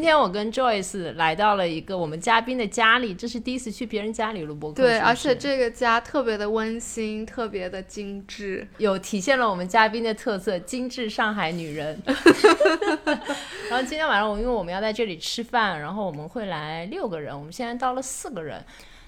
[0.00, 4.82] 今天我跟 Joyce 来到了一个我们嘉宾的家里，这是第一次去别人家里录播客。
[4.82, 8.66] 对，而且这个家特别的温馨，特别的精致。
[8.78, 12.00] 有体现了我们嘉宾的特色——精致上海女人。
[13.68, 18.64] 然后今天晚上我因为我们要在这里吃饭，然后我们会来六个人，我们现在到了四个人。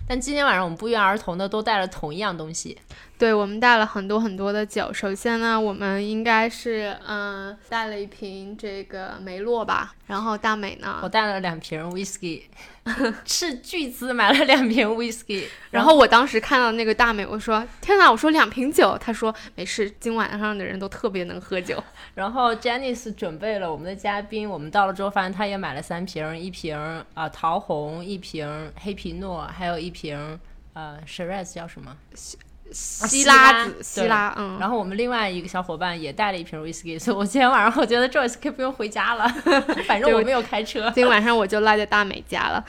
[0.06, 2.76] 但今天晚上我们不约而同的都带了同一样东西，
[3.22, 4.92] 对，我们带了很多很多的酒。
[4.92, 12.42] 首先呢，我们应该是嗯带了一瓶这个梅洛吧，然后大美呢我，带了两瓶 whisky，
[13.24, 21.80] 斥巨资买了两瓶 whisky， 然后我当时看到那个大美，我说天哪，我说两瓶酒，他说没事，今晚上的人都特别能喝酒。
[22.16, 26.76] 然后 Janice 准备了我们的嘉宾，我们到了之后发现他也买了三瓶，一瓶
[27.14, 30.40] 啊、桃红，一瓶黑皮诺，还有一瓶
[30.72, 31.96] 呃 Shiraz 叫什么？
[32.72, 39.28] 希拉拉子，对希拉，嗯，然后我们另外一个小伙伴也带了一瓶 whisky，所以我今天晚上我觉得 Joyce 可以不用回家了，
[39.86, 40.84] 反正我没有开车。
[40.86, 42.64] 今天晚上我就赖在大美家了。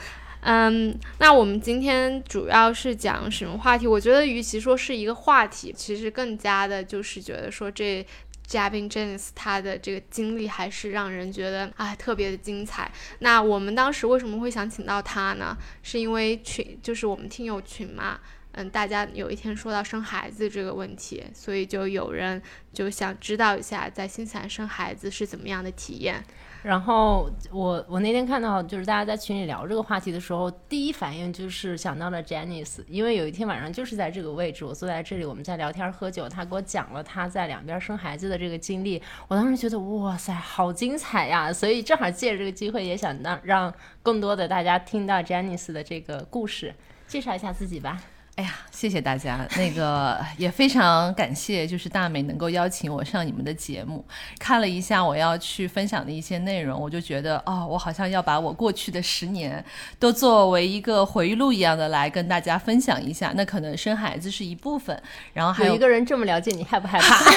[0.46, 3.86] 嗯，那我们今天主要是讲什么话题？
[3.86, 8.06] 我觉得与其说是一个话题，其实更加的就是觉得说这
[8.46, 12.92] 嘉宾 Janice 他的这个经历还是让人觉得哎特别的精彩。
[13.20, 15.56] 那我们当时为什么会想请到他呢？
[15.82, 18.20] 是因为群就是我们听友群嘛。
[18.56, 22.40] 嗯，大家有一天说到生孩子这个问题，所以就有人
[22.72, 26.22] 就想知道一下在新西兰生孩子是怎么样的体验。
[26.62, 41.52] 然后我我那天看到就是大家在群里聊这个话题的时候，第一反应就是想到了 Janice，因为有一天晚上就是在这个位置，我坐在这里，我们在聊天喝酒，他给我讲了他在两边生孩子的这个经历，我当时觉得哇塞，好精彩呀！
[41.52, 46.74] 所以正好借着这个机会，也想让让更多的大家听到 Janice 的这个故事，
[47.06, 48.00] 介绍一下自己吧。
[48.36, 54.04] 哎呀，谢谢大家，那个也非常感谢，就是大美能够邀请我上你们的节目。
[54.40, 59.64] 看了一下我要去分享的一些内容，我就觉得，哦，我好像要把我过去的十年
[60.00, 63.32] 都作为一个回忆录一样的来跟大家分享一下。
[63.36, 65.00] 那可能生孩子是一部分，
[65.32, 67.24] 然后还有有一个人这么了解你，害不害怕？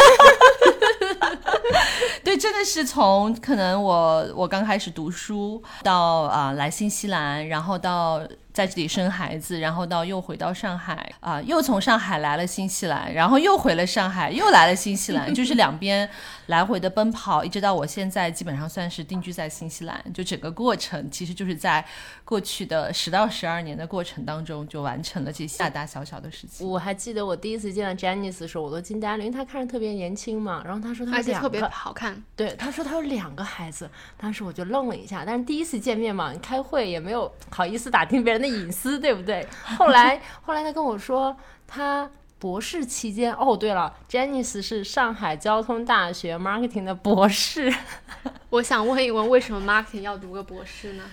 [2.23, 8.21] 对，真的是从可能我我刚开始读书到啊、来新西兰，然后到
[8.57, 16.09] 在这里生孩子，然后到又回到上海啊、又从上海来了新西兰，然后又回了上海，又来了新西兰，就是两边
[16.47, 20.03] 来回的奔跑，一直到我现在基本上算是定居在新西兰。
[20.11, 21.85] 就整个过程其实就是在
[22.25, 26.67] 过去的十到十二年的过程当中，就完成了这些大大小小的事情。
[26.67, 30.63] 我还记得我第一次见到 Janice 的时候，我都惊呆了，因为她看着特别年轻嘛。
[30.65, 33.87] 然后她说她两而且特别，好看，对，她说她有两个孩子。
[34.17, 39.47] 当时我就愣了一下，但是第一次见面嘛，你开会也没有好意思打听别人的隐私，对不对？
[39.77, 41.35] 后来 后来他跟我说，
[41.67, 42.09] 他
[42.39, 47.73] 博士期间，哦，对了，Janice 是上海交通大学 marketing 的博士。
[48.49, 51.03] 我想问一问，为什么 marketing 要读个博士呢？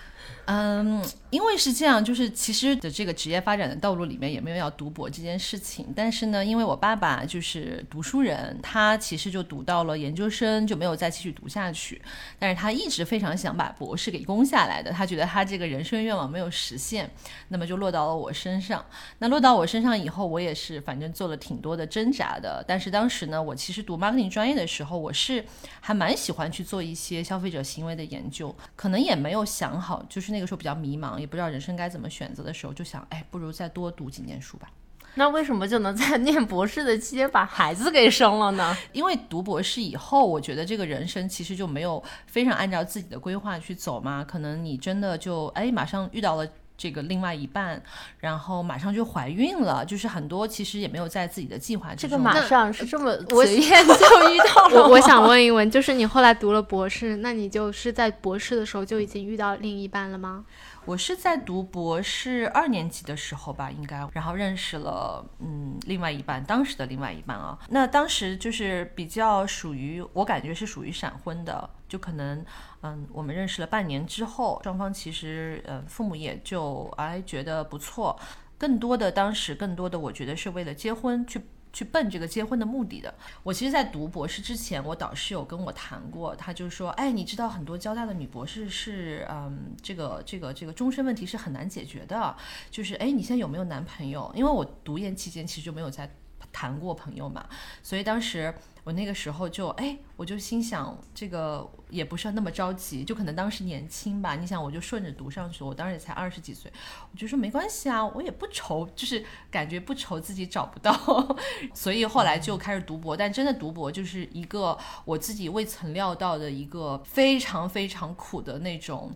[0.47, 1.03] 嗯，
[1.34, 12.00] 因为是这样，就是其实的这个职业发展的道路里面也没有要读博这件事情，但是呢，因为我爸爸就是读书人，他其实就读到了研究生，就没有再继续读下去，
[12.39, 17.11] 但是他一直非常想把博士给攻下来的，他觉得他这个人生愿望没有实现，
[17.49, 18.87] 那么就落到了我身上。
[19.19, 25.44] 那落到我身上以后，我也是反正做了挺多的挣扎的，但是当时呢，我其实读 marketing 专业的时候，我是
[25.81, 34.69] 还蛮喜欢去做一些消费者行为的研究，可能也没有想好，就是那个时候比较迷茫，也不知道人生该怎么选择的时候，就想，哎，不如再多读几年书吧。
[35.15, 38.77] 那为什么就能在念博士的期间把孩子给生了呢？
[38.93, 46.47] 因为读博士以后，我觉得这个人生其实就没有非常按照自己的规划去走嘛，可能你真的就哎马上遇到了。
[46.77, 47.81] 这个另外一半，
[48.19, 52.11] 然后马上就怀孕了，就是很多其实也没有在自己的计划之中。
[52.11, 60.45] 这个马上是这么随 便就遇到了我我想问一问，就是你后来读了博士，那你就是在博士的时候就已经遇到另一半了吗？
[60.87, 67.59] 我是在读博士二年级的时候吧，应该，然后认识了嗯另外一半，当时的另外一半啊。
[67.71, 72.44] 那当时就是比较属于我感觉是属于闪婚的，就可能
[72.82, 78.19] 嗯我们认识了半年之后，双方其实呃父母也就哎觉得不错，
[78.58, 81.41] 更多的当时更多的我觉得是为了结婚去。
[81.75, 83.12] 去奔这个结婚的目的的。
[83.43, 92.35] 我其实，在读博士之前，我导师有跟我谈过，他就说，哎，你知道很多交大的女博士是，嗯，这个这个这个终身问题是很难解决的，
[92.71, 94.32] 就是，哎，你现在有没有男朋友？
[94.35, 96.09] 因为我读研期间其实就没有在
[96.55, 97.45] 谈过朋友嘛，
[97.83, 98.55] 所以当时。
[98.85, 104.37] 我那个时候就哎，我就心想，这个也不是那么着急，就可能当时年轻吧。
[104.37, 106.71] 你想，我就顺着读上去，我当时也才二十几岁，
[107.11, 110.95] 我就说没关系啊，我也不愁，就是感觉不愁自己找不到，
[111.73, 113.17] 所以后来就开始读博。
[113.17, 119.11] 但真的读博就是一个我自己未曾料到的一个非常非常苦的那种。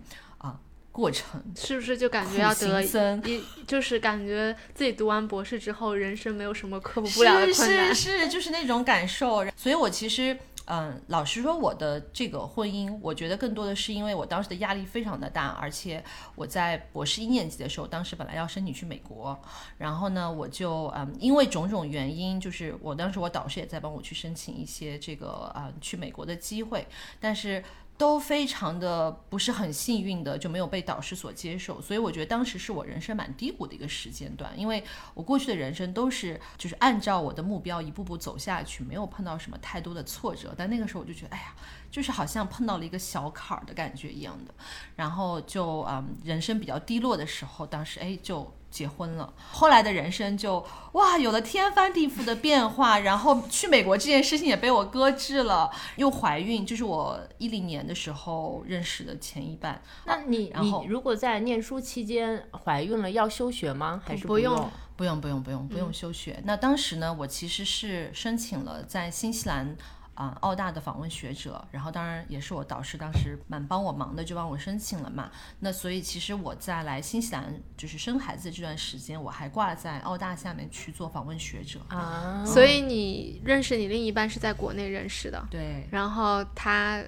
[0.99, 7.95] 啊，过程，是不是就感觉要得一，就是感觉自己读完博士之后，人生没有什么克服不了的困难。
[7.95, 9.45] 是是是，就是那种感受。
[9.57, 10.37] 所以我其实。
[10.71, 16.05] 嗯，老实说，我的这个婚姻，我觉得更多的是因为我当时的压力非常的大，而且
[16.35, 19.43] 我在博士一年级的时候，当时本来要申请去美国，
[19.79, 26.87] 然后呢，我就嗯，因为种种原因，就是我当时我导师也在帮我去申请一些这个啊去美国的机会，
[27.19, 27.65] 但是。
[27.99, 34.83] 都非常的不是很幸运的，就没有被导师所接受，所以我觉得当时是我人生蛮低谷的一个时间段，因为
[35.15, 41.55] 我过去的人生都是就是按照我的目标一步步走下去，没有碰到什么太多的挫折，但那个时候我就觉得，哎呀，
[41.91, 44.55] 就是好像碰到了一个小坎儿的感觉一样的，
[44.95, 48.55] 然后就嗯，人生比较低落的时候，当时哎就。
[48.71, 59.83] 结婚了，后来的人生就哇有了天翻地覆的变化，然后去美国这件事情也被我搁置了，又怀孕，就是我一零年的时候认识的前一半。
[60.05, 64.03] 那你然后你如果在念书期间怀孕了，要休学吗？
[64.05, 64.71] 还是不用用？
[64.97, 66.41] 不用不用不用不用休学。
[66.45, 69.77] 那当时呢，我其实是申请了在新西兰。
[70.19, 75.31] 啊，澳大的访问学者，然后当然也是我导师，当时蛮帮我忙的，就帮我申请了嘛。
[75.61, 81.79] 那所以其实我在来新西兰就是生孩子这段时间，我还挂在澳大下面去做访问学者。
[81.87, 87.01] 啊，所以你认识你另一半是在国内认识的，对，然后他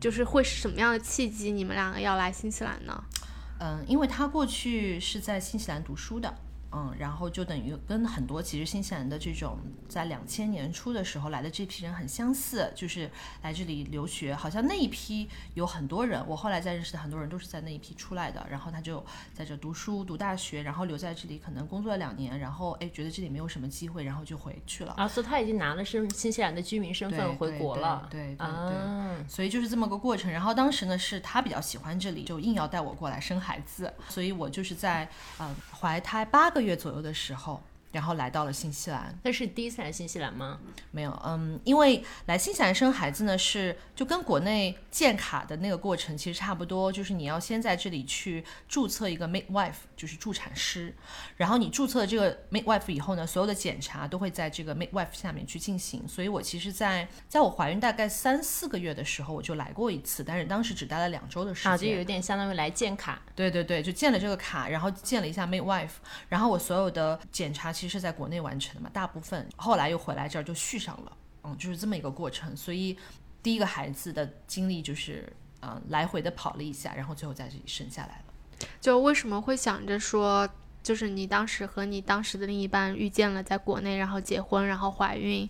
[0.00, 3.04] 就是会是什么样的契机，你们两个要来新西兰呢？
[3.60, 6.34] 嗯，因为他过去是在新西兰读书的。
[6.74, 9.56] 嗯，然后就等于跟很多其实新西兰的这种
[9.88, 13.08] 在两千年初的时候来的这批人很相似，就是
[13.42, 24.94] 来这里留学，好像那一批有很多人，我后来在认识的很多人都是在那一批出来的，然后他就在这读书读大学，然后留在这里可能工作了两年，然后哎觉得这里没有什么机会，然后就回去了。
[24.96, 28.08] 啊，所以他已经拿了身新西兰的居民身份回国了。
[28.10, 30.30] 对对对对啊，所以就是这么个过程。
[30.32, 37.62] 然后当时呢，是他比较喜欢这里，就硬要带我过来生孩子，所以我就是在呃怀胎八个月左右的时候，
[37.92, 39.16] 然后来到了新西兰。
[39.22, 40.58] 那是第一次来新西兰吗？
[40.90, 49.74] 没有，嗯，因为来新西兰生孩子呢，是就跟国内建卡的那个过程其实差不多，就是你要先在这里去注册一个 maid wife
[50.04, 50.94] 就是助产师，
[51.34, 56.06] 然后你注册了这个 midwife 以后呢，所有的检查都会在这个 midwife 下面去进行。
[56.06, 61.96] 所以我其实在，在我怀孕大概三四个月的时候，我就来过一次，但是当时只待了两周的时间啊，就间。
[61.96, 63.22] 有点相当于来建卡。
[63.34, 65.92] 对对对，就建了这个卡，然后建了一下 midwife，
[66.28, 72.54] 然后我所有的检查其实是在国内完成的嘛，大部分后来又回来这儿就续上了，嗯，就是这么一个过程。
[72.54, 72.98] 所以
[73.42, 78.23] 第一个孩子的经历就是，嗯、来回的跑了一下，然后最后在这里生下来了。
[78.80, 80.48] 就为什么会想着说，
[80.82, 85.48] 就是你当时和你当时的另一半遇见了，在国内，然后结婚，然后怀孕，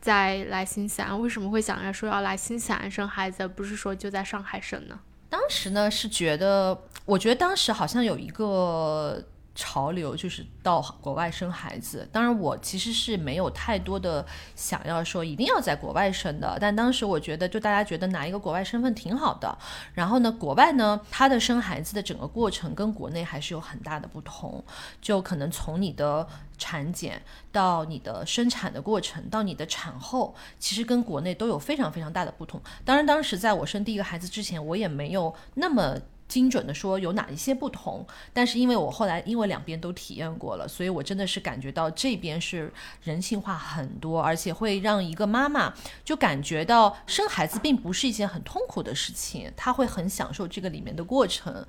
[0.00, 4.98] 再来新西兰，为什么会想着说要来新西兰生孩子，而不是说就在上海生呢？
[5.28, 12.08] 当时呢是觉得，我觉得当时好像有一个潮流，就是到国外生孩子。
[12.10, 14.24] 当然，我其实是没有太多的
[14.56, 19.58] 想要说一定要在国外生的，但当时我觉得，就大家觉得拿一个国外身份挺好的。
[19.92, 24.64] 然后呢，国外呢，它的生孩子的整个过程跟国内还是有很大的不同，
[25.00, 26.26] 就可能从你的
[26.56, 32.58] 产检到你的生产的过程，到你的产后，其实跟国内都有非常非常大的不同。
[32.84, 35.98] 当然，当时在我生第一个孩子之前，我也没有那么。
[36.32, 42.72] 精准的说有哪一些不同，但是因为我后来因为两边都体验过了，所以我真的是感觉到这边是
[43.02, 51.66] 人性化很多，而且会让一个妈妈就感觉到生孩子并不是一件很痛苦的事情，她会很享受这个里面的过程。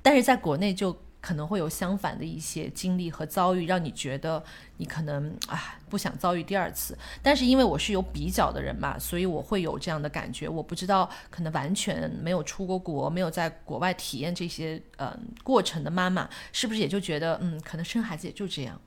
[0.00, 4.42] 但是在国内就可能会有相反的一些经历和遭遇，让你觉得
[4.78, 6.96] 你可能啊不想遭遇第二次。
[7.22, 10.48] 但是因为我是有比较的人嘛，所以我会有这样的感觉。
[10.48, 18.80] 我不知道，可能完全没有出过国、没有在国外体验这些嗯、过程的妈妈，是不是也就觉得嗯，可能生孩子也就这样？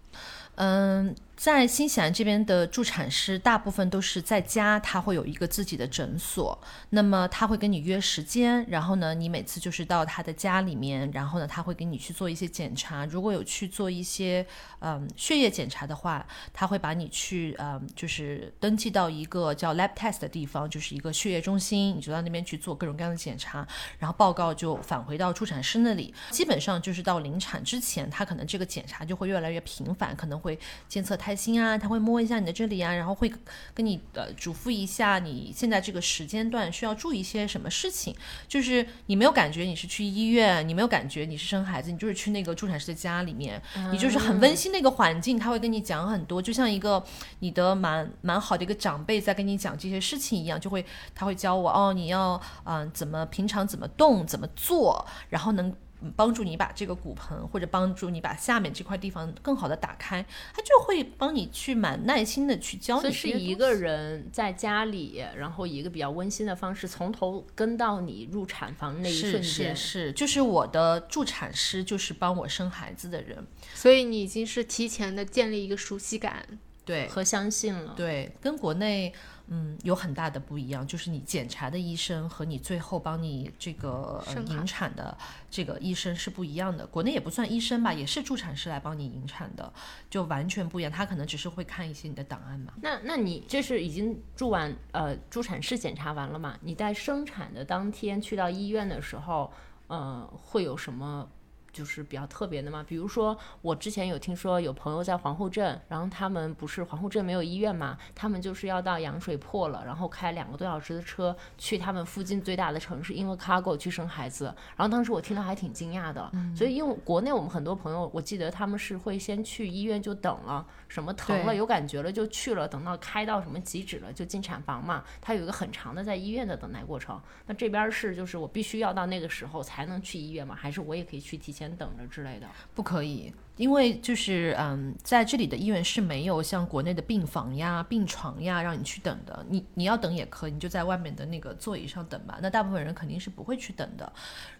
[0.55, 6.57] 嗯，在新西兰这边的助产师大部分都是在家，他会有一个自己的诊所，
[6.91, 14.45] 那么他会跟你约时间，然后呢，你每次就是到他的家里面，然后呢，他会给你去做一些检查，如果有去做一些
[14.79, 33.31] 嗯血液检查的话，他会把你去嗯就是登记到一个叫 lab test 的地方，就是一个血液中心，你就到那边去做各种各样的检查，然后报告就返回到助产师那里，基本上就是到临产之前，他可能这个检查就会越来越频繁，可能会监测胎心啊，他会摸一下你的这里啊，然后会
[33.73, 38.13] 跟你呃嘱咐一下你现在这个时间段需要注意一些什么事情。
[38.45, 43.61] 就是你没有感觉你是去医院，你没有感觉你是生孩子，你就是去那个助产师的家里面，
[43.91, 47.01] 你就是很温馨的一个环境，他会跟你讲很多，就像一个
[47.39, 55.73] 你的蛮蛮好的一个长辈在跟你讲这些事情一样，就会他会教我哦，你要嗯、怎么平常怎么动怎么做，然后能。
[56.03, 63.11] 嗯帮助你把这个骨盆或者帮助你把下面这块地方更好的打开，他就会帮你去蛮耐心的去教你。
[63.11, 70.07] 是一个人在家里，然后以一个比较温馨的方式，从头跟到你入产房那一是瞬间是。
[70.07, 73.47] 是，就是我的助产师，就是帮我生孩子的人。
[73.73, 76.45] 所以你已经是提前的建立一个熟悉感。
[76.85, 79.13] 对和相信了，对，跟国内
[79.47, 85.15] 嗯有很大的不一样，就是你检查的医生和你最后帮你这个、引产的
[85.49, 86.87] 这个医生是不一样的。
[86.87, 89.71] 国内也不算医生吧，也是助产师来帮你引产的，
[90.09, 90.91] 就完全不一样。
[90.91, 92.73] 他可能只是会看一些你的档案嘛。
[92.81, 96.57] 那那你这是已经住完呃助产室检查完了嘛？
[96.61, 99.51] 你在生产的当天去到医院的时候，
[99.87, 101.27] 呃，会有什么
[101.73, 102.85] 就是比较特别的吗？
[102.87, 114.45] 比如说我之前有听说有朋友在皇后镇，然后他们不是皇后镇没有医院嘛，他们就是要到羊水破了，然后开两个多小时的车去他们附近最大的城市 Invercargill 去生孩子。
[114.77, 127.19] 然后当时我听到还挺惊讶的，所以因为国内我们很多朋友，我记得他们是会先去医院就等了，什么疼了有感觉了就去了，等到开到什么极止了就进产房嘛，它有一个很长的在医院的等待过程。
[127.47, 130.53] 那这边是就是我必须要到那个时候才能去医院吗？
[130.55, 132.47] 还是我也可以去提前等着之类的？
[132.73, 139.45] 不可以，因为就是嗯，在这里的医院是没有像国内的病房呀、病床呀让你去等的。
[139.49, 142.39] 你你要等也可以，你就在外面的那个座椅上等吧。
[142.41, 144.11] 那大部分人肯定是不会去等的。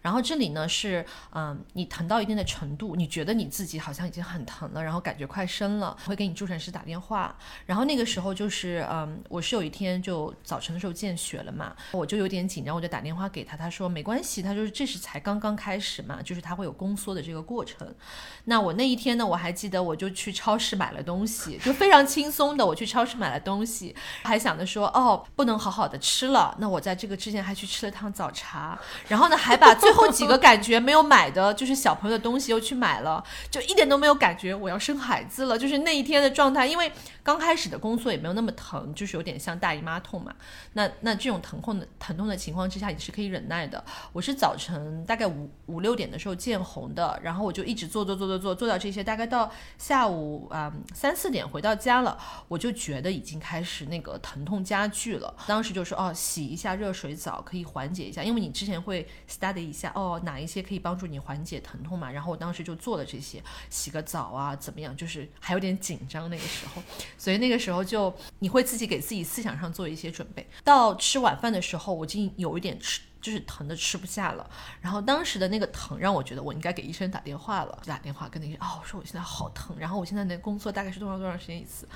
[0.02, 7.36] 然后这里呢是嗯，你疼到一定的程度，你觉得你自己好像已经很疼了，然后感觉快生了，会给你助产师打电话。
[7.66, 17.92] 然后那个时候就是嗯，我是有一天就早晨的时候见血了嘛，我就有点紧张，我就打电话给他，他说没关系，他说这是才刚刚开始嘛，就是他会有宫缩的这个过程。
[18.46, 36.92] 那我那那一天呢，我还记得我就去超市买了东西，就非常轻松的，我去超市买了东西，还想着说哦，不能好好的吃了，那我在这个之前还去吃了趟早茶，然后呢还把最后几个感觉没有买的，就是小朋友的东西又去买了，就一点都没有感觉我要生孩子了，就是那一天的状态，因为
[37.24, 40.36] 刚开始的宫缩也没有那么疼，就是有点像大姨妈痛嘛，
[40.74, 43.82] 那那这种疼痛的疼痛的情况之下，你是可以忍耐的。
[44.12, 55.36] 我是早晨大概五五六点的时候见红的，然后我就一直做做做做做做到这些，大概到下午啊、三四点回到家了，我就觉得已经开始那个疼痛加剧了。
[55.48, 62.12] 当时就说哦，洗一下热水澡可以缓解一下，因为你之前会 study 一下哦哪一些可以帮助你缓解疼痛嘛。
[62.12, 66.82] 然后我当时就做了这些，洗个澡啊怎么样，就是还有点紧张那个时候，
[67.18, 70.46] 所以那个时候就你会自己给自己思想上做一些准备。
[70.64, 73.02] 到吃晚饭的时候，我已经有一点吃。
[73.24, 74.46] 就是疼的吃不下了，
[74.82, 81.88] 然后当时的那个疼让我觉得我应该给医生打电话了，就打电话跟那个哦，我说我现在好疼，然后我现在的工作大概是多长多长时间一次，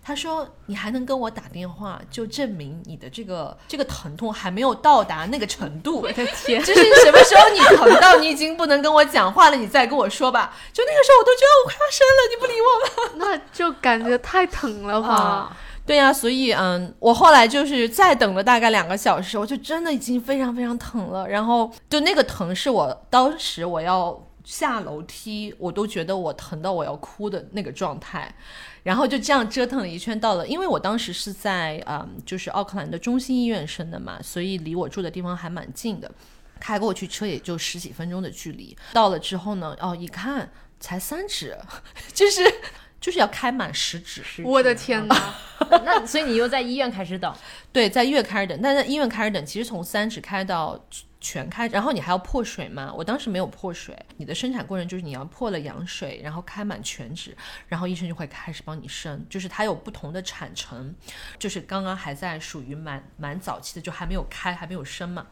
[0.00, 6.00] 他说你还能跟我打电话，就证明你的这个这个疼痛还没有到达那个程度。
[6.00, 10.54] 我的天，就是什么时候你疼到你已经不能跟我讲话了，你再跟我说吧。
[10.72, 13.26] 就那个时候我都觉得我快要生了，你不理我吗？
[13.26, 15.08] 那就感觉太疼了吧？
[15.08, 15.56] 啊，
[15.88, 21.26] 对呀、所以嗯，我后来就是再等了大概两个小时，我就真的已经非常非常疼了。
[21.26, 28.34] 然后就那个疼是我当时我要下楼梯，我都觉得我疼到我要哭的那个状态。
[28.82, 36.10] 然后就这样折腾了一圈，到了，因为我当时是在嗯，就是奥克兰的中心医院生的嘛，所以离我住的地方还蛮近的，
[36.60, 38.76] 开过去车也就十几分钟的距离。
[38.92, 41.56] 到了之后呢，哦，一看才三指，
[42.14, 42.40] 就是
[43.00, 44.22] 就是要开满十指。
[44.42, 45.34] 我的天哪！
[45.84, 47.34] 那所以你又在医院开始等，
[47.72, 50.78] 对，在医院开始等，但在医院开始等，其实从三指开到
[51.20, 52.92] 全开，然后你还要破水吗？
[52.96, 60.94] 我当时没有破水，你的生产过程就是你要破了羊水，然后开满全指，然后医生就会开始帮你生，就是它有不同的产程，
[61.38, 65.26] 就是刚刚还在属于蛮蛮早期的，就还没有开，还没有生嘛。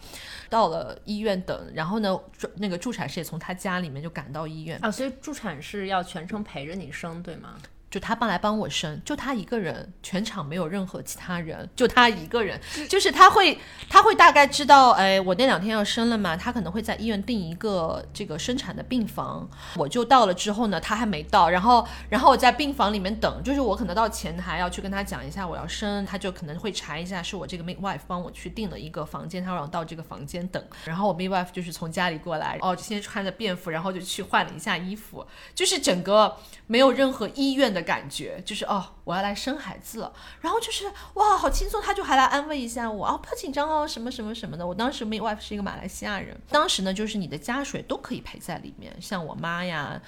[0.50, 2.18] 到了医院等，然后呢，
[2.56, 7.56] 那个助产士也从他家里面就赶到医院，啊，所以助产士要全程陪着你生，对吗？
[7.90, 12.60] 就他帮来帮我生，就他一个人，全场没有任何其他人，就他一个人。
[12.88, 19.48] 就是他会，他会大概知道，哎，我那两天要生了嘛，他可能会在医院订一个这个生产的病房。
[19.76, 30.62] 我就到了之后呢，他还没到，然后，然后我在病房里面等，就是我可能到前台要去跟他讲一下我要生，他就可能会查一下是我这个 midwife 帮我去订了一个房间，他让我到这个房间等。
[30.84, 35.24] 然后我 midwife 就是从家里过来，哦，先穿着便服，然后就去换了一下衣服，
[35.54, 44.66] 就是整个没有任何医院的感觉，就是哦，我要来生孩子了，然后就是哇，好轻松，他就还来安慰一下我，啊，不要紧张哦，什么什么什么的。
[44.66, 50.00] 我当时 midwife 是一个马来西亚人，当时呢，就是你的家属都可以陪在里面，像我妈呀。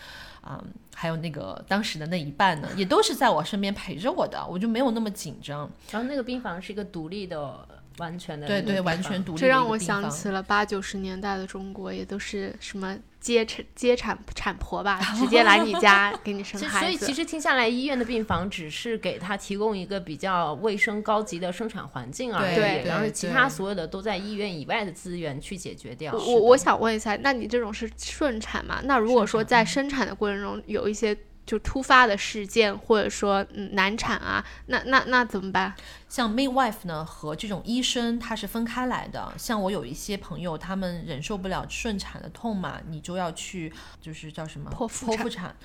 [0.50, 5.68] 嗯，还有那个当时的那一半呢，也都是在我身边陪着我的，我就没有那么紧张。
[5.90, 16.98] 然后那个病房是一个独立的完全的对对，完全独立的这让我想起了八九十年代的中国，也都是什么接产接产产婆吧，直接来你家给你生 所以孩子。
[16.98, 26.12] 所以其实听下来，医院的病房只是给他提供一个比较卫生高级的生产环境而已，对然后其他所有的都在医院以外的资源去解决掉。
[26.12, 28.80] 我我我想问一下，那你这种是顺产吗？
[28.84, 31.16] 那如果说在生产的过程中有一些
[31.48, 35.72] 就突发的事件，或者说嗯难产啊，那那那怎么办？
[36.06, 39.32] 像 midwife 呢和这种医生他是分开来的。
[39.38, 45.56] 像我有一些朋友，他们忍受不了顺产的痛嘛，你就要去就是叫什么剖腹产剖腹产。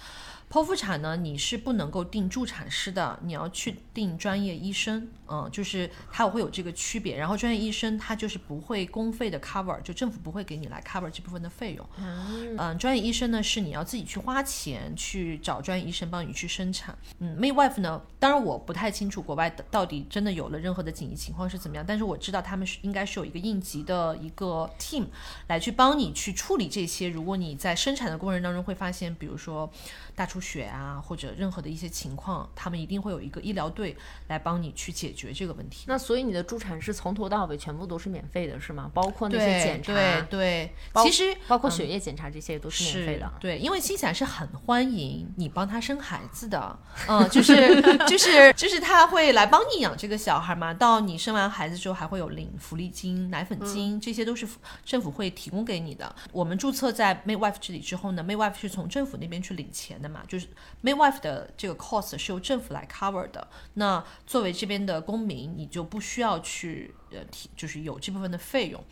[0.54, 7.18] 剖腹产呢，你是不能够定助产师的，你要去定专业医生，嗯，就是它会有这个区别。
[7.18, 11.84] 然后专业医生他就是不会公费的 cover，就政府不会给你来 cover 这部分的费用。
[11.98, 16.96] 嗯，专业医生呢是你要自己去花钱去找专业医生帮你去生产。
[17.18, 25.08] 嗯，midwife 呢，当然我不太清楚国外的到底真的有了任何的紧急情况是怎么样，但是我知道他们是应该是有一个应急的一个 team
[25.48, 27.10] 来去帮你去处理这些。
[27.10, 29.68] 如果你在生产的过程当中会发现，比如说
[30.16, 33.96] 大出血啊，或者任何的一些情况，他们一定会有一个医疗队
[34.28, 35.86] 来帮你去解决这个问题。
[35.88, 38.90] 那所以你的助产是从头到尾全部都是免费的，是吗？
[38.94, 43.34] 包括那些检查，对对，其实包括血液检查这些都是免费是的。
[43.40, 50.74] 对，因为新西兰是很欢迎你帮他生孩子的，嗯，就是 就是就是他会来帮你养这个小孩嘛。
[50.74, 54.48] 到你生完孩子之后，还会有领福利金、奶粉金，这些都是
[54.86, 56.14] 政府会提供给你的。
[56.32, 60.48] 我们注册在 midwife 这里之后呢，midwife 是从政府那边去领钱的嘛，就是
[60.84, 63.48] midwife 的这个 cost 是由政府来 cover 的。
[63.76, 68.84] 那作为这边的公民，你就不需要去呃提，就是有这部分的费用。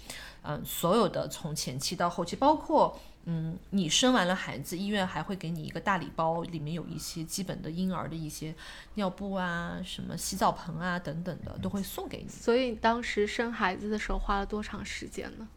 [0.44, 8.56] 嗯，所有的从前期到后期，包括嗯，你生完了孩子，医院还会给你一个大礼包，里面有一些基本的婴儿的一些
[8.96, 12.30] 尿布啊、什么洗澡盆啊等等的，都会送给你。
[12.30, 15.48] 所以当时生孩子的时候花了多长时间呢？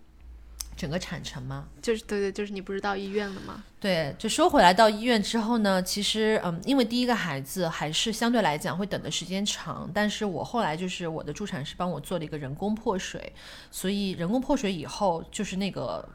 [0.77, 1.69] 整个产程吗？
[1.81, 3.63] 就是对对，就是你不是到医院了吗？
[3.81, 13.33] 对，就说回来到医院之后呢，其实嗯，因为第一个孩子还是相对来讲会等的时间长，但是我后来就是我的助产师帮我做了一个人工破水，
[13.71, 16.09] 所以人工破水以后就是那个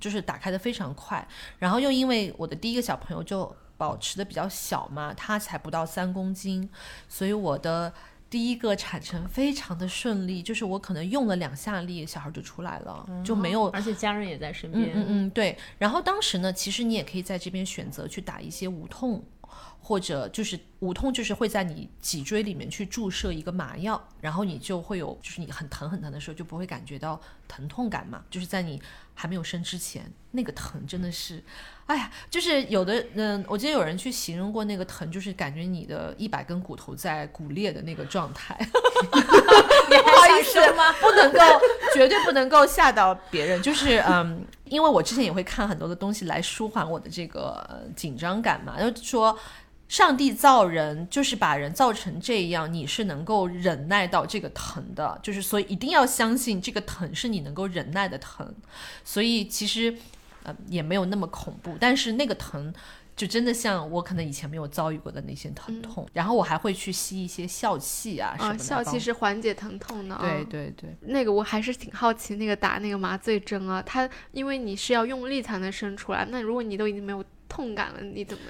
[0.00, 1.26] 就是打开的非常快，
[1.58, 6.68] 然后又因为我的第一个小朋友就保持的比较小嘛，他才不到三公斤，
[7.08, 7.92] 所以我的。
[8.30, 14.92] 第一个产程非常的顺利，就是我可能用了两下力，小孩就出来了，就没有而且家人也在身嗯边。
[14.94, 15.56] 嗯嗯，对。
[15.78, 19.24] 然后当时呢，其实你也可以在这边选择去打一些无痛，
[19.80, 28.22] 或者就是无痛，就是会在你脊椎里面去注射一个麻药，然后你就会有，就是你很疼很疼的时候就不会感觉到疼痛感嘛。
[28.28, 28.80] 就是在你
[29.20, 31.42] 还没有生之前，那个疼真的是，
[31.86, 38.56] 哎呀，就是有的，嗯，我记得有人去形容过那个疼，就是感觉你的一百根骨头在骨裂的那个状态。
[39.90, 40.92] 你不好意思吗？
[41.00, 41.40] 不能够，
[41.94, 43.60] 绝对不能够吓到别人。
[43.60, 49.36] 就是嗯，因为我之前也会看很多的东西来舒缓我的这个呃紧张感嘛，就说。
[49.88, 58.54] 上帝造人就是把人造成这样，你是能够忍耐到这个疼的，就是所以一定要相信这个疼是你能够忍耐的疼，
[59.02, 59.96] 所以其实
[60.42, 62.72] 呃也没有那么恐怖，但是那个疼
[63.16, 70.20] 就真的像我可能以前没有遭遇过的那些疼痛，然后我还会去吸一些笑气啊什么啊，的，帮笑气是缓解疼痛的啊。
[70.20, 70.94] 对对对。
[71.00, 78.44] 那个我还是挺好奇，那个打那个麻醉针啊，它因为你是要用力才能生出来，那如果你都已经没有痛感了，你怎么？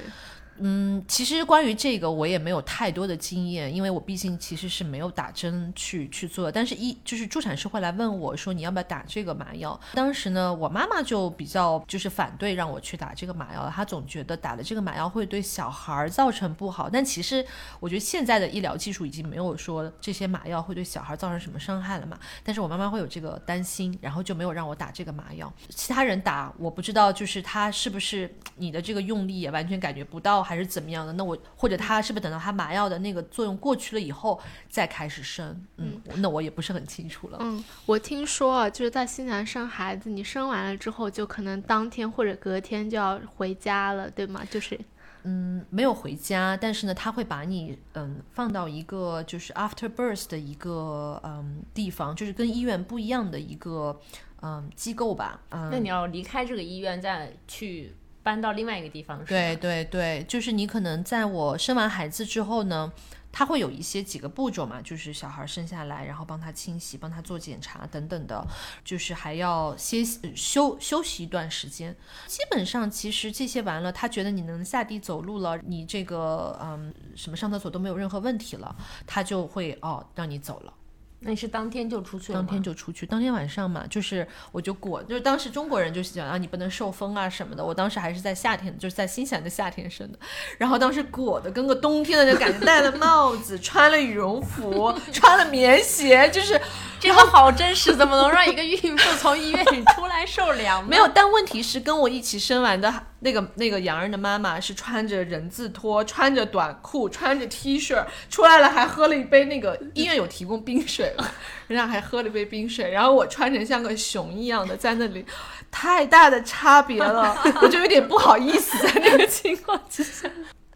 [0.61, 6.51] 嗯，其实关于这个我也没有太多的经验，因为我毕竟其实是没有打针去去做。
[6.51, 9.79] 但是一就是助产师会来问我说你要不要打这个麻药。
[9.95, 16.89] 当时呢，我妈妈就比较就是反对让我去打这个麻药，她总觉得打了这个麻药会对小孩儿造成不好。
[16.91, 17.45] 但其实
[17.81, 22.19] 我觉得现在的医疗技术已经没有说这些麻药会对小孩造成什么伤害了嘛。
[22.43, 25.53] 但是我妈妈会有这个担心，然后就没有让我打这个麻药。
[25.69, 31.13] 其他人打我不知道，就是他是不是你的这个用力也完全感觉不到，还是怎么样的？
[31.13, 35.63] 那我或者他是不是等到他麻药的那个作用过去了以后再开始生？
[35.77, 37.37] 嗯，那我也不是很清楚了。
[37.41, 44.43] 嗯，我听说啊，就是在新西兰生孩子，你生完了之后，就可能当天或者隔天就要回家了，对吗？
[44.51, 44.81] 就是
[45.25, 54.01] 嗯，没有回家，但是呢，他会把你嗯放到一个就是 after birth 的一个嗯地方，就是跟医院不一样的一个
[54.41, 55.41] 嗯机构吧。
[55.51, 57.93] 嗯，那你要离开这个医院，再去
[58.29, 59.57] 搬到另外一个地方，对？
[59.57, 62.93] 对对，就是你可能在我生完孩子之后呢，
[63.33, 68.47] 他会有一些几个步骤嘛，就是小孩生下来，然后帮他清洗、帮他做检查等等的，
[68.85, 71.97] 就是还要歇休休息一段时间。
[72.27, 80.75] 基本上其实这些完了，他觉得你能下地走路了，你这个嗯什么上厕所都没有任何问题了，他就会哦让你走了。
[81.21, 82.47] 那你是当天就出去了当？
[82.47, 87.65] 天就出去，当天晚上嘛，就是我就裹，就是当时中国人就是讲啊，你不能受风啊什么的。
[87.65, 90.19] 我当时还是在夏天，就是在新西兰的夏天生的，
[90.59, 96.61] 然后当时裹的跟个冬天的就感觉，戴了帽子， 穿了羽绒服， 穿了棉鞋，就是
[97.01, 100.83] 这个好真实，怎么能让一个孕妇从医院里出来受凉？
[100.87, 101.09] 没有。
[101.09, 111.27] 但问题是，跟我一起生完的那个那个洋人的妈妈是穿着人字拖，穿着短裤，穿着 T 恤出来了，还喝了一杯那个医院有提供冰水嘛，
[111.67, 115.25] 人家还喝了一杯冰水，然后我穿成像个熊一样的在那里，
[115.71, 120.31] 太大的差别了， 我就有点不好意思在那个情况之下。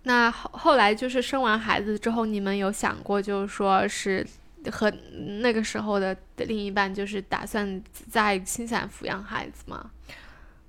[0.04, 4.26] 那后后来就是生完孩子之后，你们有想过，就是说是
[4.70, 4.92] 和
[5.40, 9.90] 那个时候的另一半，就是打算在新西兰抚养孩子吗？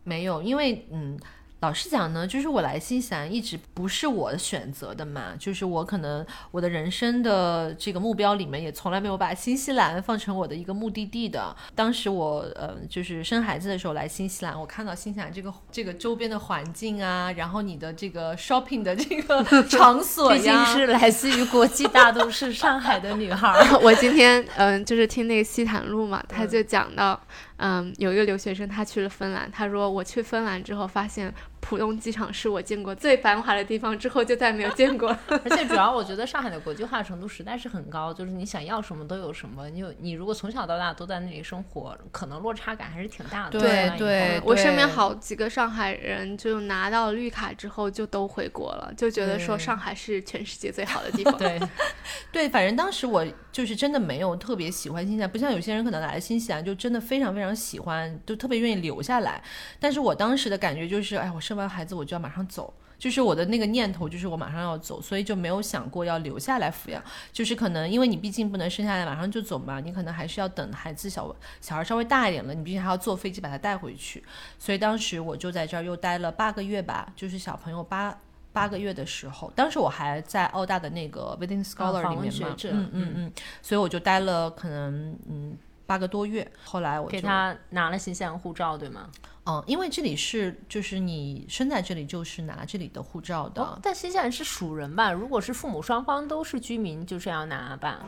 [0.03, 1.17] 没有，因为嗯，
[1.63, 11.55] 老实讲呢，就是我来新西兰一直不是我选择的嘛，就是我可能我的人生的这个目标里面也从来没有把新西兰放成我的一个目的地的。
[11.73, 27.17] 当时我呃就是生孩子的时候来新西兰，我看到新西兰这个这个周边的环境啊，然后你的这个 shopping 的这个 场所毕竟，是 来自于国际大都市上海的女孩儿， 我今天嗯，就是听那个西坦路嘛，他就讲到，
[27.55, 35.19] 嗯，有一个留学生他去了芬兰，他说我去芬兰之后发现浦东机场是我见过最繁华的地方，之后就再没有见过了。
[35.45, 39.69] 而且主要我觉得上海的国际化程度实在是很高，就是你想要什么都有什么。
[39.69, 43.59] 你有你如果从小到大都在那里生活，可能落差感还是挺大的。
[43.59, 51.37] 对对我身边好几个上海人就拿到绿卡之后就都回国了，就觉得说上海是全世界最好的地方。
[51.37, 51.57] 对，
[52.29, 59.41] 对，反正当时我就是真的没有特别喜欢新西兰，不像有些人可能来了新西兰就真的非常非常喜欢，就特别愿意留下来。
[59.79, 62.73] 但是我当时的感觉就是，哎，我生完孩子我就要马上走。
[62.99, 67.03] 就是我的那个念头，就是我马上要走，所以就没有想过要留下来抚养。
[67.33, 74.23] 就是可能因为你毕竟不能生下来马上就走嘛，你可能还是要等孩子小小孩稍微大一点了，你毕竟还要坐飞机把他带回去。
[74.57, 78.17] 所以当时我就在这儿又待了八个月吧，就是小朋友八
[78.53, 86.49] 八个月的时候，当时我还在澳大的那个 Within Scholar 里面嘛，嗯嗯嗯，所以我就待了可能嗯八个多月。
[86.63, 89.09] 后来我就给他拿了新西兰护照，对吗？
[89.45, 95.11] 嗯，因为这里是就是你生在这里就是拿这里的护照的，哦，但新西兰是属人吧？
[95.11, 98.05] 如果是父母双方都是居民，就是要拿吧？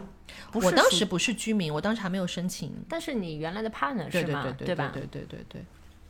[0.51, 2.73] 不是我当时不是居民，我当时还没有申请。
[2.87, 4.43] 但是你原来的 partner 是吗？
[4.43, 4.91] 对对对吧？
[4.93, 5.61] 对对对对。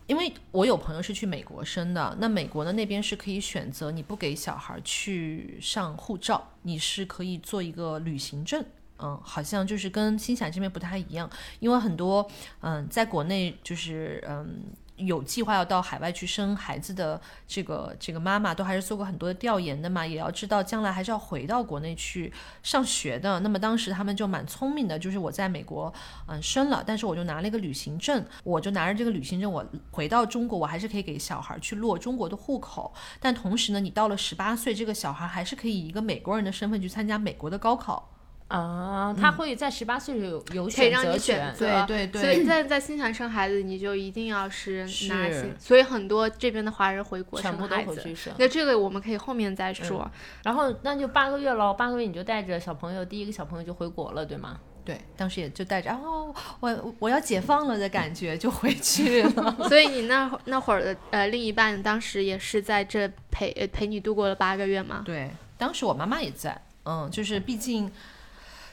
[0.07, 8.63] 因为我有朋友是去美国生的，那美国的那边是可以选择你不给小孩去上护照，你是可以做一个旅行证。
[8.99, 11.27] 嗯，好像就是跟新西兰这边不太一样，
[11.59, 12.29] 因为很多
[12.61, 14.61] 嗯，在国内就是嗯
[14.97, 22.31] 有计划要到海外去生孩子的这个这个妈妈，都还是做过很多的调研的嘛，也要知道将来还是要回到国内去
[22.63, 23.39] 上学的。
[23.41, 25.93] 那么当时他们就蛮聪明的，就是我在美国
[26.27, 32.93] 嗯生了，但是我就拿了一个旅行证，我就拿着这个旅行证，我回到中国，我还是可以给小孩去落中国的户口。
[33.19, 38.14] 但同时呢，你到了十八岁，这个小孩还是可以以一个美国人的身份去参加美国的高考。
[38.47, 41.55] 啊，他会在十八岁有有可以让你选择权选。
[41.55, 47.89] 择，对对所以在在新西兰生孩子，你就一定要是拿是新，所以很多这边的华人回国全部都生孩子。
[47.91, 50.09] 回去生，那这个我们可以后面再说。
[50.43, 54.59] 然后那就八个月喽，八个月你就带着小朋友，第一个小朋友就回国了，对吗？
[54.85, 59.55] 对，当时也就带着哦，我我要解放了的感觉就回去了。
[59.67, 65.01] 所以你那会那会儿的呃另一半当时也是在这陪呃陪你度过了八个月吗？
[65.03, 67.91] 对，当时我妈妈也在，嗯，就是毕竟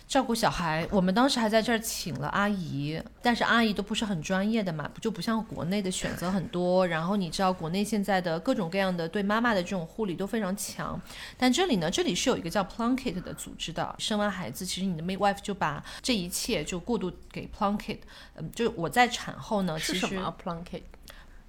[0.07, 6.87] 照顾小孩，我们当时还在这儿请了阿姨，但是阿姨都不是很专业的嘛，就不像国内的选择很多。
[6.87, 11.01] 然后你知道国内现在的各种各样的对妈妈的这种护理都非常强，
[11.39, 13.95] 但这里呢，这里是有一个叫 Plunkett 的组织的。
[13.99, 17.99] 生完孩子，其实你的 midwife 就把这一切就过渡给 Plunkett。
[18.35, 20.83] 嗯，就是我在产后呢，其实是什么 Plunkett？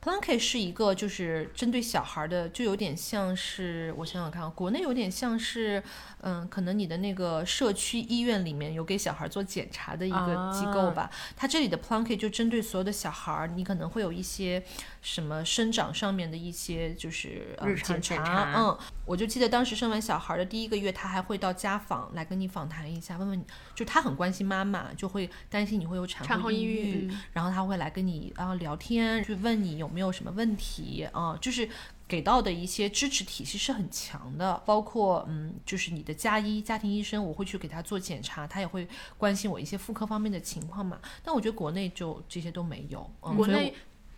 [0.03, 5.81] Plunkett 是一个就是针对小孩的，就有点像是我想想看啊，国内有点像是，
[6.19, 11.09] 嗯，可能你的那个社区医院里面有给小孩做检查的一个机构吧。
[11.37, 14.61] 它这里的 Plunkett 就针对所有的小孩儿，你可能会有一些
[15.03, 23.43] 什么生长上面的一些就是、呃、日常检检查嗯，我就记得当时生完小孩的第一个月，他还会到家访来跟你访谈一下，问问你，
[23.75, 31.67] 就他很关心妈妈，就会担心你会有产产后抑抑郁嗯然后他会来跟你啊聊天，去问你有没有什么问题啊，就是
[32.07, 38.87] 给到的一些支持体系是很强的，包括嗯，就是你的家医、家庭医生，我会去给他做检查，他也会
[39.17, 40.97] 关心我一些妇科方面的情况嘛。
[41.23, 43.73] 但我觉得国内就这些都没有，嗯、国内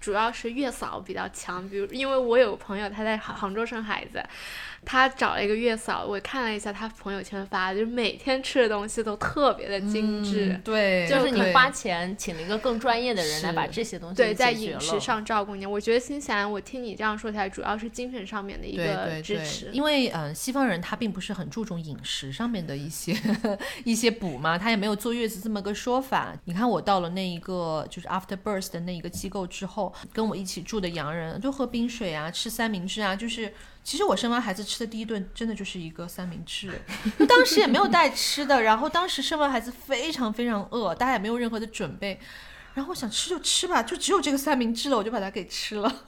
[0.05, 4.23] 主要是月嫂比较强，比如因为我有朋友他在杭州生孩子，
[4.85, 10.53] 他找了一个月嫂，我看了一下他朋友圈发的，就是每天吃的东西都特别的精致。
[10.53, 19.69] 嗯对，就是你花钱请了一个更专业的人来把这些东西对，在饮食上照顾你，我觉得新西兰，我听你这样说起来，主要是精神上面的一对个对对支持。
[19.73, 23.15] 因为嗯、呃西方人他并不是很注重饮食上面的一些
[23.83, 26.33] 一些补嘛，他也没有坐月子这么个说法。
[26.45, 33.51] 你看我到了那一个就是 after birth 的那一个机构之后，跟我一起住的洋人就喝冰水啊，吃三明治啊，就是。
[33.85, 36.81] 其实我生完孩子吃的第一顿真的就是一个三明治，
[37.19, 42.19] 就当时也没有带吃的，然后当时生完孩子非常非常饿，大家也没有任何的准备，
[42.73, 45.95] 然后我想吃就吃吧，就只有这个三明治了，我就把它给吃了。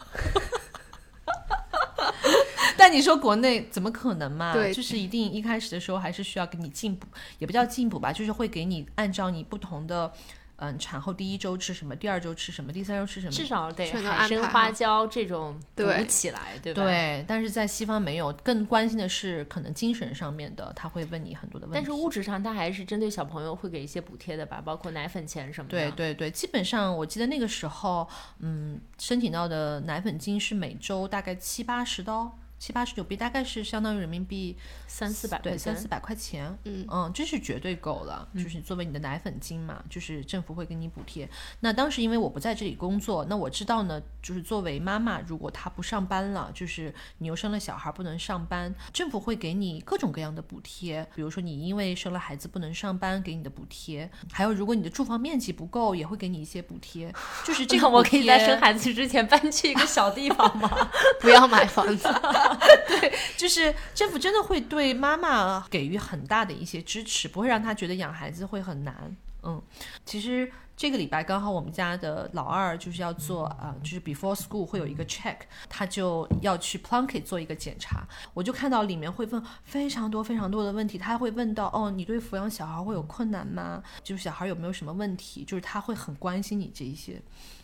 [2.75, 4.53] 但你说国内怎么可能嘛？
[4.53, 7.05] 对就是一定一开始的时候还是需要给你进补，
[7.37, 10.11] 也不叫进补吧，就是会给你按照你不同的，
[10.57, 16.83] 嗯，产后第一周吃什么，第二周吃什么，第三周吃什么，至少得海参花椒这种补对起来，对吧？。
[16.83, 21.75] 对，但是在西方没有，更关心的是可能精神上面的，他会问你很多的问题。
[21.75, 25.77] 但是物质上，他还是针对小朋友会给一些补贴的吧，包括奶粉钱什么的。
[25.77, 28.07] 对对对，基本上我记得那个时候，
[28.39, 36.57] 嗯，申请到的奶粉金是每周大概七八十刀，七八十九币，大概是相当于人民币三四百对三四百块钱。
[36.63, 41.29] 嗯嗯这是绝对够了，就是作为你的奶粉金嘛，就是政府会给你补贴。
[41.59, 57.13] 那当时因为我不在这里工作，那我知道呢，就是作为妈妈，如果她不上班了，就是你又生了小孩不能上班，政府会给你各种各样的补贴，比如说你因为生了孩子不能上班，给你的补贴，还有如果你的住房面积不够，也会给你一些补贴。
[57.45, 60.89] 就是这个 我可以在生孩子之前搬去一个小地方吗？
[61.21, 62.07] 不要买房子。
[62.88, 69.15] 对就是政府真的会对妈妈给予很大的一些支持，不会让她觉得养孩子会很难。
[69.43, 69.62] 嗯，
[70.03, 75.38] 其实这个礼拜刚好我们家的老二就是要做啊、就是 before school 会有一个 check，
[75.69, 83.81] 他就要去 Plunket 做一个检查，我就看到里面会问非常多非常多的问题，他会问到哦，你对抚养小孩会有困难吗？
[84.03, 85.45] 就是小孩有没有什么问题？
[85.45, 87.21] 就是他会很关心你这一些。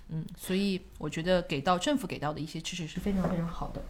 [0.10, 3.82] 嗯，所以我觉得给到政府给到的一些支持是非常非常好的。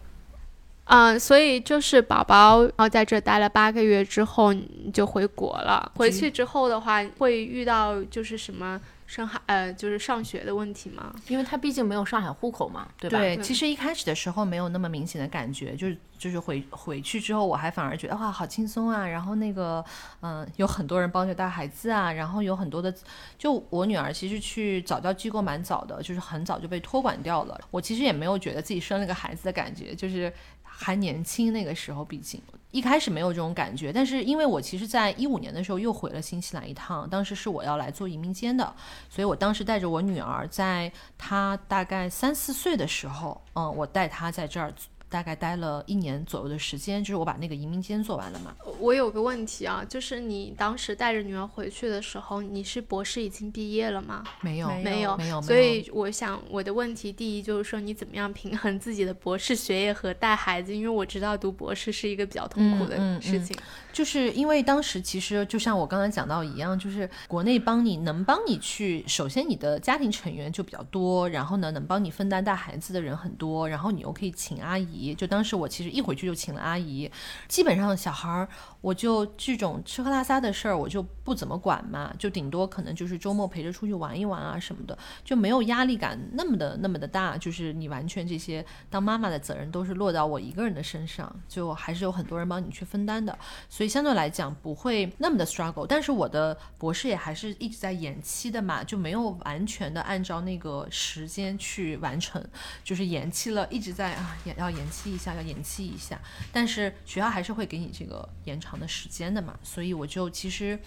[0.85, 5.91] 嗯，所以就是宝宝，然后在这待了八个月之后，你就回国了。
[5.95, 11.13] 回去之后的话，会遇到就是什么生孩呃，就是上学的问题吗？
[11.29, 13.17] 因为他毕竟没有上海户口嘛，对吧？
[13.17, 19.07] 对，其实一开始的时候没有那么明显的感觉，就是就是回回去之后，我还反而觉得哇，好轻松啊。
[19.07, 19.83] 然后那个，
[20.21, 22.93] 嗯、有很多人帮着带孩子啊，然后有很多的，
[23.37, 27.57] 就我女儿其实去早教机构蛮早的，就是很早就被托管掉了。
[27.71, 30.31] 我其实也没有觉得自己生了个孩子的感觉，就是
[30.75, 32.41] 还年轻那个时候，毕竟。
[32.71, 38.73] 一开始没有这种感觉，但是因为我其实，在一五年的时候又回了新西兰一趟，当时是我要来做移民监的，
[39.11, 44.73] 所以我当时带着我女儿，在她大概三四岁的时候，嗯，我带她在这儿
[45.13, 48.55] 大概待了一年左右的时间，就是我把那个移民监做完了嘛。
[48.79, 54.23] 我有个问题啊，就是你当时带着女儿回去的时候，你是博士已经毕业了吗？
[54.41, 60.75] 没有，没没有，没有，所以我想我的问题第一就是说，你怎么样平衡自己的博士学业和带孩子？
[60.75, 63.55] 因为我知道读博士是一个比较痛苦的嗯嗯事情。
[63.93, 75.13] 就是因为当时其实就像我刚才讲到一样，就是国内帮你能帮你去，首先你的家庭成员就比较多，然后呢能帮你分担带孩子的人很多，然后你又可以请阿姨。
[75.13, 77.09] 就当时我其实一回去就请了阿姨，
[77.47, 78.49] 基本上小孩儿
[78.83, 93.39] 我就这种吃喝拉撒的事儿我就不怎么管嘛，就顶多可能就是周末陪着出去玩一玩啊什么的，就没有压力感那么的那么的大，就是你完全这些当妈妈的责任都是落到我一个人的身上，就还是有很多人帮你去分担的。
[93.69, 95.87] 所以相对来讲不会那么的 struggle。
[95.87, 102.45] 但是我的博士也还是一直在延期的嘛，就没有完全的按照那个时间去完成，
[102.83, 106.19] 就是延期了，一直在啊也要延期一下，要延期一下。
[106.51, 110.79] 但是学校还是会给你这个延长的时间的嘛，所以我就其实。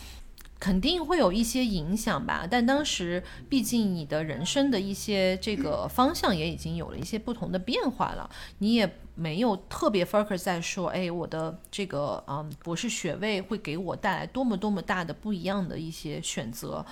[0.59, 16.85] 肯定会有一些影响吧，但当时毕竟你的人生的一些这个方向也已经有了一些不同的变化了，你也没有特别 focus 在说，哎，我的这个嗯博士学位会给我带来多么多么大的不一样的一些选择，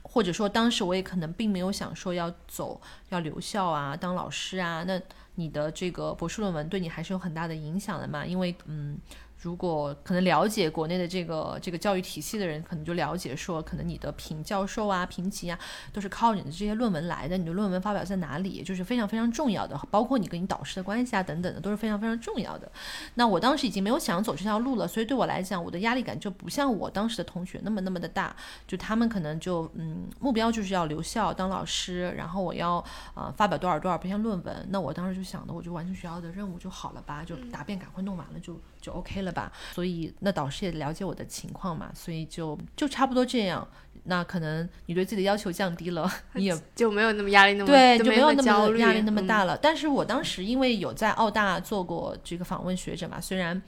[0.00, 4.98] 或者说当时我也可能并没有想说要走要留校啊，当老师啊，那
[5.34, 8.98] 你的这个博士论文对你还是有很大的影响的嘛，因为嗯。
[9.40, 15.58] 如果可能了解国内的这个这个教育体系的人，可能就了解说，可能你的评教授啊、评级啊，
[15.92, 17.38] 都是靠你的这些论文来的。
[17.38, 22.70] 你的论文发表在哪里，就是非常非常重要的，包括你跟你导师的关系啊等等的，都是非常非常重要的。
[23.14, 28.36] 那我当时已经没有想走这条路了，所以对我来讲，我的压力感就不像我当时的同学那么那么的大。
[28.66, 34.68] 就他们可能就嗯，目标就是要留校当老师，然后我要呃发表多少多少篇论文。
[34.68, 39.52] 那我当时就想的，我就完成学校的任务就好了吧，就答辩赶快弄完了就就 OK 了吧。
[39.72, 43.66] 所以那导师也了解我的情况嘛，所以就就差不多这样。
[44.04, 49.56] 那可能你对自己的要求降低了， 你也就没有那么压力那么对，就没有那么压力那么嗯大了。
[49.58, 53.60] 但是我当时因为有在澳大做过这个访问学者嘛，虽然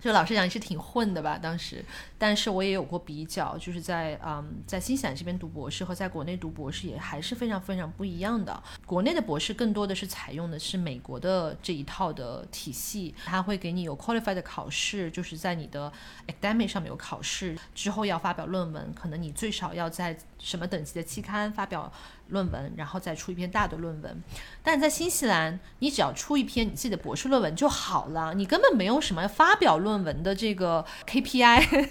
[0.00, 1.84] 就老实讲也是挺混的吧，当时，
[2.16, 8.62] 但是我也有过比较，就是在嗯在新西兰这边读博士和在国内读博士也还是非常非常不一样的。
[8.86, 15.92] 国内的博士更多的是采用的是美国的这一套的体系，它会给你有 qualified 的考试，就是在你的
[16.26, 21.92] academic 上面有考试，之后要发表论文，可能你最少要在什么等级的期刊发表
[22.28, 24.22] 论文，然后再出一篇大的论文。
[24.62, 31.66] 但是在新西兰，你只要出一篇你自己的博士论文就好了，你根本没有什么发表论文的这个 KPI。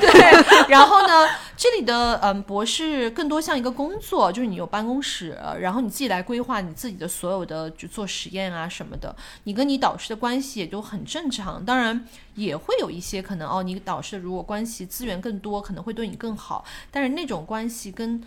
[0.00, 9.14] 对，然后呢，这里的嗯博士更多像一个工作，就是你有办公室，然后你自己来规划你自己的所有的就做实验啊什么的，
[9.44, 11.64] 你跟你导师的关系也都很正常。
[11.64, 12.06] 当然
[12.36, 18.22] 也会有一些可能哦，你导师如果关系资源更多，可能会对你更好，但是那种关系跟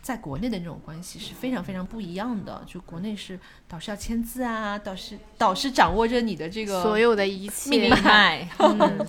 [0.00, 2.62] 在国内的那种关系是非常非常不一样的。
[2.66, 9.06] 就国内是导师要签字啊，导师导师掌握着你的这个所有的一切命脉， 嗯，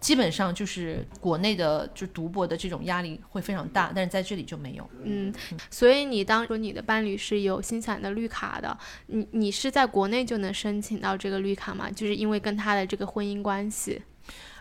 [0.00, 4.88] 基本上就是国内的就读博的这种压力会非常大，但是在这里就没有。
[5.02, 5.32] 嗯，
[5.70, 11.90] 所以你当说你的伴侣是有新西兰的绿卡的，你你是在国内就能申请到这个绿卡吗？
[11.90, 14.02] 就是因为跟他的这个婚姻关系。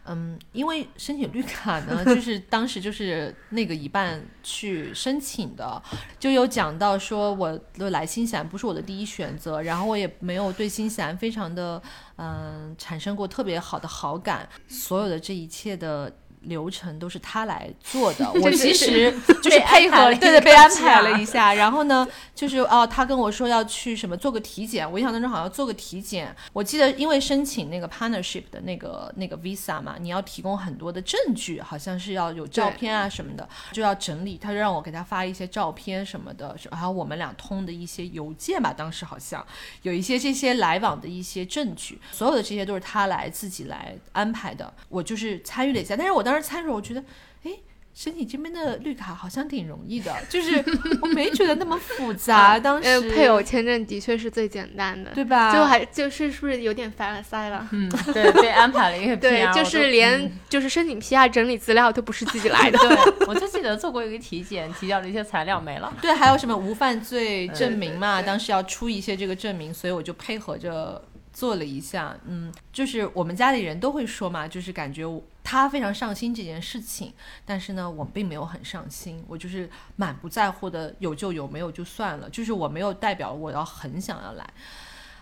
[0.07, 5.81] 嗯，因为申请绿卡呢，就是 当时就是那个一半去申请的，
[6.19, 11.81] 就有讲到说我的来新西兰不是我的第一选择，然后我也没有对新西兰非常的
[12.15, 16.11] 嗯、产生过特别好的好感，所有的这一切的。
[16.47, 21.53] 流程都是他来做的， 我其实就是配合，对对，被安排了一下。
[21.53, 26.35] 然后呢，就是哦，他跟我说要去什么做个体检，我印象当中好像做个体检。
[26.53, 34.37] 我记得因为申请那个 partnership 的那个那个 visa 嘛，你要提供很多的证据，好像是要有照片啊什么的，就要整理。
[34.37, 39.45] 他就让我给他发一些照片什么的，然后我们俩通的一些邮件吧，当时好像
[39.81, 45.95] 有一些这些来往的一些证据，所有的这些都是他来自己来安排的，我就是参与了一下。
[45.95, 47.03] 但是我当时参与，我觉得，
[47.43, 47.51] 哎。
[47.99, 50.63] 申请这边的绿卡好像挺容易的，就是
[51.01, 52.53] 我没觉得那么复杂。
[52.61, 55.51] 当时呃，配偶签证的确是最简单的，对吧？
[55.51, 57.67] 就还就是是不是有点凡尔赛了？
[57.71, 62.77] 嗯， 对，被安排了一个 PR，对，就是连、嗯就是申请 PR 整理资料都不是自己来的。
[62.77, 65.91] 对， 我就记得做过一个体检，提交了一些材料没了。
[65.99, 68.19] 对，还有什么无犯罪证明对嘛？
[68.19, 71.03] 对对当时要出一些这个证明，所以我就配合着
[71.37, 72.17] 做了一下。
[72.25, 75.03] 嗯，就是我们家里人都会说嘛，就是感觉
[75.43, 77.13] 他非常上心这件事情，
[77.45, 82.27] 但是呢，我并没有很上心，我就是满不在乎的，有就有，没有就算了。
[82.31, 84.49] 就是我没有代表我要很想要来。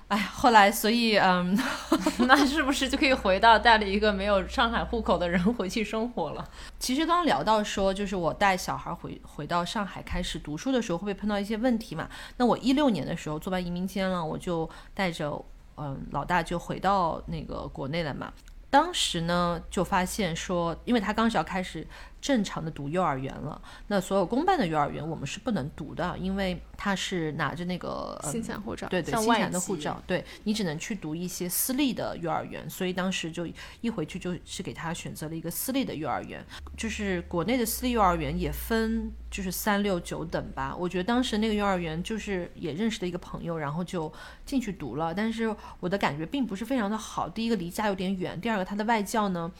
[0.08, 1.58] 哎，后来所以嗯，
[2.28, 6.47] 那是不是就可以回到带了一个没有上海户口的人回去生活了？
[6.80, 12.08] 其实刚刚聊到说，就是我带小孩回回到上海开始读书的时候，会不会碰到一些问题嘛？
[12.38, 15.43] 那我一六年的时候做完移民签了，我就带着
[15.77, 18.31] 嗯老大就回到那个国内了嘛。
[18.69, 21.88] 当时呢，就发现说，因为他刚是要开始
[22.25, 33.47] 正常的读幼儿园了，那所有公办的幼儿园我们是不能读的，因为他是拿着那个、嗯新西兰护照，对对，新西兰的护照，对你只能去读一些私立的幼儿园，所以当时就
[33.81, 36.43] 一回去就是给他选择了一个私立的幼儿园，
[36.75, 40.75] 就是国内的私立幼儿园也分就是三六九等吧。
[40.75, 44.11] 我觉得当时那个幼儿园就是也认识的一个朋友，然后就
[44.43, 47.29] 进去读了，但是我的感觉并不是非常的好。
[47.29, 49.51] 第一个离家有点远，第二个他的外教呢。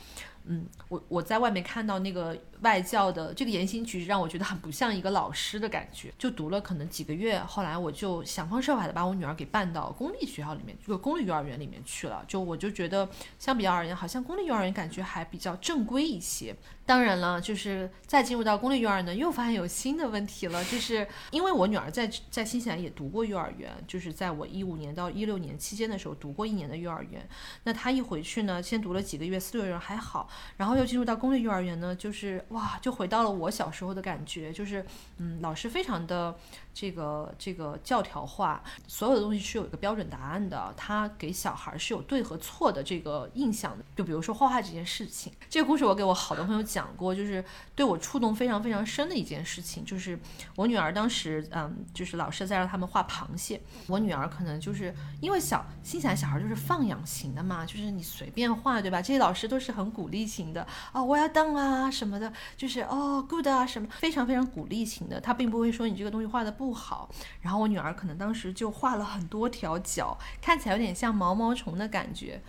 [0.48, 6.14] 嗯，我我在外面看到那个外教的这个言行举止，让我觉得很不像一个老师的感觉。
[6.18, 12.24] 就读了可能几个月，后来我就想方设法的把我女儿给办到公立学校里面，这个公立幼儿园里面去了。
[12.28, 13.08] 就我就觉得，
[13.40, 16.56] 相比较而言，好像公立幼儿园感觉还比较正规一些。
[16.88, 27.28] 当然了，就是再进入到公立幼儿园呢，又发现有新的问题了，就是因为我女儿在在新西兰也读过幼儿园，就是在我一五年到一六年期间的时候读过一年的幼儿园。
[27.64, 34.86] 那她一回去呢，先读了几个月私立幼儿园还好，然后又进入到公立幼儿园呢，就是哇，就回到了我小时候的感觉，就是
[35.18, 36.36] 嗯，老师非常的
[36.76, 43.86] 这个这个教条化，所有的东西是有一个标准答案的，他给小孩是有对和错的这个印象的。
[43.96, 50.20] 就比如说画画这件事情，这个故事我给我好多朋友讲过，就是对我触动非常非常深的一件事情，就是
[50.58, 59.02] 我女儿当时嗯，就是老师在让他们画螃蟹，我女儿可能就是因为小心想小孩就是放养型的嘛，就是你随便画对吧？
[59.02, 67.08] 这些老师都是很鼓励型的啊，我要当啊什么的，就是哦 good 啊什么，非常非常鼓励型的，他并不会说你这个东西画的不不好。
[67.42, 72.42] 然后我女儿可能当时就画了很多条脚，看起来有点像毛毛虫的感觉。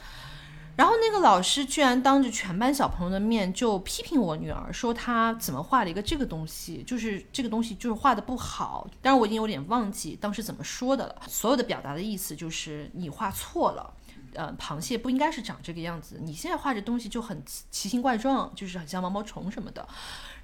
[0.74, 8.88] 然后那个老师居然当着全班小朋友的面就批评我女儿，说她怎么画了一个这个东西，就是这个东西就是画的不好。
[9.02, 13.92] 当然我已经有点忘记当时怎么说的了，所有的表达的意思就是你画错了。
[14.34, 16.18] 呃，螃蟹不应该是长这个样子。
[16.20, 19.88] 你现在画这东西就很奇形怪状，就是很像毛毛虫什么的。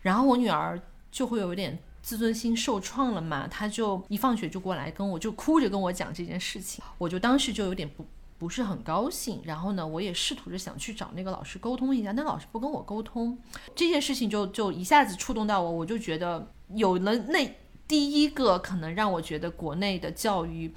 [0.00, 8.05] 然后我女儿就会有点自尊心受创了嘛，她就一放学就过来跟我就哭着跟我讲这件事情，我就当时就有点不
[8.38, 9.40] 不是很高兴。
[9.44, 13.38] 然后呢，我也试图着想去找那个老师沟通一下，那老师不跟我沟通，
[13.74, 20.74] 这件事情就就一下子触动到我，我就觉得有了那第一个可能让我觉得国内的教育。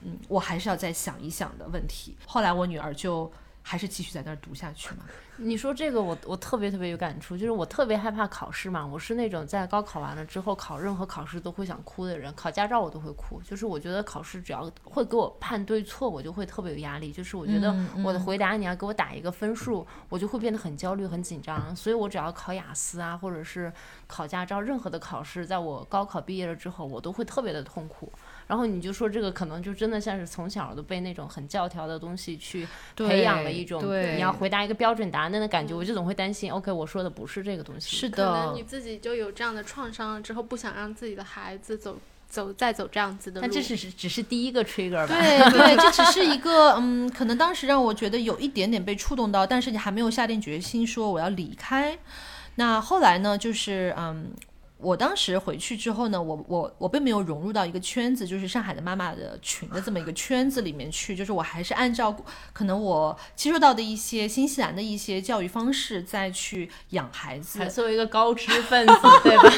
[0.00, 2.16] 嗯，我还是要再想一想的问题。
[2.24, 3.28] 后来我女儿就
[3.68, 5.02] 还是继续在那儿读下去嘛。
[5.36, 8.84] 你说这个，我我特别特别有感触，就是我特别害怕考试嘛。
[8.84, 13.40] 我是那种在高考完了之后考任何考试都会想哭的人，考驾照我都会哭。
[13.42, 17.12] 就是我觉得考试只要会给我判对错，我就会特别有压力。
[17.12, 21.76] 就是我觉得我的回答你要给我打一个分数，我就会变得很焦虑、很紧张。
[21.76, 23.70] 所以我只要考雅思啊，或者是
[24.06, 28.12] 考驾照，任何的考试，在我高考毕业了之后，我都会特别的痛苦。
[28.48, 33.80] 然后你就说这个可能就真的像是从小都被那种很教条的东西去培养了一种，
[34.16, 37.94] 你要回答一个标准答案的感觉，我就总会担心，OK，我说的不是这个东西。
[37.94, 43.46] 是的，可能你自己就有这样的创伤了之后，不想让自己的孩子走走再走这样子的路。
[43.46, 45.08] 但这只是只是第一个 trigger 吧？
[45.08, 51.98] 对对，这只是一个嗯，可能当时让我觉得有一点点被触动到，但是你还没有下定决心说我要离开。
[52.54, 54.30] 那后来呢，就是嗯。
[54.78, 62.16] 我当时回去之后呢，我我我并没有融入到一个圈子，就是上海的妈妈的群的这么一个圈子里面去，就是我还是按照
[62.52, 69.50] 可能我接触到的一些新西兰的一些教育方式再去养孩子，作为一个高知分子，对吧？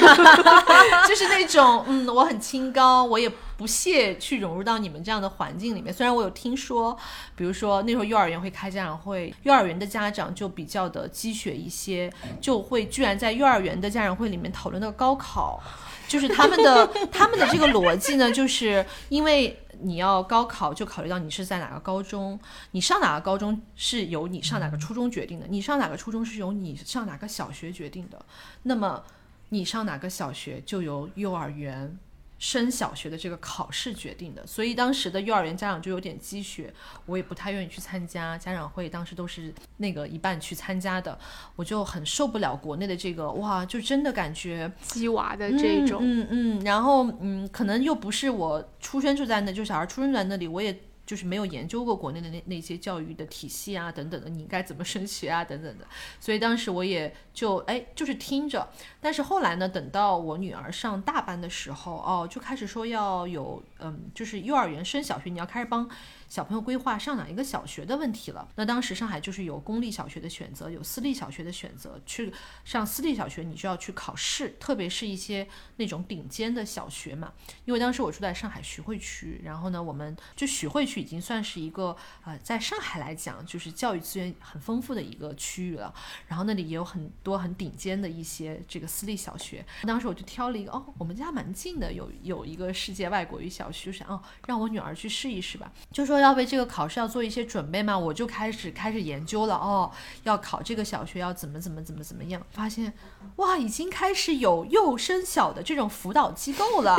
[1.07, 3.31] 就是那种嗯，我很清高，我也。
[3.61, 5.93] 不屑去融入到你们这样的环境里面。
[5.93, 6.97] 虽然我有听说，
[7.35, 15.61] 比如说那时候幼儿园会开家长会，幼儿园的家长就比较的积雪一些，就会居然在幼儿园的家长会里面讨论到高考，
[16.07, 22.39] 就是他们的 他们的这个逻辑呢，就是因为你要高考，就考虑到你是在哪个高中，
[22.71, 28.25] 你上哪个高中是由你上哪个初中决定的，你上哪个初中是由你上哪个小学决定的，
[28.63, 29.03] 那么
[29.49, 31.95] 你上哪个小学就由幼儿园。
[32.41, 36.73] 升小学的这个考试决定的，所以当时的幼儿园家长就有点积雪，
[37.05, 41.15] 我也不太愿意去参加家长会，当时都是那个一半去参加的，
[41.55, 50.75] 我就很受不了国内的这个哇，就真的感觉鸡娃的这种，嗯嗯，然后嗯，可能又不是我出生就在那，就小孩出生在那里，我也。
[51.11, 55.85] 就是没有研究过国内的那那些教育的体系啊，等等的，你应该怎么升学啊，等等的。
[56.21, 58.65] 所以当时我也就哎，就是听着。
[59.01, 65.89] 但是后来呢，等到我女儿上大班的时候，哦，就开始说要有，嗯，就是幼儿园升小学，你要开始帮。
[66.31, 68.47] 小朋友规划上哪一个小学的问题了。
[68.55, 71.99] 那当时上海就是有公立小学的选择，有私立小学的选择。
[72.05, 72.31] 去
[72.63, 77.33] 上私立小学，你就要去考试，特别是一些那种顶尖的小学嘛。
[77.65, 85.93] 因为当时我住在上海徐汇区，然后呢，我们就徐汇区已经算是一个呃，在上海来讲就是教育资源很丰富的一个区域了。
[86.29, 89.65] 然后那里也有很多很顶尖的一些这个私立小学。
[89.83, 96.20] 当时我就挑了一个，哦，我们家蛮近的，有有一个世界外国语小学，就想哦，让我女儿去试一试吧，就说。
[96.21, 99.91] 要为这个考试要做一些准备嘛，我就开始开始研究了哦，
[100.23, 102.93] 要考这个小学要怎么怎么怎么怎么样，发现
[103.37, 106.97] 哇，已经开始有幼升小的这种辅导机构了，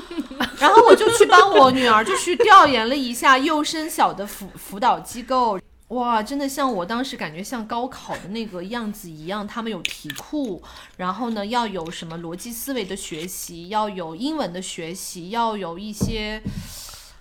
[0.60, 5.58] 然后我就去帮我女儿就去调研了一下幼升小的辅辅导机构，
[5.88, 10.62] 哇，真的像我当时感觉像高考的那个样子一样，他们有题库，
[10.96, 16.42] 然后呢要有什么逻辑思维的学习，要有英文的学习，要有一些。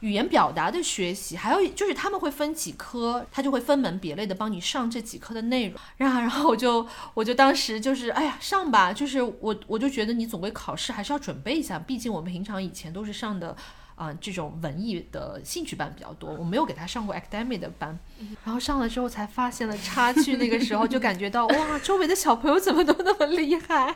[0.01, 5.79] 语言表达的学习，还有就是他们会分几科，他就会分门别类的帮你上这几科的内容。
[5.97, 13.55] 然后，然后我就我就当时就是，哎呀，上吧，就是我我就觉得你总归考试还是要准备一下，毕竟我们平常以前都是上的。
[13.97, 17.97] 啊、这种文艺的兴趣班比较多，我没有给他上过 academic 的班。
[18.43, 23.95] 然后上了之后才发现了差距，那个时候就感觉到哇，周围的小朋友怎么都那么厉害。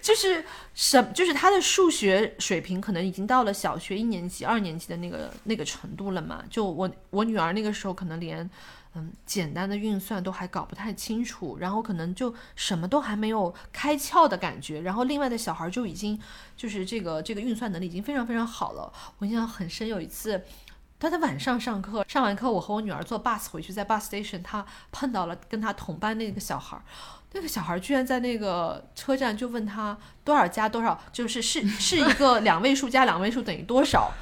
[0.00, 6.42] 就是什，就是他的数学水平可能已经到了小学一年级、二年级的那个那个程度了嘛。
[6.50, 8.48] 就我我女儿那个时候可能连
[8.94, 14.80] 嗯简单的运算都还搞不太清楚，然后可能就什么都还没有开窍的感觉。
[14.80, 16.20] 然后另外的小孩就已经
[16.56, 18.92] 就是这个这个运算能力已经非常非常好了。
[19.18, 20.42] 我印象很深，有一次。
[20.98, 26.82] 他在晚上上课，上完课我和我女儿坐 bus 回去，在 bus station，他碰到了跟他同班那个小孩儿，
[27.32, 34.12] 那个小孩居然在那个车站就问他多少加多少，就是是是一个两位数加两位数等于多少，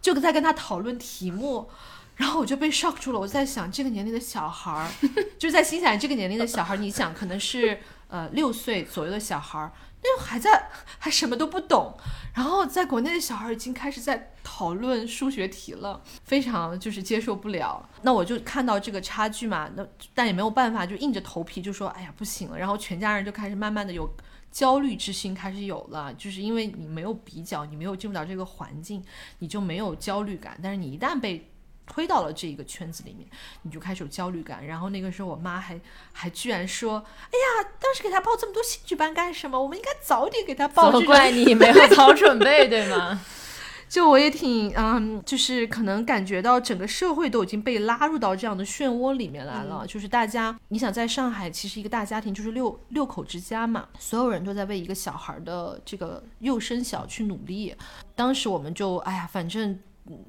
[0.00, 1.70] 就在跟他讨论题目。
[2.16, 4.88] 然后我就被 shock 住了，我在想这个年龄的小孩儿，
[5.36, 11.98] 就在心想这个年龄的小孩儿，你想可能是呃六岁左右的小孩儿，那还在还什么都不懂，
[12.34, 17.88] 然后在国内的小孩已经开始在讨论数学题了，非常就是接受不了。
[18.02, 22.58] 那我就看到这个差距嘛，那但也没有办法，就硬着头皮就说，哎呀不行了。
[22.58, 24.12] 然后全家人就开始慢慢的有
[24.50, 29.02] 焦虑之心开始有了，就是因为你没有比较，你没有进入到这个环境，
[29.38, 30.58] 你就没有焦虑感。
[30.60, 31.48] 但是你一旦被
[31.86, 33.28] 推到了这一个圈子里面，
[33.62, 34.66] 你就开始有焦虑感。
[34.66, 35.78] 然后那个时候，我妈还
[36.12, 39.60] 还居然说：“哎呀，当时给他报这么多兴趣班干什么？
[39.60, 43.20] 我们应该早点给他报。”责怪你没有 早准备，对吗？
[43.86, 49.86] 就我也挺嗯，就是可能感觉到整个社会都已经被拉入到这样的漩涡里面来了。
[49.86, 57.76] 就是大家，你想在上海，其实一个大家庭就是六六口之家嘛，所有人都在为一个小孩的这个幼升小去努力。
[58.16, 59.78] 当时我们就哎呀，反正。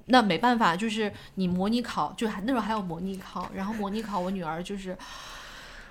[0.06, 4.98] 那没办法，就是你模拟考，就还那时候还有模拟考，然后模拟考，我女儿就是，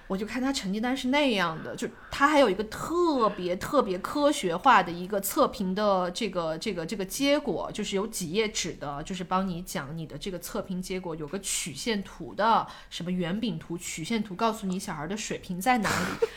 [0.06, 16.28] 我就看她成绩单是那样的，就她还有一个特别特别科学化的一个测评的这个这个这个结果，就是有几页纸的，就是帮你讲你的这个测评结果，有个曲线图的，什么圆饼图、曲线图，告诉你小孩的水平在哪里。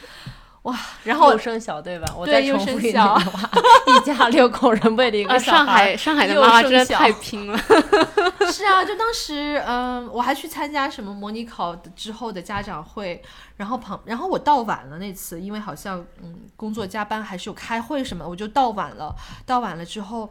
[0.68, 2.14] 哇，然后幼升小对吧？
[2.18, 2.96] 我对再重复一遍
[3.88, 7.58] 一家六口人为了一啊，个小上海上海的妈妈真的太 拼了。
[8.52, 13.22] 是啊，就当时，嗯、我还去参加什么模拟考之后的家长会，
[13.56, 19.16] 然后旁，然后我到晚了那次，因为好像嗯工作加班还是有开会什么，我就到晚了。
[19.46, 20.30] 到晚了之后，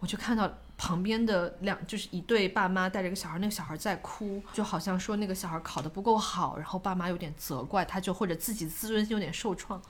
[0.00, 9.82] 我就看到旁边的两就是一对爸妈带着一个小孩，那个小孩在哭，就好像说那个小孩考得不够好，然后爸妈有点责怪他，就或者自己自尊心有点受创。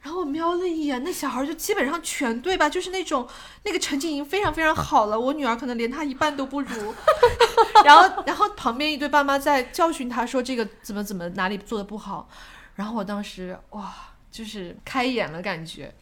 [0.00, 3.28] 然后我瞄了一眼，那小孩就基本上全对吧，就是那种
[3.64, 6.94] 那个成绩已经非常非常好了，我女儿可能连他一半都不如。
[7.84, 12.28] 然后，然后旁边一对爸妈在教训他说这个怎么怎么哪里做的不好，
[12.74, 13.92] 然后我当时哇，
[14.30, 15.92] 就是开眼了感觉。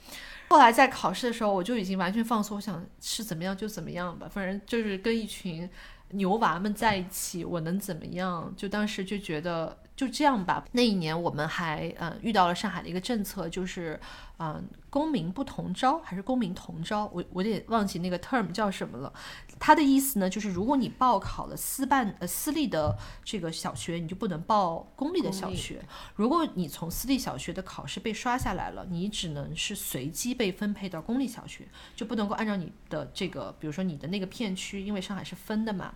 [0.49, 5.69] 后来在考试的时候，我就已经完全放松，我想是怎么样就怎么样吧，反正就是跟一群
[6.11, 8.53] 牛娃们在一起，我能怎么样？
[8.57, 10.65] 就当时就觉得就这样吧。
[10.73, 13.99] 那一年我们还嗯遇到了上海的一个政策，就是
[14.37, 19.13] 嗯、呃公民不同招还是公民同招，我我有点忘记那个 term 叫什么了。
[19.59, 25.85] 它的意思呢，就是如果你报考了私办呃私立的这个小学，你就不能报公立的小学。
[26.15, 35.95] 如果你从私立小学的考试被刷下来了，你只能是随机被分配到公立小学，就不能够按照你的这个，比如说你的那个片区，因为上海是分的嘛，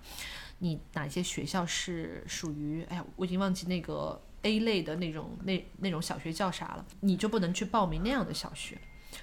[0.61, 8.79] 你哪些学校是属于，哎呀，我已经忘记那个 A 类的那种那那种小学叫啥了，你就不能去报名那样的小学，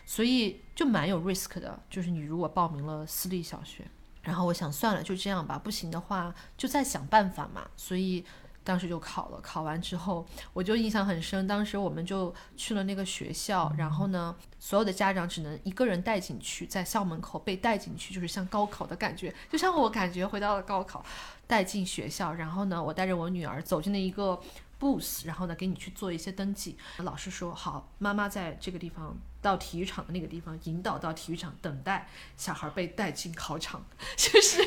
[0.05, 3.85] 所以就蛮有 risk 的，就是你如果报名了私立小学。
[4.21, 7.65] 然后我想算了，就这样吧，不行的话就再想办法嘛。
[7.77, 8.25] 所以
[8.67, 11.47] 当时就考了，考完之后我就印象很深。
[11.47, 21.01] 当时我们就去了那个学校，然后呢，所有的家长只能一个人带进去，在校门口被带进去，就是像高考的感觉，就像我感觉回到了高考，
[21.47, 22.33] 带进学校。
[22.33, 24.37] 然后呢，我带着我女儿走进了一个
[24.77, 26.77] booth，然后呢，给你去做一些登记。
[26.97, 33.85] 老师说好，妈妈在这个地方到体育场的那个地方引导到体育场等待小孩被带进考场，
[34.17, 34.61] 就是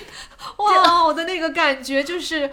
[0.57, 2.51] 哇，我的那个感觉就是。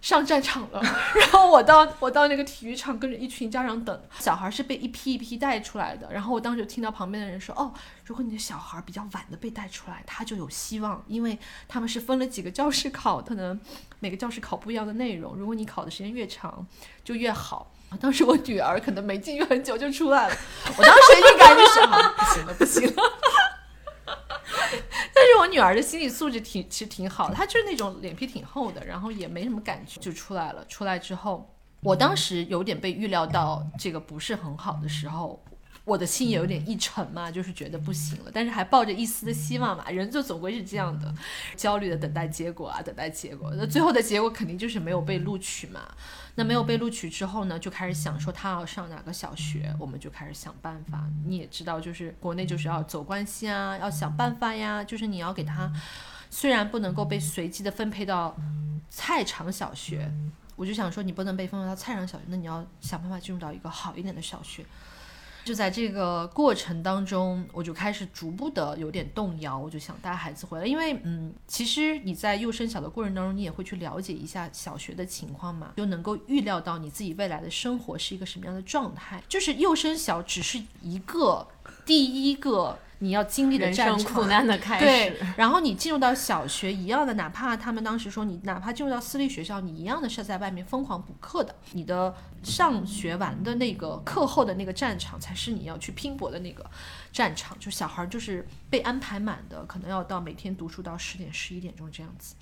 [0.00, 0.80] 上战场了，
[1.14, 7.72] 然后我到我到那个体育场跟着一群家长等，小孩是被一批一批带出来的，然后我当时就听到旁边的人说，哦，
[8.04, 11.38] 如果你的小孩比较晚的被带出来，他就有希望，因为
[11.68, 13.58] 他们是分了几个教室考，可能
[13.98, 16.66] 每个教室考不一样的内容，如果你考的时间越长，
[17.04, 17.70] 就越好。
[18.00, 20.36] 当时我女儿可能没进去很久就出来了，
[20.76, 23.02] 我当时一感就是啊，不行了，不行了。
[25.14, 30.64] 但是我女儿的心理素质挺其实挺好的，她就是那种脸皮挺厚的，然后也没什么感觉就出来了。
[30.66, 35.42] 出来之后，我当时有点被预料到这个不是很好的时候，
[35.84, 41.12] 我的心也有点一沉嘛，就是觉得不行了，但是还抱着一丝的希望嘛，人就总归是这样的，
[41.56, 45.80] 焦虑的等待结果啊，等待结果，那最后的结果肯定就是没有被录取嘛。
[46.36, 51.04] 那没有被录取之后呢，就开始想说他要上哪个小学，我们就开始想办法。
[51.26, 55.70] 你也知道，就是国内就是要走关系啊，要想办法呀，就是你要给他，
[56.30, 58.36] 虽然不能够被随机的分配到
[58.88, 60.10] 菜场小学，
[60.56, 64.64] 我就想说你不能被分配到菜场小学，那你要想办法进入到一个好一点的小学。
[65.44, 79.22] 就在这个过程当中，我就开始逐步的有点动摇，我就想带孩子回来，因为嗯，其实你在幼升小的过程当中，你也会去了解一下小学的情况嘛，就能够预料到你自己未来的生活是一个什么样的状态。
[79.28, 81.46] 就是幼升小只是一个
[81.84, 82.78] 第一个。
[83.02, 84.84] 你要经历的战场，苦难的开始。
[84.84, 91.54] 对，然后你进入到小学一样的，哪怕他们当时说你哪怕进入到私立学校，你一样的是在外面疯狂补课的。
[91.72, 96.64] 你的上学完的那个课后的那个战场，才是你要去拼搏的那个
[97.10, 97.56] 战场。
[97.58, 102.34] 就小孩就是被安排满的，可能要到每天读书到十点十一点钟这样子。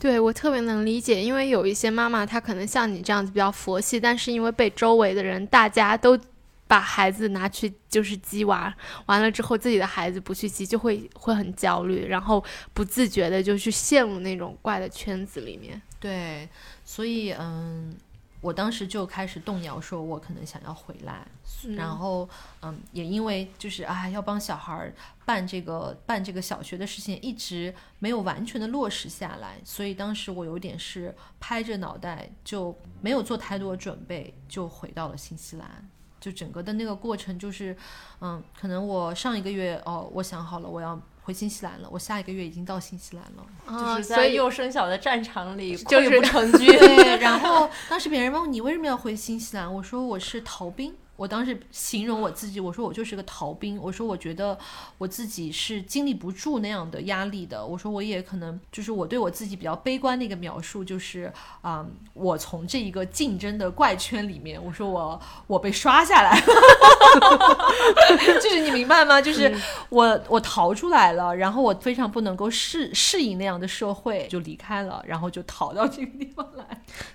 [0.00, 6.18] 对我特别能理解，因为有一些妈妈她可能像你这样子比较佛系，但是因为被周围的人大家都。
[6.68, 8.72] 把孩子拿去就是鸡娃，
[9.06, 12.44] 完了之后自己的孩子不去鸡，就会会很焦虑，然后
[12.74, 15.80] 不自觉的就去陷入那种怪的圈子里面。
[15.98, 16.46] 对，
[16.84, 17.96] 所以嗯，
[18.42, 21.26] 我当时就开始动摇，说我可能想要回来，
[21.74, 22.28] 然后
[22.60, 24.92] 嗯，也因为就是啊，要帮小孩
[25.24, 35.88] 办这个办这个小学的事情，一直没有完全的落实下来，所以当时我有点是拍着脑袋，就没有做太多准备，就回到了新西兰。
[36.20, 37.76] 就整个的那个过程，就是，
[38.20, 43.46] 嗯，可能我上一个月哦，我想好了我要回新西兰了，我下一个月已经到新西兰了，
[43.78, 46.66] 就是在幼升小的战场里就是不成军。
[46.66, 50.94] 对，然后当时别人问我你为什么要回新西兰，我说我是逃兵。
[51.18, 53.76] 我当时形容我自己，我说我就是个逃兵。
[53.82, 54.56] 我说我觉得
[54.98, 57.66] 我自己是经历不住那样的压力的。
[57.66, 66.46] 我说我也可能就是我对我自己比较悲观的一个描述，就是啊，我从这一个竞争的怪圈里面，我说我我被刷下来了，
[68.40, 69.20] 就是你明白吗？
[69.20, 69.52] 就是
[69.88, 76.64] 我我逃出来了，然后我非常不能够适适应那样的社会，就离开了，然后就逃到这个地方来。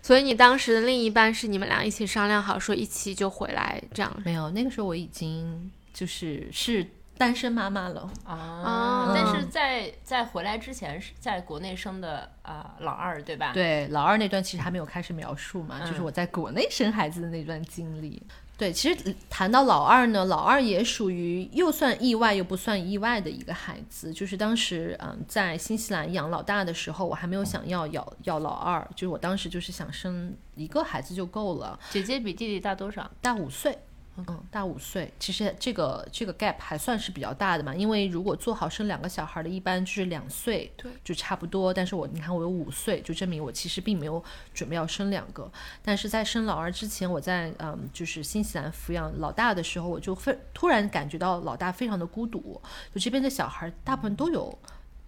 [0.01, 3.82] 所以你当时的另一半是你们俩一起商量好说一起就回来。
[3.94, 6.86] 这样没有，那个时候我已经就是是
[7.18, 9.12] 单身妈妈了啊。
[9.14, 13.52] 但是在在回来之前是在国内生的啊老二对吧？
[13.54, 18.22] 对，老二那段其实还没有开始描述嘛，就是我在国内生孩子的那段经历。
[18.64, 24.14] 对，其实谈到老二呢，老二也属于又算意外又不算意外的一个孩子。
[24.14, 31.78] 就是当时嗯在新西兰养老大的时候，我还没有想要要要老二，就是我当时就是想生一个孩子就够了。
[31.89, 33.11] 姐姐比弟弟大多少？
[33.20, 33.78] 大五岁。
[34.16, 37.74] 嗯，大五岁，其实这个这个 gap 还算是比较大的嘛。
[37.74, 41.74] 因为如果做好生两个小孩的，一般就是两岁，对，就差不多。
[41.74, 45.51] 但是我你看我有五岁，就证明我其实并没有准备要生两个。
[45.82, 52.61] 但是在生老二之前，我在嗯就是新西兰抚养老大的时候，我就非突然感觉到老大非常的孤独，
[52.93, 54.57] 就这边的小孩大部分都有。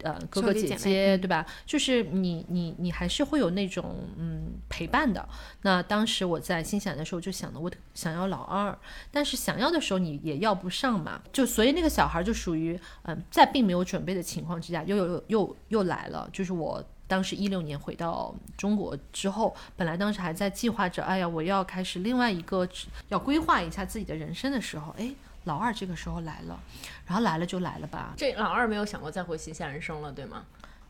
[0.06, 1.44] 呃，哥哥姐姐，对吧？
[1.66, 5.28] 就是你，你，你还是会有那种嗯陪伴的。
[5.64, 8.78] 那当时我在新西兰的时候，就想的我想要老二，
[9.12, 11.20] 但是想要的时候你也要不上嘛。
[11.34, 16.30] 就所以那个小孩就属于嗯，在并没有准备的情况之下，又又又又来了。
[16.32, 22.70] 就是我当时一六年回到中国之后，本来当时还在计划着，哎呀，我要开始另外一个
[23.08, 25.16] 要规划一下自己的人生的时候，哎。
[25.46, 26.60] 老二这个时候来了，
[27.08, 28.14] 然后来了就来了吧。
[28.18, 30.44] 这老二没有想过再回新西兰生了，对吗？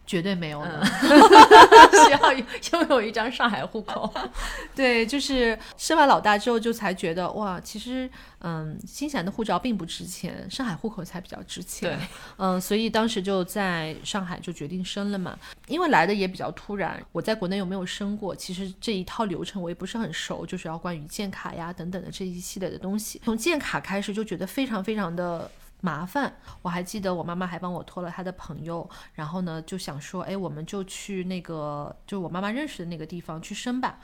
[0.05, 0.85] 绝对没有的，
[2.05, 4.13] 需要拥有一张上海户口。
[4.75, 8.09] 对，就是生完老大之后，就才觉得哇，其实
[8.41, 11.89] 嗯，新西兰的护照并不值钱，上海户口才比较值钱。
[11.89, 15.37] 对，嗯，所以当时就在上海就决定生了嘛。
[15.67, 23.19] 因为来的也比较突然，我在国内又没有生过，其实这一套流程我也不是很熟，就是要关于建卡呀等等的这一系列的东西。
[23.25, 25.49] 从建卡开始就觉得非常非常的。
[25.85, 33.99] 麻烦，我还记得我妈妈还帮我托了她的朋友，然后呢就想说，哎，我们就去那个，就我妈妈认识的那个地方去生吧。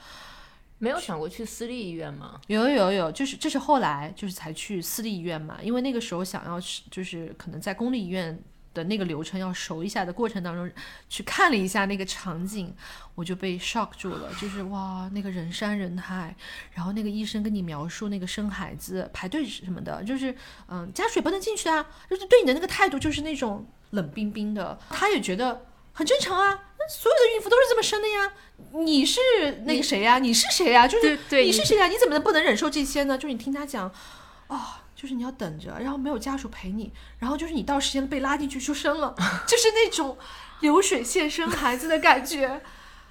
[0.78, 2.40] 没有想过去私立医院吗？
[2.46, 6.60] 有有有，就是这是后来就是才去私立医院嘛，因为那个时候想要
[6.90, 8.40] 就是可能在公立医院。
[8.74, 10.70] 的那个流程要熟一下的过程当中，
[11.08, 12.74] 去看了一下那个场景，
[13.14, 14.30] 我就被 shock 住了。
[14.40, 16.34] 就是哇，那个人山人海，
[16.72, 20.34] 然后那个医生跟你描述那个生孩子排队什么的，就是
[20.68, 24.78] 嗯，加水不能进去啊，就是对你的那个态度就是那种冷冰冰的。
[24.90, 26.58] 他也觉得很正常啊，
[26.88, 28.32] 所有的孕妇都是这么生的呀。
[28.72, 29.20] 你是
[29.64, 30.18] 那个谁呀？
[30.18, 30.88] 你是谁呀？
[30.88, 31.88] 就是你是谁呀？
[31.88, 33.18] 你怎么能不能忍受这些呢？
[33.18, 33.92] 就是你听他讲，
[34.48, 34.81] 啊。
[35.02, 39.12] 就是你要等着，然后没有家属陪你，然后就是你到时间被拉进去就生了，
[39.48, 40.16] 就是那种
[40.60, 42.62] 流水线生孩子的感觉。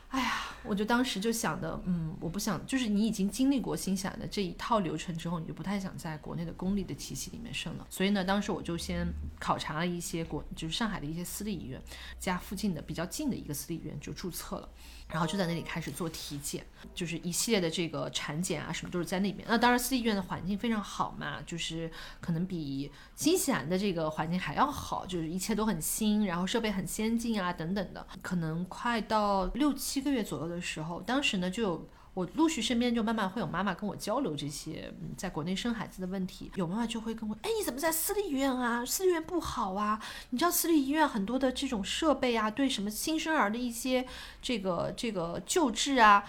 [0.07, 0.33] 哎呀，
[0.63, 7.85] 我就当时就想的，嗯，我不想，就是你已经经历过新西兰的这一套流程之后，你就不太想在国内的公立的体系里面生了。
[7.89, 9.05] 所以呢，当时我就先
[9.37, 11.81] 考察了一些国，就是上海的一些私立医院，
[12.17, 14.69] 家附近的比较近的一个私立医院就注册了。
[15.11, 19.45] 然后就在那里开始做体检，就是一系列的这个产检啊，什么都是在那边。
[19.47, 28.07] 那当然，私立医院的环境非常好嘛，就是可能比新西兰的这个环境还要好，就是一切都很新，然后设备很先进啊，等等的。
[28.21, 31.89] 可能快到六七个月左右的时候，当时呢就有。
[32.13, 38.85] 我陆续身边就慢慢会有妈妈跟我交流这些在国内生孩子的问题，有妈妈就会跟我，哎，你怎么在私立医院啊？
[38.85, 39.97] 私立医院不好啊？
[40.31, 44.05] 你知道私立医院很多的这种设备啊，对什么新生儿的一些
[44.41, 46.23] 这个这个救治啊，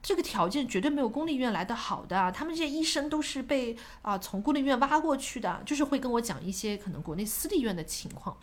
[0.00, 2.30] 这个条件绝对没有公立医院来的好的。
[2.30, 8.36] 他们这些医生都是被啊从公立医院挖过去的，就是会跟我讲一些可能国内私立医院的情况。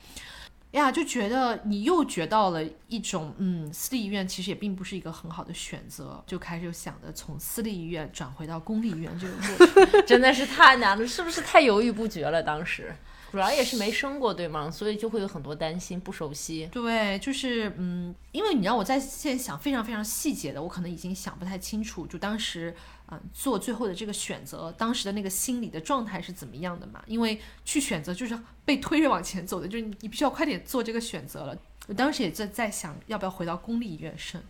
[0.72, 12.42] 呀，就觉得你又觉到了一种，嗯，私立医院其实也并不是一个很好的选择，就开始想着从私立医院转回到公立医院这个过程， 真的是太难了，是不是太犹豫不决了？
[12.42, 12.94] 当时。
[13.32, 14.70] 主要也是没生过，对吗？
[14.70, 16.68] 所以就会有很多担心，不熟悉。
[16.70, 22.06] 对，就是嗯，因为你让我在现在想非常非常细节的，我可能已经想不太清楚。
[22.06, 22.76] 就当时
[23.12, 27.04] 嗯做最后的这个选择，当时的那个心理的状态是怎么样的嘛？
[27.06, 31.56] 因为去选择就是被推着往前走的，就是你必须要快点做这个选择了。
[31.88, 34.42] 我当时也在在想，要不要回到公立医院生。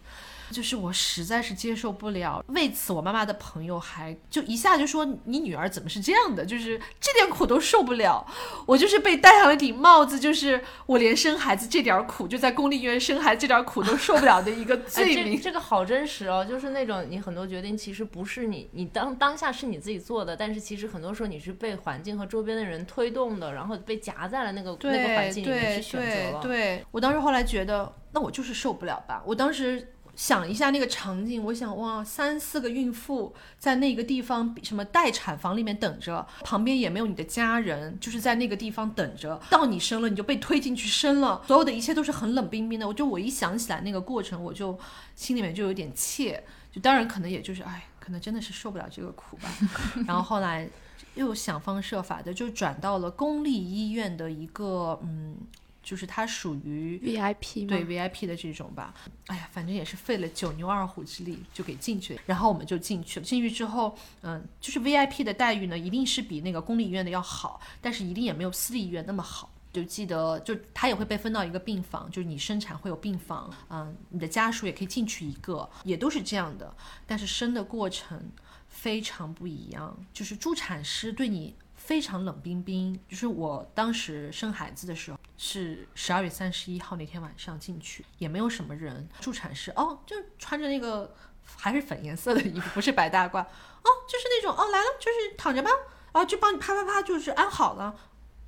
[0.51, 8.25] 就是我实在是接受不了，为此我妈妈的朋友还就一下就说你女儿怎么是这样的，就是这点苦都受不了。
[8.65, 15.39] 我就是被戴上了顶帽子，就是我连生孩子这点苦，就在公立医院生孩子这点苦都受不了的一个 罪名。
[15.41, 26.41] 这个好真实哦，就是那种你很多决定其实不是你你当当下是你自己做的，但是其实很多时候你是被环境和周边的人推动的，然后被夹在了那个那个环境里面去选择了。
[26.41, 29.23] 对我当时后来觉得，那我就是受不了吧。
[29.25, 29.87] 我当时。
[30.15, 39.41] 想一下那个场景，我想哇，三四个孕妇在那个地方什么待产房里面等着，旁边也没有你的家人，就是在那个地方等着。
[39.49, 42.87] 到你生了，你就被推进去生了，所有的一切都是很冷冰冰的。
[42.87, 44.77] 我就我一想起来那个过程，我就
[45.15, 46.43] 心里面就有点怯。
[46.71, 49.49] 就当然可能也就是哎，可能真的是受不了这个苦吧。
[50.07, 50.69] 然后后来
[51.15, 55.37] 又想方设法的就转到了公立医院的一个嗯。
[55.83, 58.93] 就是它属于 VIP 对 VIP 的这种吧，
[59.27, 63.25] 哎呀，反正也是费了九牛二虎之力就给进去了，然后我们就进去了。
[63.25, 69.51] 进去之后，嗯，就是 VIP 的待遇呢，一定是比那个公立医院的要好，但是一定也没有私立医院那么好。
[69.73, 76.75] 就记得，就他也会被分到一个病房，就是你生产会有病房，嗯，你的家属也可以进去一个，也都是这样的。
[77.07, 78.31] 但是生的过程
[78.67, 81.55] 非常不一样，就是助产师对你。
[81.91, 89.09] 非常冷冰冰，就是我当时生孩子的时候是十二月三十一号那天晚上进去，也没有什么人。
[89.19, 91.13] 助产士哦，就穿着那个
[91.43, 95.69] 还是粉颜色的衣服，不是白大褂哦，就是那种哦来了，就是躺着吧，
[96.13, 97.93] 啊就帮你啪啪啪，就是安好了，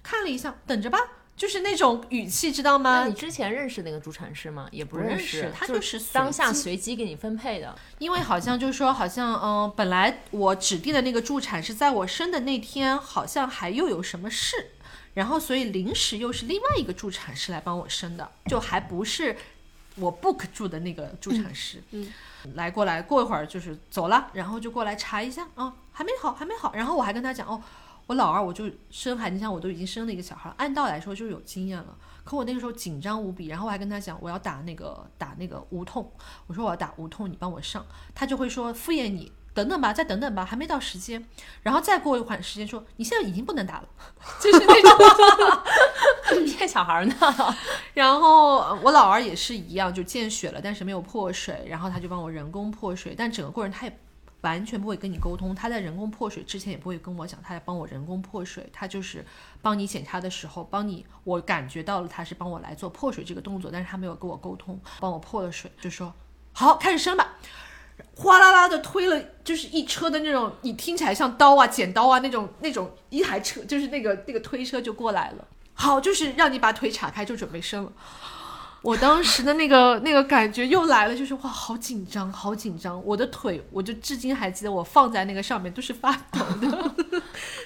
[0.02, 0.98] 看了一下，等着吧。
[1.36, 3.06] 就是那种语气，知道吗？
[3.08, 4.68] 你之前认识那个助产师吗？
[4.72, 7.76] 也不认识，他就是当下随机给你分配的。
[7.98, 14.68] 因为好像就是说，好像嗯，本来我指定的那个助产是在我生的那天，好像还又有什么事，
[15.16, 19.36] 然后所以临时又是另外一个助产师来帮我生的，就还不是
[19.96, 21.82] 我 book 住的那个助产师。
[21.92, 22.14] 嗯，
[22.54, 26.72] 来过来过一会儿就是走了，然后就过来查一下啊，还没好，还没好。
[26.76, 27.60] 然后我还跟他讲哦。
[28.08, 31.96] 我老二我就生孩子，像我都已经生了一个小孩，按道来说就是有经验了。
[32.24, 36.12] 可我那个时候紧张无比，然后我还跟他讲我要打那个打那个无痛，
[36.48, 37.86] 我说我要打无痛，你帮我上。
[38.16, 41.26] 他就会说敷衍你，等等吧，再等等吧，还没到时间。
[41.62, 43.88] 然后再过一会儿时间说你现在已经不能打了，
[44.40, 47.16] 就是那种 骗小孩呢。
[47.94, 54.00] 然后我老二也是一样，就见血了，但是没有破水，然后他就帮我人工破水，但整个过程他也。
[54.44, 59.26] 完全不会跟你沟通，他在人工破水之前也不会跟我讲，他在帮我人工破水，他就是
[59.62, 66.14] 帮你检查的时候帮你，我感觉到了他是帮我来做破水这个动作，但是他没有跟我沟通，帮我破了水，就说
[66.52, 67.36] 好开始生吧，
[68.16, 77.94] 哗啦啦的推了，就是一车的那种，你听起来像刀啊、剪刀啊那种那种一台车，就是那个那个推车就过来了，好，就是让你把腿岔开就准备生了。
[78.84, 83.02] 我当时的那个那个感觉又来了，就是哇，好紧张，好紧张！
[83.06, 86.96] 我的腿，我就至今还记得，我放在那个上面都是发抖的，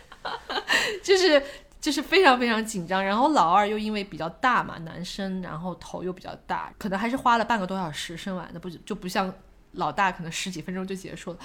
[1.04, 1.42] 就是
[1.82, 3.04] 就是非常非常紧张。
[3.04, 9.34] 然后老二又因为比较大嘛，男生，然后头又比较大，可能还是花了半个多小时生完的，不就不像
[9.72, 11.40] 老大可能十几分钟就结束了，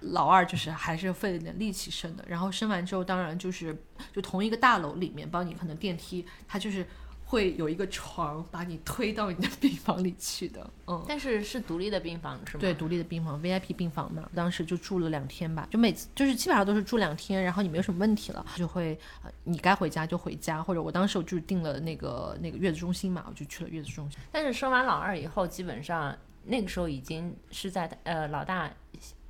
[0.00, 2.24] 老二就是还是费了点力气生的。
[2.26, 6.84] 然后生完之后，当然就是就同一个大楼里面帮你，可能电梯它就是
[7.32, 10.68] 会有一个床把你推到你的病房里去的。
[10.86, 12.60] 嗯，但是是独立的病房是吗？
[12.60, 24.20] 对，独立的病房 VIP 病房嘛，当时就住了两天吧，就每次就是基本上都是住两天，然后你没有什么问题了，就会呃你该回家就回家，或者我当时我就是订了那个那个月子中心嘛，我就去了月子中心。
[24.30, 26.14] 但是生完老二以后，基本上
[26.44, 28.70] 那个时候已经是在呃老大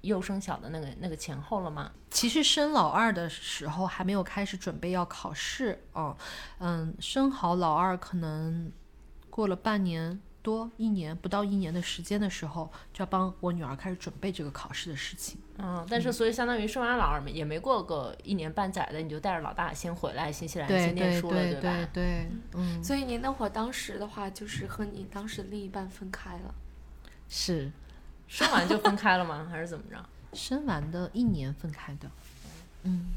[0.02, 1.90] 幼升小的那个那个前后了吗？
[2.10, 6.14] 其实生老二的时候还没有开始准备要考试，嗯
[6.58, 8.70] 嗯，生好老二可能
[9.30, 15.40] 过了半年多一年不到一年的时间的时候，就要帮我女儿开始准备这个考试的事情。
[15.58, 21.60] 嗯，但是所以相当于生完老二也没过个一年半载的，你就带着老大先回来新西兰对先念书了，对吧？
[21.60, 26.54] 对对，嗯，所以您那会儿当时的话，就是和你当时另一半分开了。
[27.28, 27.70] 是
[28.32, 29.46] 生完就分开了吗？
[29.52, 30.02] 还是怎么着？
[30.32, 32.10] 生完的一年分开的，
[32.84, 33.08] 嗯，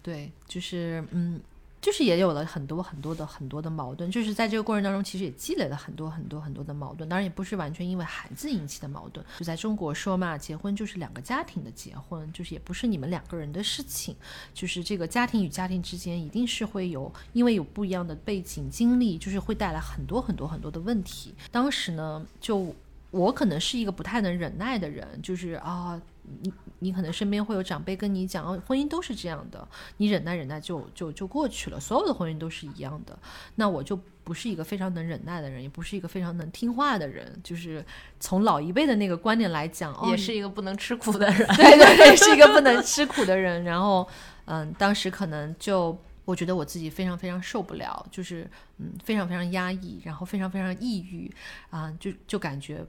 [0.00, 1.40] 对，就是嗯，
[1.80, 9.26] 就是也有了很多很多的很多的矛盾，就是在这个过程当中，其实也积累了很多很多很多的矛盾，当然也不是完全因为孩子引起的矛盾。
[9.40, 14.14] 就在中国说嘛，结婚就是两个家庭的结婚，就是也不是你们两个人的事情，
[14.54, 21.34] 就是这个家庭与家庭之间一定是会有，因为有不一样的背景经历，就是会带来很多很多很多的问题。
[21.50, 22.72] 当时呢，就
[23.12, 26.00] 我可能是一个不太能忍耐的人，就是啊，
[26.40, 33.16] 你你可能身边会有长辈跟你讲，哦，婚姻都是这样的，你忍耐忍耐就就就过去了，所有的婚姻都是一样的。
[33.56, 37.84] 那我就不是一个非常能忍耐的人，也不是一个非常能听话的人，就是
[38.18, 41.46] 从老一辈的那个观念来讲，哦，也是一个不能吃苦的人。
[41.54, 43.64] 对对对，是一个不能吃苦的人。
[43.64, 44.08] 然后，
[44.46, 48.48] 嗯，当时可能就我觉得我自己非常非常受不了，就是
[48.78, 51.30] 嗯非常非常压抑，然后非常非常抑郁
[51.68, 52.82] 啊、就就感觉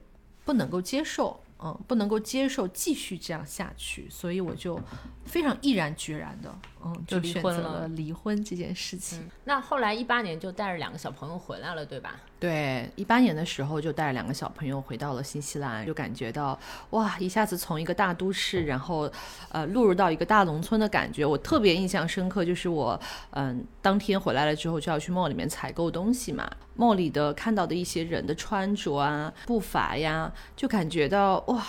[0.44, 4.78] 不能够接受，嗯，不能够接受继续这样下去，所以我就
[5.24, 9.20] 非常毅然决然的，嗯，就选择了了离婚这件事情。
[9.20, 12.20] 嗯，那后来一八年就带着两个小朋友回来了，对吧？
[12.44, 16.58] 对，一八年的时候就带两个小朋友回到了新西兰，就感觉到
[16.90, 19.10] 哇，一下子从一个大都市，然后
[19.50, 21.24] 呃落入到一个大农村的感觉。
[21.24, 31.64] 我特别印象深刻，就是我嗯、当天回来了之后就要去 mall 里面采购东西嘛，mall 里的看到的一些人的穿着啊、步伐呀，就感觉到哇。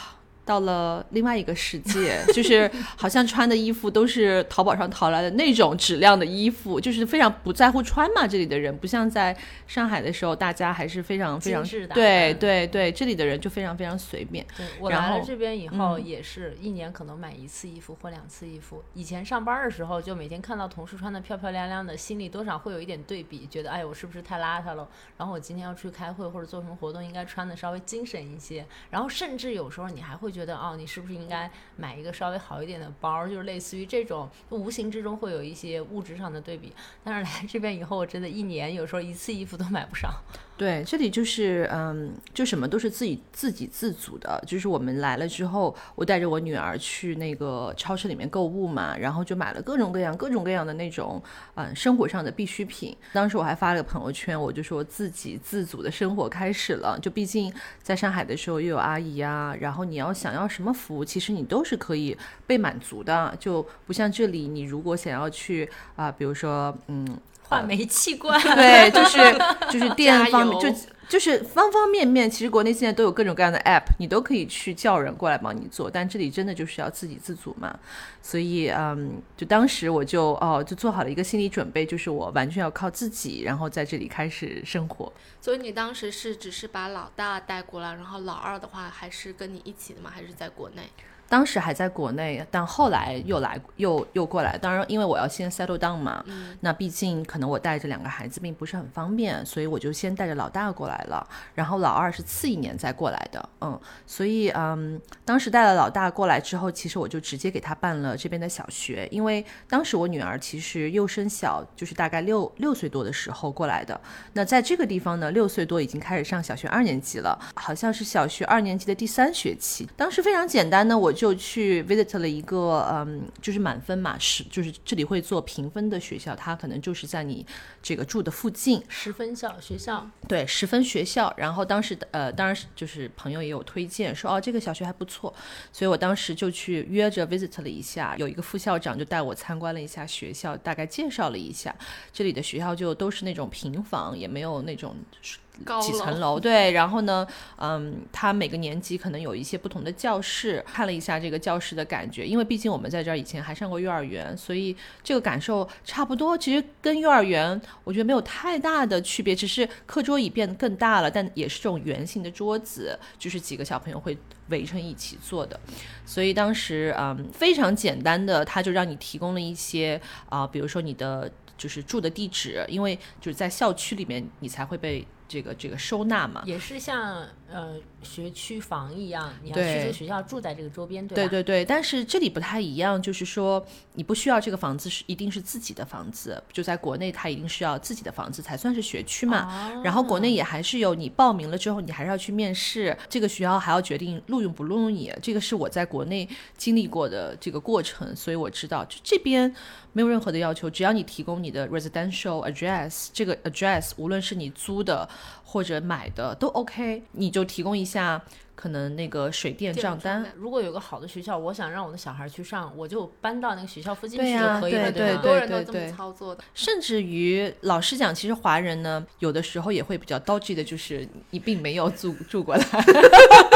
[0.46, 8.28] 到了另外一个世界，就是好像穿的衣服都是淘宝上淘来的那种质量的衣服，就是非常不在乎穿嘛。
[8.28, 9.36] 这里的人不像在
[9.66, 14.46] 上海的时候，大家还是非常非常对对对，这里的人就非常非常随便。
[14.56, 18.84] 对我来了这边以后，嗯也是一年可能买一次衣服或两次衣服。
[18.93, 24.88] 以前上班的时候，就每天看到同事穿的漂漂亮亮的，心里多少会有一点对比，觉得哎，我是不是太邋遢了？
[25.18, 28.64] 然后我今天要出去开会或者做什么活动，应该穿的稍微精神一些。
[28.91, 33.25] 然后甚至有时候你还会觉得，哦，你是不是应该买一个稍微好一点的包？
[33.27, 36.73] 就是类似于这种，无形之中会有一些物质上的对比。
[37.03, 40.13] 但是来这边以后，我真的一年有时候一次衣服都买不上。
[40.58, 44.41] 对，这里就是嗯，就什么都是自己自给自足的。
[44.47, 51.22] 就是我们来了之后，我带着我女儿去那个超市里面购物嘛，然后就买了各种各样、各种各样的那种
[51.56, 52.95] 嗯生活上的必需品。
[53.12, 56.97] 当时我还发了个朋友圈，我就说自给自足的生活开始了。
[57.01, 57.53] 就毕竟
[57.84, 67.06] 在上海的时候又有阿姨啊，然后你要想要什么服务，其实你都是可以被满足的，就不像这里，你如果想要去啊、比如说嗯。
[67.48, 69.18] 换煤气罐， 对，就是
[69.72, 72.30] 就是电加方面，就就是方方面面。
[72.30, 77.78] 其实国内现在都有各种各样的 app，你都可以去叫人过来帮你做，但这里真的就是要自给自足嘛。
[78.22, 85.14] 所以，嗯，就当时我就哦，就做好了一个心理准备，就是我完全要靠自己，然后在这里开始生活。
[85.39, 90.12] 所以你当时是只是把老大带过来，然后老二的话还是跟你一起的吗？
[90.12, 90.82] 还是在国内？
[91.28, 94.57] 当时还在国内，但后来又来又又过来。
[94.57, 96.23] 当然，因为我要先 settle down 嘛，
[96.61, 101.28] 那毕竟可能我带着两个孩子并不是很方便，所以我就先带着老大过来了。
[101.53, 113.99] 然后老二是次一年再过来的，嗯，所以嗯，当时带了老大过来之后，其实我就直接给他办了这边的小学，因为当时我女儿其实幼升小，就是大概六六岁多的时候过来的。
[114.34, 119.88] 那在这个地方呢，六岁多已经开始上小学二年级了，好像是小学二年级的第三学期。
[119.97, 127.45] 当时非常简单呢，我就去 visit 了一个，嗯，就是满分嘛，是就是这里会做评分的学校，它可能就是在你
[127.82, 131.34] 这个住的附近，十分校学校，对，十分学校。
[131.38, 135.34] 然后当时的呃，当然是就是朋友也有推荐说哦，这个小学还不错，
[135.72, 141.74] 所以我当时就去约着 visit 了一下，有一个副校长就带我参观了一下学校，大概介绍了一下。
[142.11, 145.45] 这里的学校就都是那种平房，也没有那种高
[145.82, 147.26] 几层 楼，对，然后呢，
[147.58, 156.38] 嗯，他每个年级可能有一些不同的教室，看了一下这个教室的感觉，因为毕竟我们在这儿以前还上过幼儿园，所以这个感受差不多。
[156.38, 164.18] 其实跟幼儿园我觉得没有太大的区别，只是课桌椅变得更大了，但也是这种圆形的桌子，就是几个小朋友会
[164.49, 165.60] 围成一起坐的。
[166.06, 169.99] 所以当时嗯非常简单的，他就让你提供了一些
[170.30, 171.32] 啊、比如说你的。
[171.58, 176.43] 就是住的地址，因为就是在校区里面，你才会被这个这个收纳嘛。
[176.45, 181.16] 也是像呃学区房一样，你要去这个学校住在这个周边，对吧？
[181.16, 189.72] 对对对，但是这里不太一样，就是说你不需要这个房子是一定是自己的房子，就在国内它一定是要自己的房子才算是学区嘛。
[189.74, 196.28] 哦然后国内也还是有你报名了之后，你还是要去面试，这个学校还要决定录用不录用你，这个是我在国内
[196.58, 199.53] 经历过的这个过程，所以我知道就这边
[199.93, 205.08] 没有任何的要求，只要你提供你的 residential address，这个 address 无论是你租的
[205.48, 208.22] 或者买的都 OK，你就提供一下
[208.56, 210.26] 可能那个水电电账单。
[210.36, 216.43] 如果有个好的学校，我想让我的小孩去上，我就搬到那个学校附近去就可以了，对吧很多人都这对对么操作的。
[216.54, 222.66] 甚至于老实讲，其实华人呢，有的时候也会比较 dodgy 的，就是你并没有住住过来，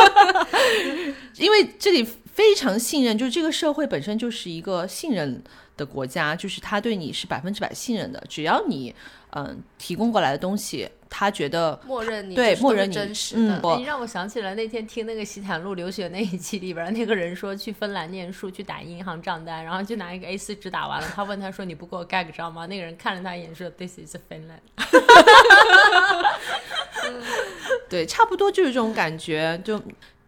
[1.37, 5.43] 因为这里非常信任，就是这个社会本身就是一个信任
[5.75, 8.93] 的国家，就是他对你是百分之百信任的，只要你
[9.31, 21.07] 嗯、提供过来的东西，他觉得默认你对默认你真实的，你让我想起了那天听那个西坦路留学那一期里边，那个人说去芬兰念书，去打银行账单，然后就拿一个 A 四纸打完了。
[21.15, 24.59] 他问他说：“你不给我盖个章吗？”那个人看了他一眼说：“This is Finland。
[27.89, 29.81] 对，差不多就是这种感觉，就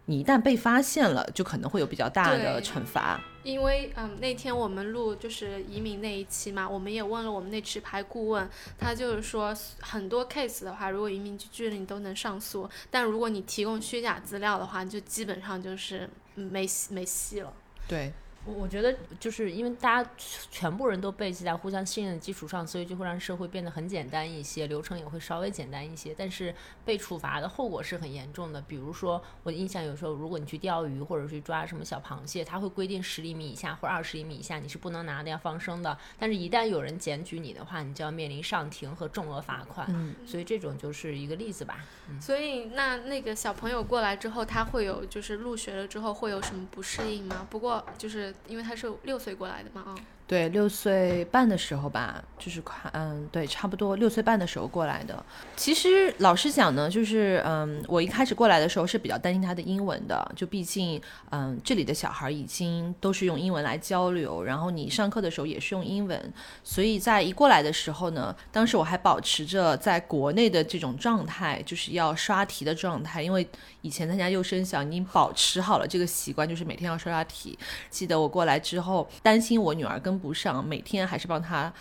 [0.06, 3.22] 你一旦被发现了，就可能会有比较大的惩罚。
[3.44, 17.52] 因为嗯，那天我们录就是移民那一期嘛，我们也问了我们那持牌顾问，他就是说很多 case 的话，如果移民局拒了你都能上诉，但如果你提供虚假资料的话，就基本上就是没戏没戏了。
[17.88, 18.14] 对，
[18.46, 26.14] 我我觉得就是因为大家全部人都背记在互相信任的基础上，所以就会让社会变得很简单一些，流程也会稍微简单一些。
[26.18, 35.96] 但是被处罚的后果是很严重的，比如说我印象有时候，如果你去钓鱼或者去抓什么小螃蟹，它会规定十厘米以下或者二十厘米以下你是不能拿的，要放生的。
[36.18, 39.86] 但是，一旦有人检举你的话，你就要面临上庭和重额罚款。
[39.90, 41.86] 嗯，所以这种就是一个例子吧。
[42.20, 47.46] 所以那那个小朋友过来之后，他会有就是入学了之后会有什么不适应吗？
[47.50, 49.96] 不过就是因为他是六岁过来的嘛，啊、
[50.32, 55.22] 对，六岁半的时候吧，就是快，嗯，对，差不多六岁半的时候过来的。
[55.58, 61.02] 其实老实讲呢，就是，嗯，我一开始过来的时候是比较担心他的英文的，就毕竟，
[61.32, 73.46] 嗯，这里的小孩已经都是用英文来交流，然后你上课的时候也是用英文，所以在一过来的时候呢，当时我还保持着在国内的这种状态，就是要刷题的状态，因为
[73.82, 77.60] 以前参加幼升小，你保持好了这个习惯，就是每天要刷刷题。
[77.90, 81.74] 记得我过来之后，担心我女儿跟不上，每天还是帮他，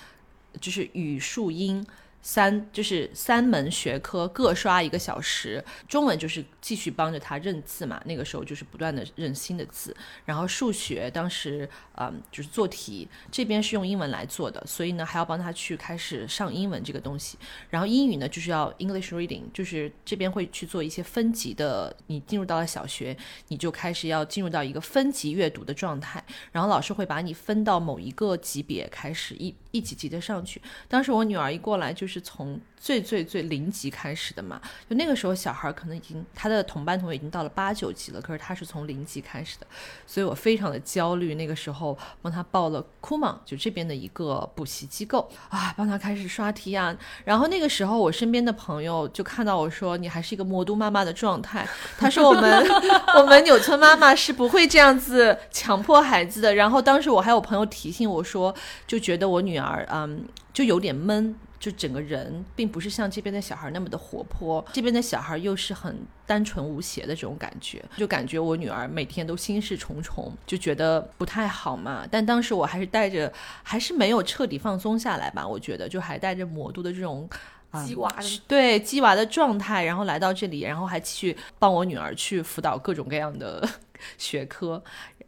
[0.61, 1.87] 就是语数英。
[2.23, 9.95] 三就是三门学科各刷一个小时，中文就是继续帮着他认字嘛，那个时候就是不断的认新的字，
[10.25, 23.17] 然后数学当时嗯就是做题，这边是用英文来做的，所以呢还要帮他去开始上英文这个东西，然后英语呢就是要 English reading，就是这边会去做一些分级的，你进入到了小学，
[23.49, 30.61] 你就开始要进入到一个分级阅读的状态，然后老师会把你分到某一个级别开始一一起急着上去。
[30.89, 34.59] 当时我女儿一过来就是从最最最零级开始的嘛，
[34.89, 39.67] 就那个时候小孩可能已经他的同班同学已经到了八九级了，可是他是从零级开始的，
[40.07, 41.35] 所以我非常的焦虑。
[41.35, 46.97] 那个时候帮他报了库芒，就这边的一个补习机构啊，帮他开始刷题啊。
[47.25, 51.69] 然后那个时候我身边的朋友就看到我说你还是一个魔都妈妈的状态，
[51.99, 52.67] 他说我们
[53.17, 56.55] 我们纽村妈妈是不会这样子强迫孩子的。
[56.55, 58.55] 然后当时我还有朋友提醒我说，
[58.87, 60.25] 就觉得我女儿嗯
[60.55, 61.37] 就有点闷。
[61.61, 65.97] 就整个人并不是像这边的小孩那么的活泼，这边的小孩又是很
[66.27, 72.05] 单纯无邪的这种感觉，就感觉我女儿每天都心事重重，就觉得不太好嘛。
[72.11, 73.33] 但当时我还是带着，
[73.63, 77.29] 还是没有彻底放松下来吧，我觉得就还带着魔都的这种。
[77.71, 83.65] 啊鸡娃的对鸡娃的状态，然后来到这里，然后还继续帮我女儿去辅导各种各样的
[84.19, 84.83] 学科。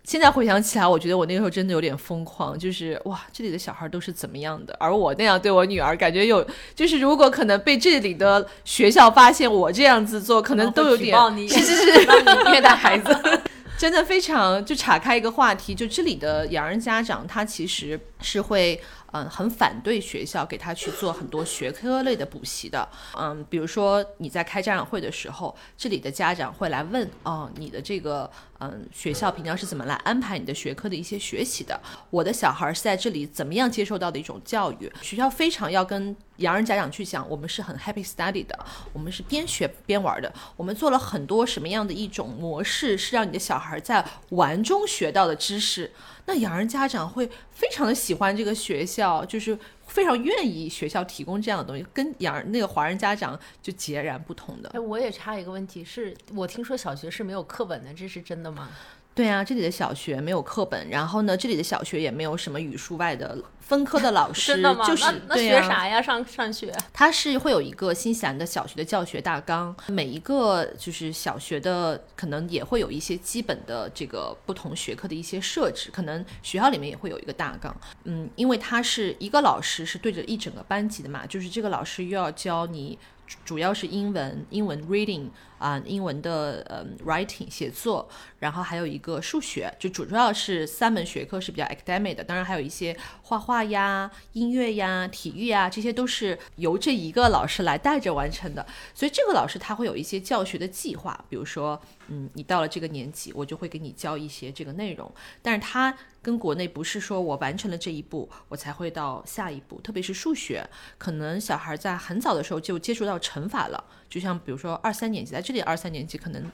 [0.05, 4.77] 现在回想起来，我觉得我那个时候真的有点疯狂，就是哇，这里的小孩都是怎么样的？
[4.81, 6.45] 而我那样对我女儿，感觉有
[6.75, 12.07] 就是如果可能被这里的学校发现我这样子做，可能都有点会举报你是是是，
[12.51, 13.17] 虐待孩子。
[13.79, 18.81] 真的非常就岔开一个话题，就这里的洋人家长，他其实是会
[19.11, 22.89] 嗯，很反对学校给他去做很多学科类的补习的。
[23.19, 28.31] 嗯，比如说你在开家长会的时候，这里的家长会来问，哦，你的这个。
[28.63, 31.81] 嗯，学校平常是怎么来安排你的学科的一些学习的？
[32.11, 34.93] 我的小孩是在这里怎么样接受到的一种教育？
[35.03, 38.57] 学校非常要跟洋人家长去讲，我们是很 happy study 的，
[38.93, 45.91] 我们是边学边玩的，我们做了很多什么样的一种模式，是让你的小孩在玩中学到的知识。
[46.27, 49.59] 那洋人家长会非常的喜欢这个学校，就是
[49.93, 54.71] 非常愿意学校提供这样的东西，跟养那个华人家长就截然不同的。
[54.71, 58.71] 哎，我也插一个问题，是我听说小学是没有课本的，这是真的吗？
[59.15, 64.87] 对啊，这里的小学没有课本，然后呢，这里的小学也没有什么语数外的分科的老 师，真的吗？
[64.87, 66.01] 就是那学啥呀？
[66.01, 66.75] 上上学？
[66.95, 77.75] 它是会有一个新西兰的小学的教学大纲，每一个就是小学的可能也会有一些基本的这个不同学科的一些设置，可能学校里面也会有一个大纲。
[78.05, 82.99] 嗯，因为他是一个老师是对着一整个班级的嘛，就是这个老师又要教你。
[83.45, 85.29] 主要是英文，英文 reading
[85.59, 88.09] 啊，英文的呃 writing 写作，
[88.39, 98.67] 然后还有一个数学，就主要是三门学科是比较 academic 的，当然还有一些画画呀、音乐呀、体育呀，这些都是由这一个老师来带着完成的。
[98.95, 105.97] 所以这个老师他会有一些教学的计划，比如说，嗯，你到了这个年级，我就会给你教一些这个内容，但是他。
[106.23, 109.81] 跟国内不是说我完成了这一步，我才会到下一步。
[109.81, 110.65] 特别是数学，
[110.97, 113.85] 可能小孩在很早的时候就接触到乘法了。
[114.09, 116.49] 就像比如说二三年级，在这里二三年级，可能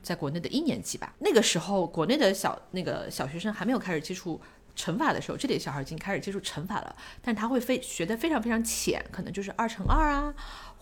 [0.00, 1.12] 在国内的一年级吧。
[1.18, 4.40] 那个时候，国内的小那个小学生还没有开始接触
[4.76, 6.94] 乘法的时候，这里小孩已经开始接触乘法了。
[7.20, 10.32] 但他会非学得非常非常浅，可能就是二乘二啊。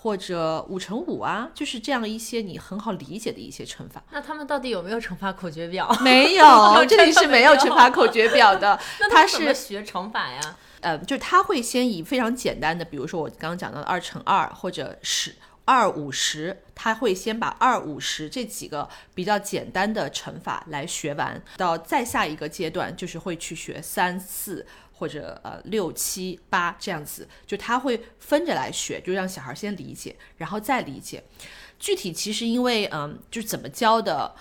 [0.01, 4.03] 或者五乘五啊，就是这样一些你很好理解的一些乘法。
[4.13, 5.89] 那他们到底有没有乘法口诀表？
[6.01, 6.45] 没有，
[6.87, 8.79] 这里是没有乘法口诀表的。
[9.11, 10.57] 他是学乘法呀？
[10.81, 15.35] 呃，就是他会先以非常简单的，比如说我刚刚讲到的二乘二或者十
[15.65, 24.65] 二五十，他会先把二五十这几个比较简单的乘法来学完，到再下一个阶段就是会去学三四。
[24.99, 31.23] 或者呃六七八这样子，就他会分着来学，就让小孩先理解，然后再理解。
[31.79, 34.35] 具体其实因为嗯，就怎么教的，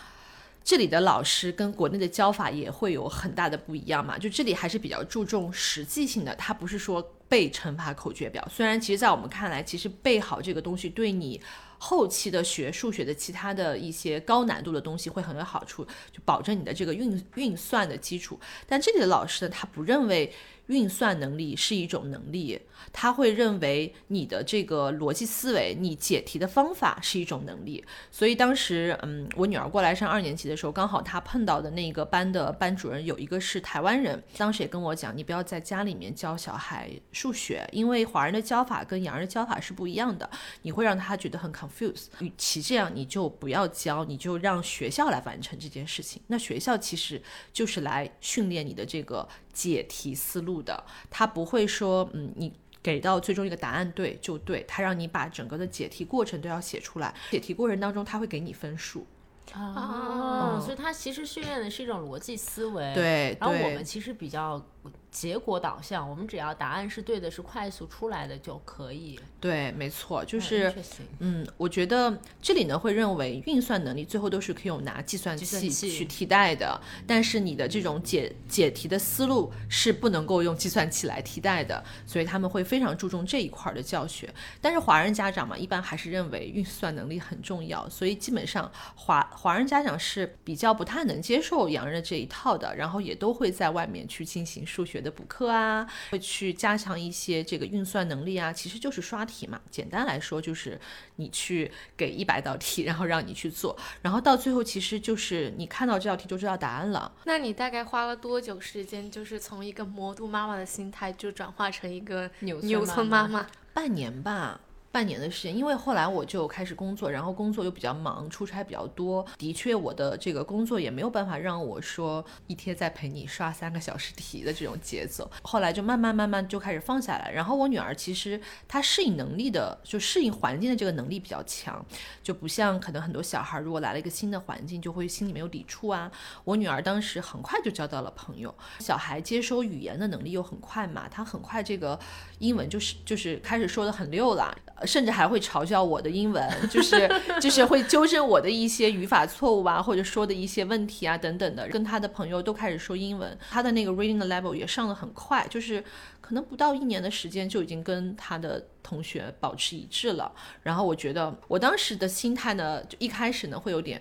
[0.64, 4.18] 这里的老师跟国内的教法也会有很大的不一样嘛。
[4.18, 8.46] 就这里还是比较注重实际性的，他不是说背乘法口诀表。
[8.52, 11.40] 虽然其实在我们看来，其实背好这个东西对你。
[11.78, 18.40] 后期的学数学的其他的一些高难度的东西会很有好处，就保证你的这个运运算的基础。
[18.68, 20.34] 但这里的老师呢，他不认为
[20.68, 22.60] 运算能力是一种能力。
[22.94, 27.84] 他会认为你的这个逻辑思维，你解题的方法是一种能力。
[28.12, 40.30] 所以当时，嗯，我女儿过来上二年级的时候，刚好她碰到的那个班的班主任有一个是台湾人，当时也跟我讲，你不要在家里面教小孩数学，因为华人的教法跟洋人的教法是不一样的，
[40.62, 42.06] 你会让他觉得很 confuse。
[42.20, 46.22] 与其这样，你就不要教，你就让学校来完成这件事情。
[46.28, 52.54] 那学校其实就是来训练你的这个解题思路的，他不会说，嗯，你。
[52.84, 59.06] 给到最终一个答案对就对，他让你把整个的解题过程都要写出来，解题过程当中他会给你分数。
[59.52, 62.94] 啊，所以他其实训练的是一种逻辑思维。
[62.94, 64.64] 对，然后我们其实比较。
[65.10, 69.20] 结果导向，我们只要答案是对的，是快速出来的就可以。
[69.40, 70.72] 对，没错，就是，
[71.20, 84.32] 嗯，我觉得这里呢会认为运算能力最后都是可以用拿计算器去替代的，但是你的这种解解题的思路是不能够用计算器来替代的，所以他们会非常注重这一块的教学。
[84.62, 94.66] 但是华人家长嘛，一般还是认为运算能力很重要，所以基本上华华人家长是比较不太能接受洋人的这一套的，然后也都会在外面去进行。
[94.78, 99.60] 数学的补课啊，会去加强一些这个运算能力啊，其实就是刷题嘛。
[99.72, 100.80] 简单来说，就是
[101.16, 107.12] 你去给一百道题，然后让你去做，然后到最后其实就是你看到这道题就知道答案了。
[107.24, 113.48] 那你大概花了多久时间，就是从一个魔都妈妈的心态，就转化成一个牛村妈妈？
[113.74, 114.62] 半年吧。
[114.98, 125.30] 半年的时间，因为后来我就开始工作，然后工作又比较忙，出差比较多，的确我的这个工作也没有办法让我说一天再陪你刷三个小时题的这种节奏。
[125.44, 127.30] 后来就慢慢慢慢就开始放下来。
[127.30, 131.86] 然后我女儿其实她适应能力的，就适应环境的这个能力比较强，
[132.24, 136.12] 就不像可能很多小孩如果来了一个新的环境，就会心里面有抵触啊。
[136.44, 142.00] 我女儿当时很快就交到了朋友，小孩接收语言的能力又很快嘛，她很快这个
[142.40, 144.56] 英文就是就是开始说的很溜了。
[144.86, 147.10] 甚至还会嘲笑我的英文， 就是
[147.42, 151.68] 就是会纠正我的一些语法错误啊，或者说的一些问题啊等等的。
[151.70, 155.84] 跟他的朋友都开始说英文，他的那个 reading 的 level 也上的很快，就是
[156.22, 160.32] 可能不到一年的时间就已经跟他的同学保持一致了。
[160.62, 164.00] 然后我觉得我当时的心态呢，就一开始呢会有点。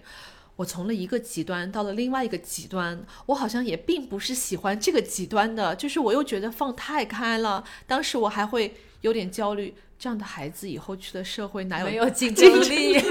[0.57, 7.63] 我从了一个极端到了另外一个极端，我好像也并不是喜欢这个极端的，就是我又觉得放太开了。
[7.87, 12.97] 当时我还会有点焦虑，这样的孩子以后去了社会哪有没有竞争力？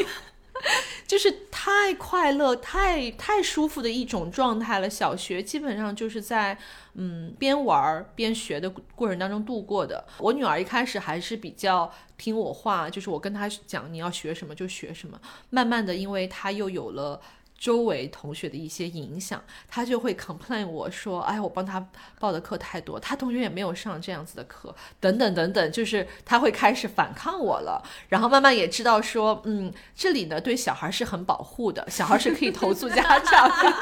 [1.06, 4.90] 就是太快乐、太太舒服的一种状态了。
[4.90, 6.58] 小学基本上就是在
[6.96, 10.04] 嗯边玩边学的过程当中度过的。
[10.18, 15.20] 我女儿一开始还是比较听我话，就是我跟她讲你要学什么就学什么。
[15.52, 17.22] 慢慢的，因为她又有了。
[17.58, 21.86] 周围同学的一些影响，他就会 complain 我说，哎，我帮他
[22.20, 27.82] 报的课太多，他同学也没有上这样子的课，等等等等，就是他会开始反抗我了。
[28.10, 33.56] 然后慢慢也知道说，嗯，这里呢对小孩是很保护的，小孩是可以投诉家长的。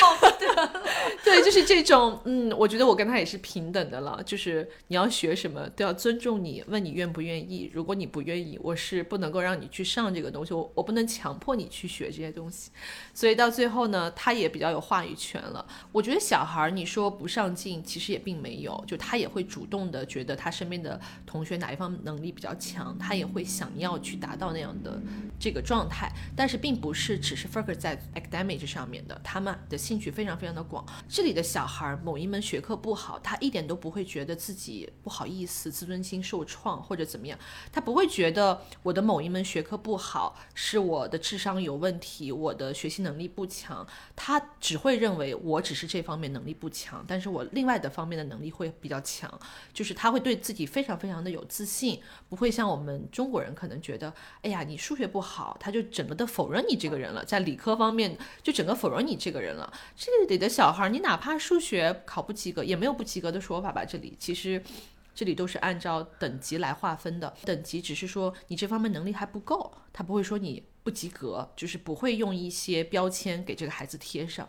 [0.00, 0.82] 了不得，
[1.24, 7.70] 对，就是这种，嗯，我觉得我跟他也是平等的了，就是你要学什么都要尊重你，问你愿不愿意。
[7.72, 12.70] 如果你不愿意，我是不能够让你去上这个东西，我我不能强迫你去学这些东西。
[13.14, 15.64] 所以到最后呢，他也比较有话语权了。
[15.92, 25.00] 我觉得小孩儿你说不上进，其实也并没有，就他也会主动的觉得他身边的同学哪一方能力比较强，他也会想要去达到那样的
[25.38, 26.10] 这个状态。
[26.36, 30.84] 但是并不是只是 focus 在 academic 上面的，他们的兴趣非常非常的广。
[31.08, 37.38] 这里的小孩儿某一门学科不好，他一点都不会觉得自己不好意思、自尊心受创或者怎么样，
[37.70, 49.32] 他不会觉得我的某一门学科不好是我的智商有问题，我的学习能力不强，他只会认为我只是这方面能力不强，但是我另外的方面的能力会比较强，
[49.72, 54.12] 就是他会对自己非常非常的有自信，不会像我们中国人可能觉得，
[54.42, 59.72] 哎呀，你数学不好，他就整个的否认你这个人了，在理科方面就整个否认你这个人了。
[59.96, 63.84] 这里的小孩，你哪怕数学考不及格，也没有不及格的说法吧？
[63.84, 64.62] 这里其实，
[65.14, 67.34] 这里都是按照等级来划分的。
[67.44, 74.48] 等级只是说你这方面能力还不够，他不会说你不及格，就是不会用一些标签给这个孩子贴上。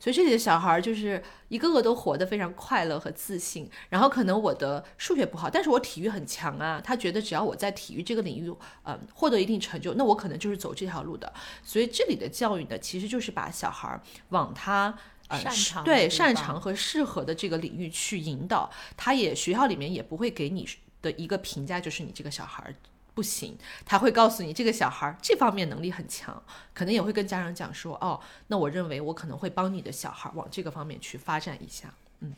[0.00, 3.68] 所以这里的小孩就是一个个都活得非常快乐和自信。
[3.88, 6.80] 然后可能我的数学不好，但是我体育很强啊。
[6.82, 11.32] 他觉得只要我在体育这个领域，嗯，获得一定成就，那我可能就是走这条路的。
[11.64, 14.96] 所以这里的教育呢，其实就是把小孩往他。
[15.30, 20.66] 擅长对擅长和适合的这个领域去引导，他也学校里面也不会给你
[21.02, 22.74] 的一个评价就是你这个小孩
[23.18, 26.40] 不行，他会告诉你这个小孩这方面能力很强，
[26.72, 31.92] 可能也会跟家长讲说，哦，那我认为我可能会帮你的小孩往这个方面去发展一下。
[32.20, 32.32] 嗯，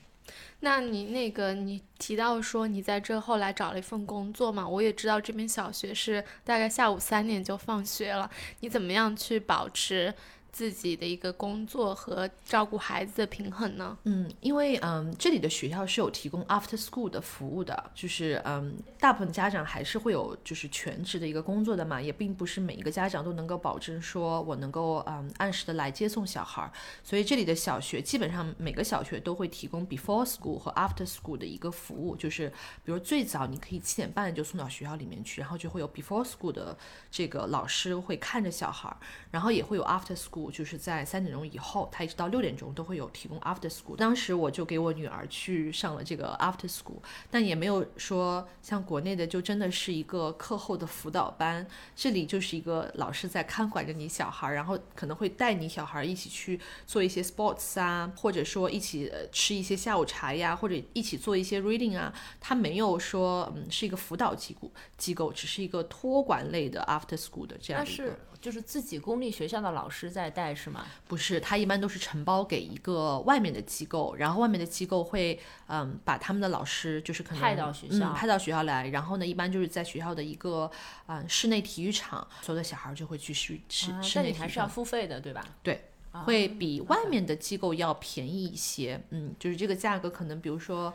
[0.61, 4.66] 那你那个你提到说你在这后来找了一份工作嘛？
[4.66, 8.31] 我也知道这边小学是大概下午三点就放学了，
[8.61, 10.15] 你怎么样去保持？
[10.52, 13.97] 自己的一个工作和照顾孩子的平衡呢？
[14.05, 26.70] 嗯，因为嗯，这里的学校是有提供 after school 的服务的，就是嗯，大部分家长还是会有就是全职的一个工作的嘛，也并不是每一个家长都能够保证说我能够嗯按时的来接送小孩，
[27.05, 32.48] 所以这里的小学基本上每个小学都会提供 before school 和 after school 的一个服务，就是
[32.85, 36.77] 比如最早你可以七点半就送到学校里面去，然后就会有 before school 的
[37.10, 38.94] 这个老师会看着小孩，
[39.31, 40.40] 然后也会有 after school。
[40.49, 43.97] 就是在三点钟以后，他一直到六点钟都会有提供 after school。
[43.97, 51.67] 当时我就给我女儿去上了这个 after school，但也没有说像国内的就真的是一个课后的辅导班。
[51.97, 62.15] 这里就是一个老师在看管着你小孩，然后可能会带你小孩一起去做一些 sports 啊，或者说一起吃一些下午茶呀，或者一起做一些 reading 啊。
[62.39, 68.17] 他没有说嗯是一个辅导机构机构，只是一个托管类的 after school 的这样一个。
[68.41, 70.87] 就是自己公立学校的老师在带是吗？
[71.07, 80.71] 不是，他一般都是承包给一个外面的机构，然后外面的机构会嗯把他们的老师就是可能派到学校，派到学校来，然后呢一般就是在学校的一个
[81.07, 85.45] 嗯室内体育场，所有的小孩就会去室室室内还是要付费的对吧？
[85.62, 85.85] 对。
[86.25, 90.93] 会比外面的机构要便宜一些，嗯，就是这个价格可能，比如说，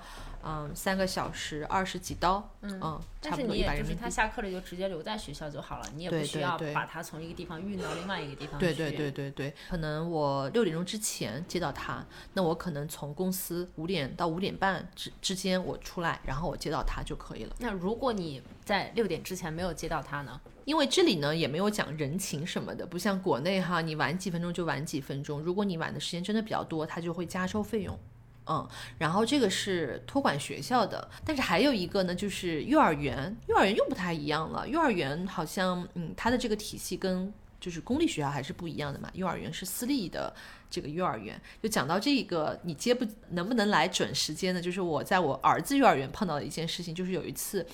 [0.47, 8.65] 嗯，三个小时二十几刀，嗯，但是你也就是他下课了就直接留在学校就好了，你也不需要把他从一个地方运到另外一个地方去。
[8.67, 17.55] 对对对对对，可能我六点钟之前接到他，那我可能从公司五点到五点半之之间我出来，然后我接到他就可以了。
[17.59, 20.39] 那如果你在六点之前没有接到他呢？
[20.65, 25.39] 因为这里呢也没有讲人情什么的，不像国内哈，你晚几分钟就晚几分钟。
[25.39, 27.97] 如果你晚的时间真的比较多，他就会加收费用。
[28.47, 28.67] 嗯，
[28.97, 34.67] 然后这个是托管学校的，但是还有一个呢，就是幼儿园，幼儿园又不太一样了。
[34.67, 39.09] 幼儿园好像，嗯，它的这个体系跟就是公立学校还是不一样的嘛。
[39.13, 40.33] 幼儿园是私立的
[40.75, 44.61] 这个幼儿园，就讲到这个，你接不能不能来准时间呢？
[44.61, 47.65] 就是我在我儿子幼儿园碰到的一件事情，就是有一次。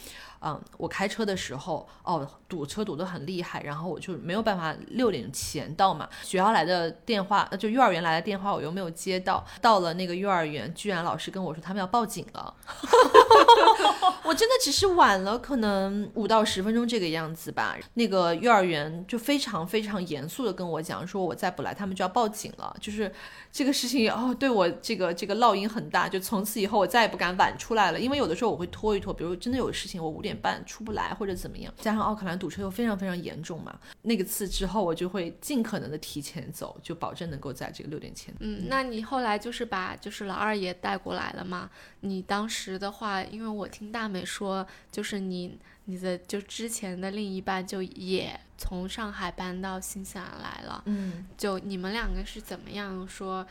[0.43, 6.09] 嗯，我开车的时候，哦，堵车堵得很厉害，然后我就没有办法六点前到嘛。
[6.23, 9.45] 学校来的电话，就幼儿园来的电话，我又没有接到。
[9.61, 12.55] 到了那个幼儿园，居然老师跟我说他们要报警了。
[14.25, 17.77] 我真的只是晚了可能五到十分钟这个样子吧。
[17.93, 22.75] 那个幼儿园就非常非常严肃的跟我讲说，我再不来，他们就要报警了。
[22.81, 23.13] 就就是
[23.51, 26.09] 这个事情哦，对我这个这个烙印很大。
[26.09, 30.31] 就从此以后，我再也不敢晚出来了，因为有的时候我会拖一拖，比如真的有事情，我五点。
[30.31, 38.33] 点半出不来或者怎么样，加上奥克兰堵车又非常非常严重嘛，那个次之后我就会尽可能的提前走，就保证能够在这个六点前。
[38.39, 41.69] 嗯，那你后来就是把就是老二也带过来了吗？
[41.99, 53.43] 你当时的话，因为我听大美说，就是你你的就之前的另一半就也从上海搬到新西兰来了，嗯，就你们两个是怎么样说？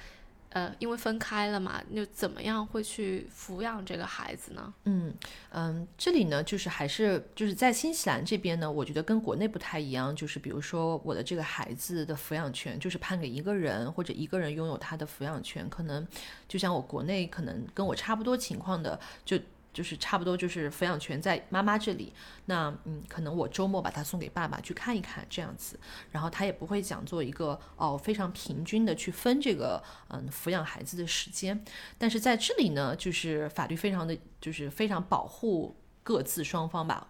[0.52, 4.74] 呃，因为分开了嘛，就怎么样会去抚养这个孩子呢？
[4.84, 5.14] 嗯
[5.50, 16.04] 嗯，这里呢，就是还是就是在新西兰这边呢，我觉得跟国内不太一样，就是比如说我的这个孩子的抚养权就是判给一个人，或者一个人拥有他的抚养权，可能
[16.48, 19.38] 就像我国内可能跟我差不多情况的就。
[19.72, 22.12] 就是差不多，就是抚养权在妈妈这里。
[22.46, 25.78] 那嗯，可能我周末把他送给爸爸去看一看，这样子，
[26.10, 31.64] 然后他也不会讲做一个哦非常平均的去分这个嗯抚养孩子的时间。
[31.98, 37.08] 但是在这里呢，就是法律非常的就是非常保护各自双方吧。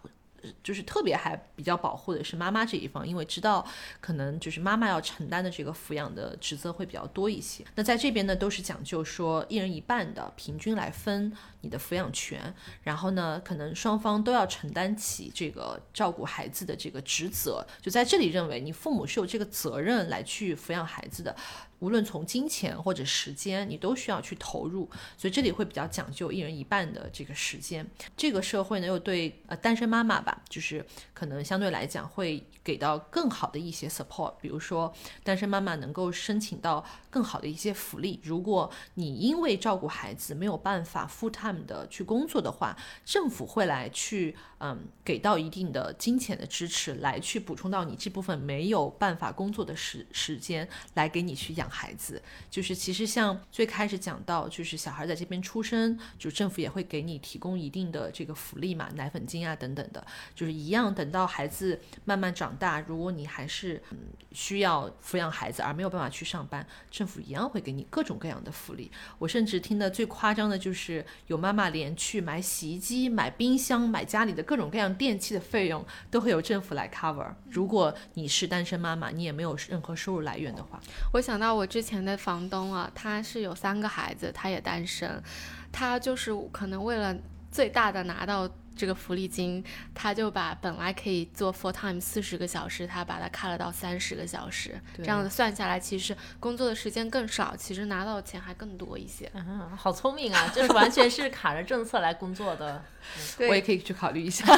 [0.63, 3.63] 就是特别还比较保护的是妈妈这一方，因为知道
[3.99, 7.63] 可能就是妈妈要承担的这个抚养的职责会比较多一些。
[7.75, 11.31] 那在这边呢，都是讲究说一人一半的平均来分
[11.61, 17.65] 你的抚养权，然后呢，可能双方都要承担起这个照顾孩子的这个职责。
[17.81, 21.35] 就在这里认为你父母是有这个责任来去抚养孩子的。
[21.79, 27.83] 无论从金钱或者时间，你都需要去投入，所以这里会比较讲究一人一半的这个时间。
[28.15, 34.93] 这个社会呢，又对呃单身妈妈吧，就是可能相对来讲会给到更好的一些 support，比如说
[35.23, 38.19] 单身妈妈能够申请到更好的一些福利。
[38.23, 51.67] 如果你因为照顾孩子没有办法 full time 的去工作的话，政府会来去嗯给到一定的金钱的支持，来去补充到你这部分没有办法工作的时时间，来给你去养。
[51.71, 60.05] 孩子就是其实像最开始讲到，就是小孩在这边出生，就政府也会给你提供一定的这个福利嘛，奶粉金啊等等的，
[60.35, 60.93] 就是一样。
[60.93, 63.97] 等到孩子慢慢长大，如果你还是嗯
[64.33, 68.91] 需要抚养孩子而没有办法去上班，政府一样会给你各种各样的福利。
[69.17, 77.25] 我甚至听的最夸张的就是有妈妈连去买洗衣机、买冰箱、买家里的各种各样电器的费用都会由政府来 cover。
[77.49, 80.77] 如果你是单身妈妈，你也没有任何收入来源的话，
[81.13, 81.65] 我想到我。
[81.65, 85.23] 之前的房东啊，他是有三个孩子，他也单身，
[85.71, 87.15] 他就是可能为了
[87.51, 89.63] 最大的拿到这个福利金，
[89.93, 99.29] 他就把本来可以做 full time 四十个小时，他把它开了到三十个小时，这样子算下来，其实工作的时间更少，其实拿到的钱还更多一些。
[99.33, 102.83] 嗯， 好聪明啊，就是完全是卡着政策来工作的。
[103.39, 104.45] 我也可以去考虑一下。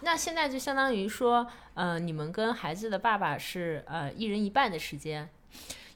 [0.00, 5.28] 那现在就相当于说，呃，你们跟孩子的爸爸是呃一人一半的时间，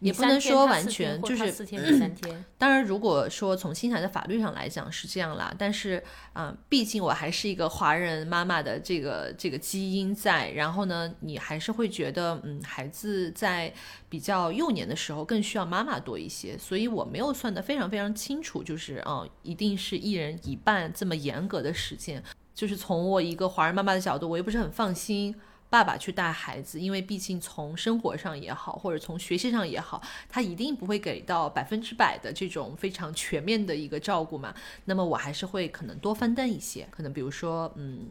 [0.00, 2.44] 也不能说完全就是四天三天。
[2.56, 6.02] 当然，如果说从新西兰的法律上来讲是这样啦，但是
[6.32, 13.72] 啊，毕竟我还是一个华人妈妈的这个这个基因在，然后呢，你还是会觉得，嗯，孩子在
[14.08, 22.22] 比较幼年的时候更需要妈妈多一些，所以我没有算得非常非常清楚，就是啊，一定是一人一半这么严格的时间。
[22.54, 25.32] 就是从我一个华人妈妈的角度，我又不是很放心
[25.70, 34.54] 爸爸去带孩子，因为毕竟从生活上也好，或者从学习上也好，他一定不会给到百分之百的这种非常全面的一个照顾嘛。
[34.86, 38.06] 那么我还是会可能多分担一些，可能比如说，嗯，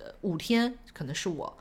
[0.00, 1.56] 呃，五天可能是我。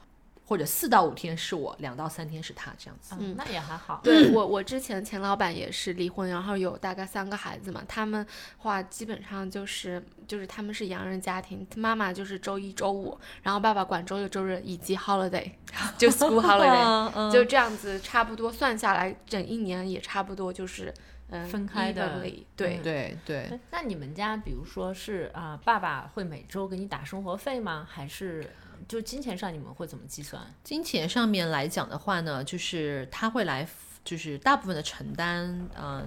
[0.52, 3.16] 或者四到五天是我，两到三天是他，这样子。
[3.18, 4.02] 嗯，那也还好。
[4.04, 7.82] 对我，我之前前老板也是离婚，然后有大概三个孩子嘛。
[7.88, 15.50] 他们话基本上就是就是他们是洋人家庭，妈妈就是周一周五，然后爸爸管周六周日以及 holiday，
[15.98, 20.94] 就 school holiday，就这样子差不多算下来，整一年也差不多就是
[21.30, 22.20] 嗯分开的。
[22.58, 23.58] 对对对。
[23.72, 27.88] 那你们家比如说是啊，爸爸会每周给你打生活费吗？
[27.90, 28.46] 还是？
[28.92, 30.42] 就金钱上你们会怎么计算？
[30.66, 33.66] 金钱上面来讲的话呢，就是他会来，
[34.04, 35.48] 就是大部分的承担，
[35.82, 36.06] 嗯，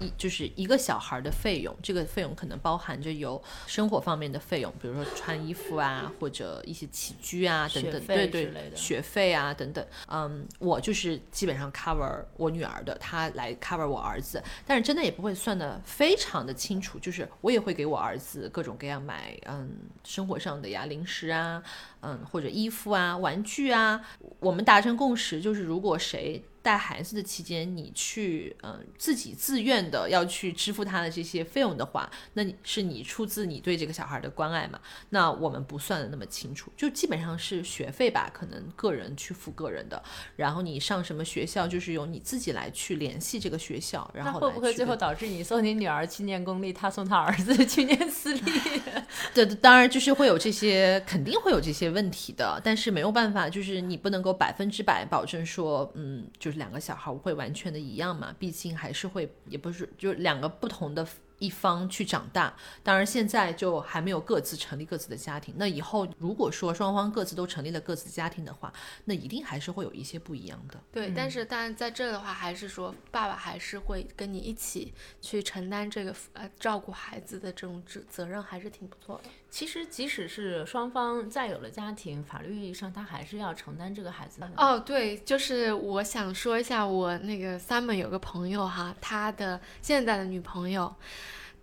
[0.00, 9.86] 一就是一个小孩的费用，这个费用可能包含着有生活方面的费用，比如说穿衣服啊，或者一些起居啊等等，对对学费啊等等。
[10.08, 19.70] 嗯，我就是基本上 cover 我女儿的，她来 cover 我儿子，但是真的也不会算的非常的清楚，就是我也会给我儿子各种各样买嗯
[20.02, 21.62] 生活上的呀零食啊，
[22.00, 24.00] 嗯或者衣服啊玩具啊，
[24.38, 26.42] 我们达成共识就是如果谁。
[26.62, 34.78] 带孩子的期间，你去嗯、呃自己自愿的要去支付他的这些费用的话，那你是你出自你对这个小孩的关爱嘛？
[35.10, 40.02] 那我们不算的那么清楚，就基本上是学费吧，可能个人去付个人的，
[40.36, 48.52] 然后你上什么学校，就是由你自己来去联系这个学校，然后会不会最后导致你送你女儿去念公立，他送他儿子 去念私立？
[49.34, 61.06] 对，当然就是会有这些，肯定会有这些问题的，但是没有办法，就是你不能够百分之百保证说，嗯，就是两个小孩会完全的一样嘛，毕竟还是会，也不是就两个不同的
[61.38, 62.54] 一方去长大。
[62.82, 68.72] 当然现在就还没有各自成立各自的家庭，那以后如果说双方各自都成立了各自家庭的话，
[69.04, 70.78] 那一定还是会有一些不一样的。
[70.92, 79.30] 对，但是但在这的话，还是说爸爸还是会跟你一起去承担这个呃照顾孩子的这种责责任，还是挺不错的。
[79.50, 84.48] 其实即使是双方再有了家庭，法律意义上他还是要承担这个孩子的。
[84.56, 90.94] 哦，对，就是我想说一下，我那个 Simon 有个朋友哈，他的现在的女朋友，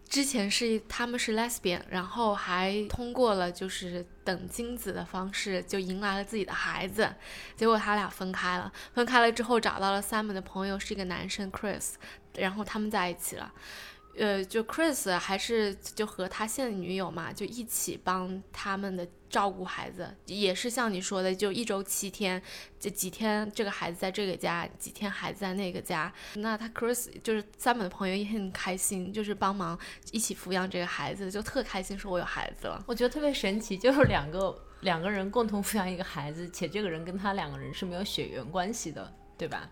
[0.09, 7.09] 之前是他们是 lesbian，然后还通过了就是等精子的方式，就迎来了自己的孩子，
[7.55, 11.93] 结果他俩分开了，分开了之后找到了 Simon 的朋友是一个男生 Chris，
[12.35, 13.53] 然后他们在一起了。
[14.17, 22.41] 呃，就 Chris 还是就和他现女友嘛，就一起帮他们的照顾孩子，也是像你说的，就一周七天，
[22.79, 26.11] 这几天这个孩子在这个家，几天孩子在那个家。
[26.35, 29.77] 那他 Chris 就是三本的朋友也很开心，就是帮忙
[30.11, 32.83] 一起抚养这个孩子，就特开心，说我有孩子了。
[32.87, 39.69] 我觉得特别神奇，就是两个两个人共同抚养一个孩子，且这个人跟他两个人是没有血缘关系的，对吧？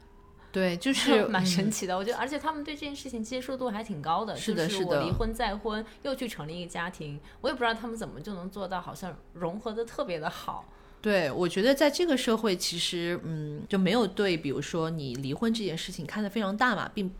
[0.55, 1.97] 对，就 是蛮嗯神奇的。
[1.97, 4.33] 我觉得，而且他们对这件事情接受度还挺高的。
[4.37, 10.63] 是的就是我的离婚再婚，又去成立一个家庭，我也不知道他们怎么就能做到，好像融合的特别的好。
[11.01, 17.11] 对，我觉得在这个社会，其实嗯，就没有对，比如说你离婚这件事情看得非常大嘛，并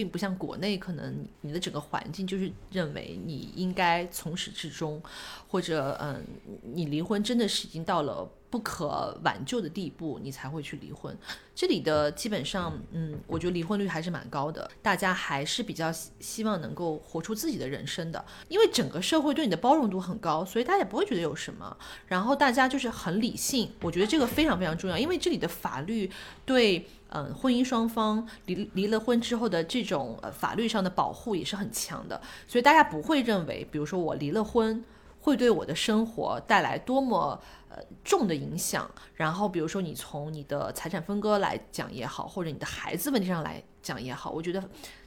[0.00, 4.98] 并不像国内，可能你的整个环境就是认为你应该从始至终，
[5.46, 6.24] 或者嗯，
[6.62, 11.14] 你离婚真的是已经到了不可挽救的地步，你才会去离婚。
[11.54, 21.76] 这里的基本上，嗯，我觉得离婚率还是蛮高的，大家还是比较希望能够活出自己的人生的，因为整个社会对你的包容度很高，所以大家也不会觉得有什么。
[22.06, 26.10] 然后大家就是很理性，我觉得这个非常非常重要，因为这里的法律
[26.46, 34.84] 对嗯、婚姻双方离离了婚之后的这种呃法律上的保护也是很强的，所以大家不会认为，比如说我离了婚
[35.20, 38.88] 会对我的生活带来多么呃重的影响。
[39.14, 44.62] 然后比如说你从你的财产分割来讲也好，或者你的孩子问题上来讲也好，我觉得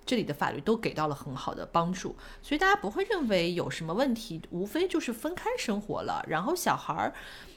[0.06, 7.14] 这里的法律都给到了很好的帮助，所以大家不会认为有什么问题，无非就是分开生活了，然后小孩儿。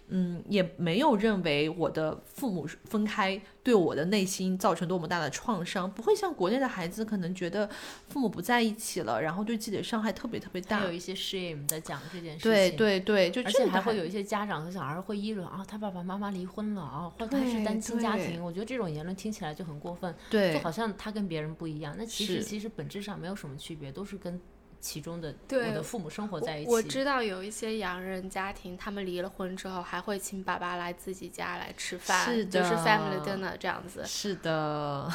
[0.08, 7.68] 嗯，也没有认为我的父母分开对我的内心造成多么大的创伤，不会像国内的孩子可能觉得
[8.08, 10.96] 父母不在一起了，然后对自己的伤害特别特别大有。
[10.96, 12.50] 一些 shame 在讲这件事情。
[12.50, 18.42] 对对对，就而且还会有一些家长和小孩会议论啊，他爸爸妈妈离婚了啊，或者他是单亲家庭。
[18.42, 21.94] 我觉得这种言论听起来就很过分，对就好像他跟别人不一样。
[21.98, 24.40] 那其实其实本质上没有什么区别，都是跟
[24.86, 26.70] 其中的我对的父母生活在一起。
[26.70, 34.04] 我知道有一些洋人家庭，他们离了婚之后，还会请爸爸来自己家来吃饭，是就是的 family dinner 这样子。
[34.06, 35.10] 是的，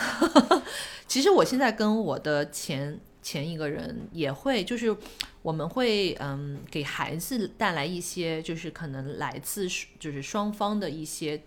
[1.07, 4.93] 其实我现在跟我的前前一个人也会，就是
[5.41, 11.41] 我们会嗯给孩子带来一些，就是可能来自就是双方的一些。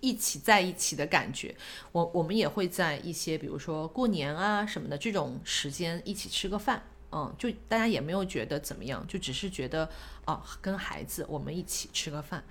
[0.00, 1.52] 一起在一起的感觉，
[1.90, 6.80] 我我们也会在一些比如说过年啊什么的这种时间一起吃个饭，
[7.12, 9.88] 嗯，就大家也没有觉得怎么样，就只是觉得
[10.24, 12.44] 啊跟孩子我们一起吃个饭，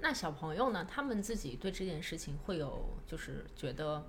[0.00, 0.86] 那小朋友呢？
[0.90, 4.04] 他们自己对这件事情会有，就是觉得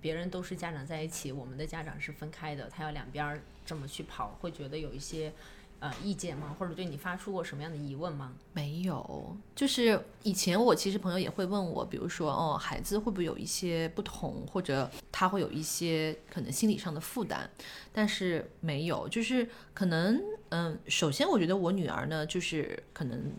[0.00, 5.32] 别人都是家长在一起，我们的家长是分开的，他要两边儿这么去跑，会觉得有一些
[5.82, 6.54] 呃意见吗？
[6.56, 8.32] 或者对你发出过什么样的疑问吗？
[8.52, 17.50] 没有，就是以前我其实朋友也会问我，比如说哦，孩子会不会有一些不同，或者他会有一些可能心理上的负担，
[17.92, 23.32] 但是没有，就是可能嗯，首先我觉得我女儿呢，就是可能。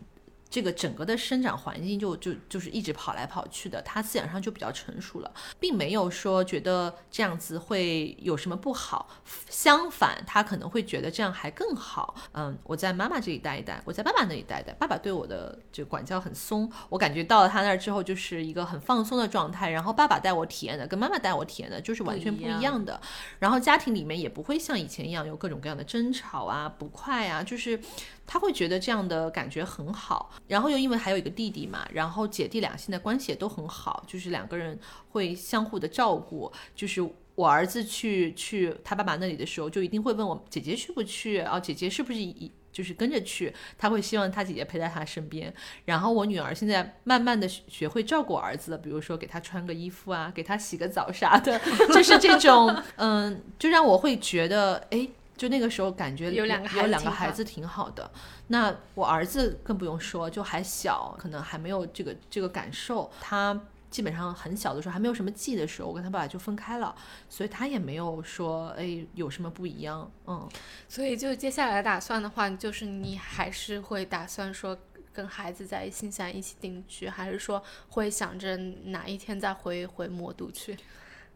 [0.54, 9.10] 这个整个的生长环境就就就是一直跑来跑去的，他思想上就比较成熟了，并没有说觉得这样子会有什么不好，
[9.50, 12.14] 相反，他可能会觉得这样还更好。
[12.34, 23.02] 嗯，我在妈妈这里待一待，我在爸爸那里待一待，爸爸对我的就管教很松，我感觉到了他那儿之后就是一个很放松的状态，然后爸爸带我体验的跟妈妈带我体验的就是完全不一样的，
[23.40, 27.80] 然后家庭里面也不会像以前一样有各种各样的争吵啊、不快啊，就是
[28.26, 34.80] 他会觉得这样的感觉很好，然后又因为还有一个弟弟嘛，然后姐弟俩现在关系也都很好，就是两个人
[35.12, 37.08] 会相互的照顾，就是。
[37.36, 41.60] 我儿子去去他爸爸那里的时候，就一定会问我姐姐去不去啊？
[41.60, 43.52] 姐姐是不是一就是跟着去？
[43.76, 45.52] 他会希望他姐姐陪在他身边。
[45.86, 51.60] 然后我女儿现在慢慢的学会照顾儿子了，比如说给他穿个衣服啊，给他洗个澡啥的，
[51.92, 58.10] 就是这种，嗯，就让我会觉得，哎，就那个时候感觉有两个有两个孩孩子挺好的。
[58.48, 63.60] 那我儿子更不用说，就还小，可能还没有这个这个感受，他。
[63.94, 66.96] 基本上很小的时候还没有什么记的时候，我跟他爸爸就分开了，
[67.30, 70.50] 所以他也没有说哎有什么不一样，嗯，
[70.90, 74.76] 所以就接下来打算的话，就是你还是会打算说
[75.14, 80.76] 跟孩子在新西兰一起定居，还是说会想着哪一天再回回魔都去？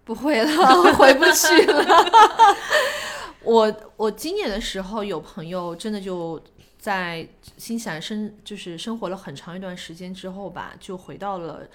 [0.03, 1.85] 不会了，回不去了。
[3.47, 6.39] 我我今年的时候有朋友真的就
[6.77, 7.25] 在
[7.57, 11.65] 新西兰生就是生活了很长一段时间之后吧，就回到了。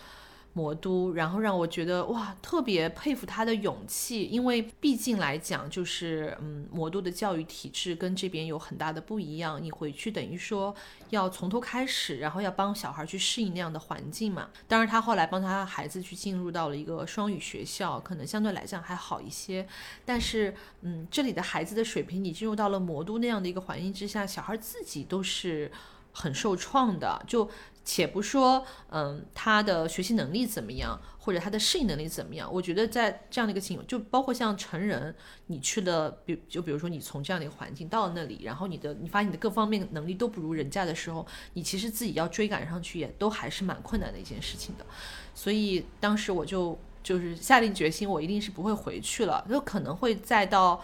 [0.54, 9.62] 魔都，然后让我觉得哇，特别佩服他的勇气，因为毕竟来讲，就是嗯，魔都的教育体制跟这边有很大的不一样。
[9.62, 10.74] 你回去等于说
[11.08, 14.50] 要从头开始，然后要帮小孩去适应那样的环境嘛。
[14.68, 19.66] 当然，他后来帮他孩子去进入到了一个双语学校，可能相对来讲还好一些。
[20.04, 25.72] 但是，嗯，这里的孩子的水平，你进入到了魔都那样的一个环境之下，小孩自己都是
[26.12, 27.48] 很受创的，就。
[27.84, 32.48] 且不说，嗯，他的学习能力怎么样，或者他的适应能力怎么样？
[32.52, 35.14] 我觉得在这样的一个情况，就包括像成人，
[35.46, 44.86] 你去了，比就比如说你从这样的一个环境到了那里，然后你的你发现你的各方面能力都不如人家的时候，你其实自己要追赶上去，也都还是蛮困难的一件事情的。
[45.34, 50.82] 所以当时我就就是下定决心，我一定是不会回去了，就可能会再到。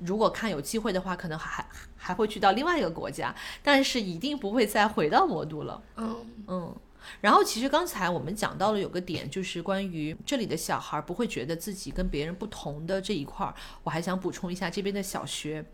[0.00, 5.82] 如果看有机会的话，可能还还会去到另外一个国家，但是一定不会再回到魔都了。
[5.96, 6.76] 嗯嗯。
[7.20, 13.54] 然后其实刚才我们讲到了有个点，就是关于这里的小孩不会觉得自己跟别人不同的这一块儿，
[13.84, 15.64] 我还想补充一下这边的小学。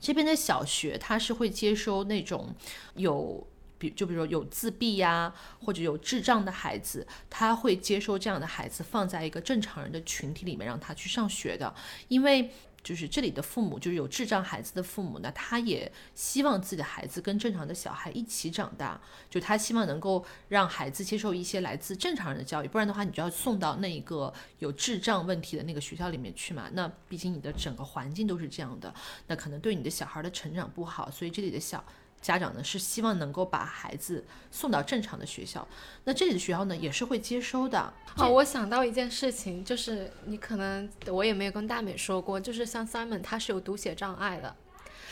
[0.00, 2.54] 这边的小学他是会接收那种
[2.94, 3.44] 有
[3.76, 11.74] 比就比如说有自闭呀或者有智障的孩子，他会接收这样的孩子放在一个正常人的群体里面让他去上学的，
[12.06, 12.50] 因为。
[12.82, 19.00] 就是这里的父母，就是有智障孩子的父母呢，他也希望自己的孩子跟正常的小孩一起长大，
[19.30, 26.68] 就他希望能够让孩子接受一些来自正常人的教育，不然的话，你就要送到那一个有智障问题的那个学校里面去嘛。
[26.72, 28.92] 那毕竟你的整个环境都是这样的，
[29.26, 31.84] 那可能对你的小孩的成长不好，所以这里的小。
[32.22, 35.66] 家长呢是希望能够把孩子送到正常的学校，
[36.04, 37.92] 那这里的学校呢也是会接收的。
[38.16, 44.56] 哦，我想到一件事情，就是你可能我也没有跟大美说过，就是像 Simon 他是有读写障碍的。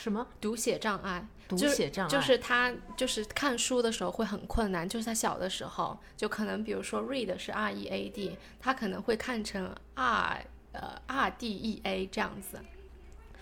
[0.03, 0.27] 什么？
[0.41, 1.27] 读写障碍？
[1.49, 12.61] 读写障碍就是他就是看书的时候会很困难，就是他小的时候就可能比如说 read 是 R E A D，他可能会看成 R 呃 R D E A 这样子。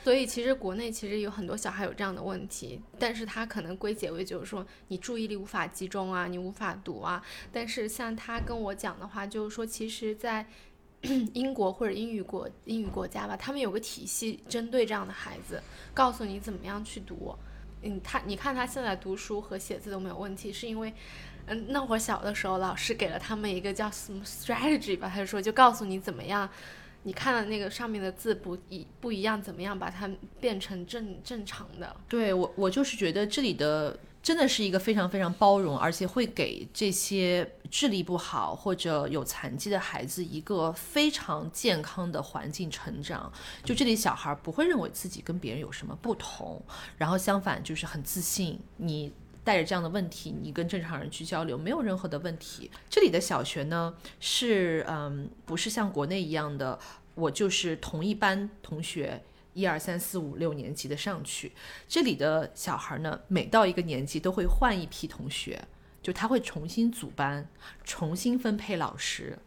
[0.04, 7.22] 所以其实国内其实有很多小孩有这样的问题，但是他可能归结为就是说你注意力无法集中啊，你无法读啊。
[7.52, 10.46] 但是像他跟我讲的话，就是说其实，在
[11.34, 15.62] 英国或者英语国英语国家吧，他们有个体系针对这样的孩子，
[15.92, 17.36] 告诉你怎么样去读。
[17.82, 20.92] 嗯，他你看他现在读书和写字都没有问题，是因为
[21.46, 26.48] 嗯那会儿小的时候老师给了他们一个叫什么 strategy 吧，他就说就告诉你怎么样。
[27.04, 30.10] 你看了那个上面的字不一不一样，怎么样把它
[30.40, 31.96] 变成正正常的？
[32.08, 43.32] 对我，我就是觉得这里的真的是一个非常非常包容，而且会给这些智力不好或者有残疾的孩子一个非常健康的环境成长。
[43.64, 46.60] 就这里小孩不会认为自己跟别人有什么不同，
[46.98, 48.58] 然后相反就是很自信。
[48.76, 49.12] 你。
[49.48, 52.70] 带着这样的问题，你跟正常人去交流没有任何的问题。
[52.90, 56.78] 这里的小学呢，是嗯，不是像国内一样的，
[57.14, 59.22] 我就是同一班同学，
[59.54, 61.52] 一二三四五六年级的上去。
[61.88, 65.66] 这里的小孩呢，每到一个年级都会换一批同学，
[66.02, 67.48] 就他会重新组班，
[67.84, 69.38] 重新分配老师。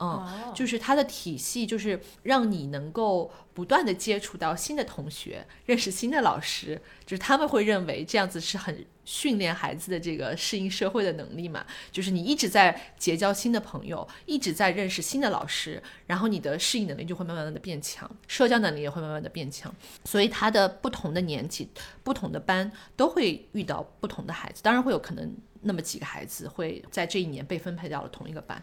[0.00, 19.74] 嗯，哦就是他的体系就是让你能够不断的接触到新的同学，认识新的老师，就是他们会认为这样子是很训练孩子的这个适应社会的能力嘛，就是你一直在结交新的朋友，一直在认识新的老师，然后你的适应能力就会慢慢的变强，社交能力也会慢慢的变强，
[20.04, 21.68] 所以他的不同的年级、
[22.02, 28.62] 不同的班都会遇到不同的孩子，当然会有可能那么几个孩子会在这一年被分配到了同一个班。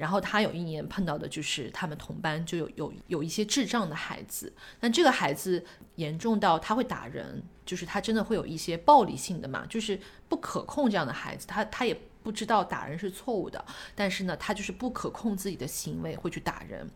[0.00, 4.50] 然后他有一年碰到的就是他们同班就有有有一些智障的孩子，
[4.80, 5.62] 那这个孩子
[5.96, 13.62] 严重到他会打人，就是他真的会有一些暴力性的嘛，就是不可控这样的孩子，他他也不知道打人是错误的，
[13.94, 16.90] 但是呢，他就是不可控自己的行为会去打人。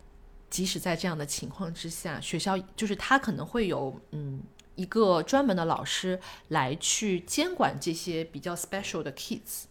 [0.49, 4.41] 即使在这样的情况之下，学校就是他可能会有嗯
[4.73, 9.65] 一个专门的老师来去监管这些比较 special 的 kids。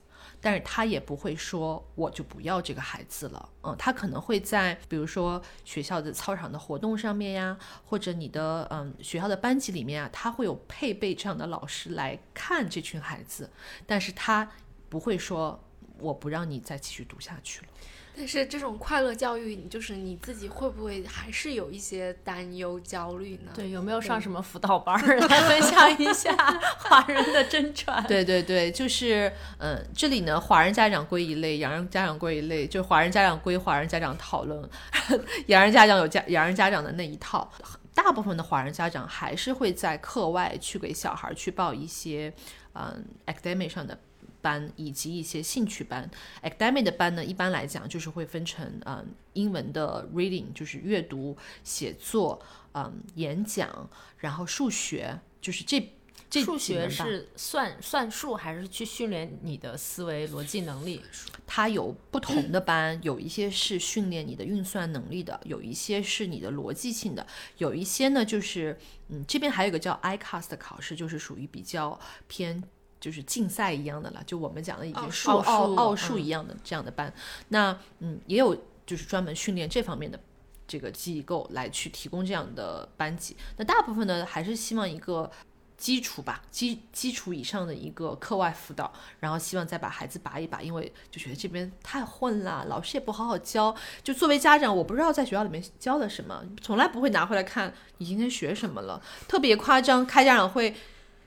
[0.45, 7.57] 但是他也不会说我就不要这个孩子了，嗯，他可能会在比如说学校的操场的活动上面呀，
[7.87, 13.51] 或者你的嗯学校的班级里面啊，他会有配备这样的老师来看这群孩子，
[13.87, 14.47] 但是他
[14.91, 15.59] 不会说
[15.99, 17.69] 我不让你再继续读下去了。
[18.17, 23.51] 但是这种快乐教育，你就是你自己会不会还是有一些担忧、焦虑呢？
[23.55, 26.33] 对，有没有上什么辅导班儿来分享一下
[26.79, 28.03] 华人的真传？
[28.09, 34.69] 对对对，就是嗯，这里呢，华人家长归一类，洋人家长归一类，就华人家长归华人家长讨论，
[35.47, 37.51] 洋人家长有家洋人家长的那一套。
[37.95, 42.33] 大部分的华人家长还是会在课外去给小孩去报一些
[42.75, 43.97] 嗯 academic 上的
[44.45, 46.09] 班，以及一些兴趣班。
[46.43, 52.41] academic 的班呢，一般来讲就是会分成嗯英文的 reading，就是阅读、写作，
[52.75, 53.89] 嗯演讲，
[54.19, 55.91] 然后数学，就是这。
[56.31, 61.01] 这数学是算算数，还是去训练你的思维逻辑能力？
[61.47, 67.25] 它有不同的班，有一些是训练你的运算能力的，有一些是你的逻辑性的，
[67.59, 68.77] 有一些呢就是，
[69.11, 72.65] 嗯，这边还有一个叫 ICAS 的考试，就是属于比较偏。
[73.05, 77.13] 就是竞赛一样的了，就我们讲的已经奥数奥奥数一样的这样的班。
[77.49, 78.57] 那嗯，也有
[78.87, 80.19] 就是专门训练这方面的
[80.67, 83.37] 这个机构来去提供这样的班级。
[83.59, 85.31] 那大部分呢，还是希望一个
[85.77, 88.91] 基础吧，基基础以上的一个课外辅导，
[89.21, 93.77] 然后希望再把孩子拔一拔，因为就觉得这边太混了，老师也不好好教。
[94.03, 100.07] 就作为家长，我不知道在学校里面教了什么，从来不会拿回来看你今天学什么了，特别夸张。
[100.07, 100.75] 开家长会，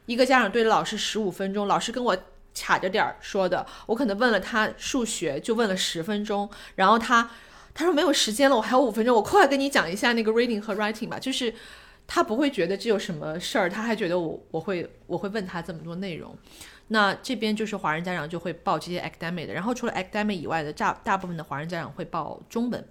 [0.08, 2.18] 一个家长对着老师十五分钟，老师跟我。
[2.60, 7.30] 卡着点儿说的，我可能问了他数学，就问了十分钟，然后他
[7.72, 11.54] 他说没有时间了，我还有五分钟，我快跟你讲一下那个 reading 和 writing 吧，就是
[12.08, 16.36] 他不会觉得这有什么事儿，他还觉得我我会我会问他这么多内容。
[16.88, 22.84] 那这边就是华人家长就会报这些 academic 的，然后除了 academic 以外的大大部分的华人家长会报中文，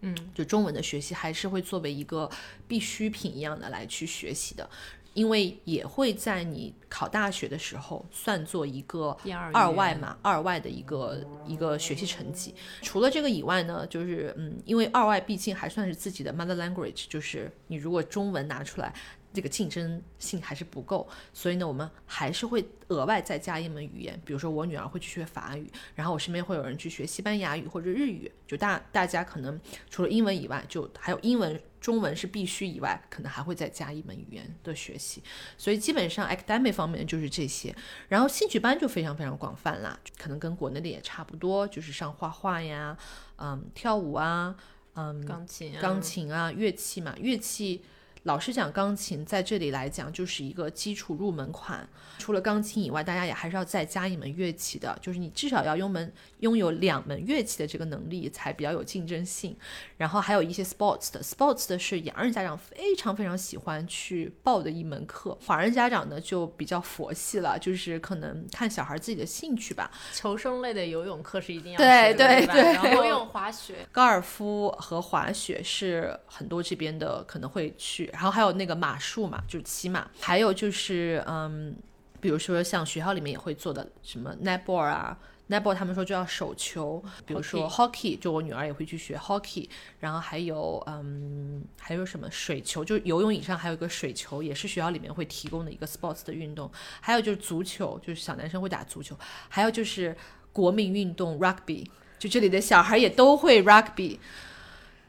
[0.00, 2.30] 嗯，就中文的学习还是会作为一个
[2.66, 4.66] 必需品一样的来去学习的。
[5.14, 9.16] 因为也会在你考大学的时候算作一个
[9.52, 12.54] 二外嘛，二外的一个一个学习成绩。
[12.80, 18.92] 除了这个以外呢，就是嗯，因为二外毕竟还算是自己的 mother language，就是你如果中文拿出来，
[19.32, 24.20] 这个竞争性还是不够，所以呢，我们还是会额外再加一门语言。
[24.24, 29.60] 比如说我女儿会去学法语，然后我身边会有人去学西班牙语或者日语，就大大家可能
[29.90, 31.60] 除了英文以外，就还有英文。
[31.82, 35.20] 中文是必须以外，可能还会再加一门语言的学习，
[35.58, 37.74] 所以基本上 academic 方面就是这些，
[38.08, 42.96] 然后兴趣班就非常非常广泛啦，可能跟国内的也差不多，就是上画画呀，
[43.36, 44.54] 嗯，跳舞啊，
[44.94, 47.82] 嗯，钢琴、啊，钢琴啊，乐器嘛，乐器。
[48.24, 51.88] 老实讲，钢琴在这里来讲就是一个基础入门款。
[52.18, 59.56] 除了钢琴以外，大家也还是要再加一门乐器的，就是你至少要拥门拥有两门乐器的这个能力，才比较有竞争性。
[59.96, 69.90] 然后还有一些 sports 的，sports 的是洋人家长非常非常喜欢去报的一门课，华人家长呢就比较佛系了，就是可能看小孩自己的兴趣吧。
[70.12, 81.74] 求生类的游泳课是一定要对学的对对吧然后游泳、滑雪，高尔夫和滑雪是很多这边的可能会去，然后还有那个马术嘛，就是骑马，还有就是嗯，
[82.20, 85.18] 比如说像学校里面也会做的什么 netball 啊。
[85.48, 89.68] netball 他们说就要手球，比如说 hockey，就我女儿也会去学 hockey，
[89.98, 96.70] 然后还有嗯，还有什么水球，就是游泳以上还有一个水球，也是学校里面会提供的一个 sports 的运动，
[97.00, 99.14] 还有就是足球，就是小男生会打足球，
[99.50, 100.16] 还有就是
[100.52, 101.86] 国民运动 rugby，
[102.18, 104.18] 就这里的小孩也都会 rugby。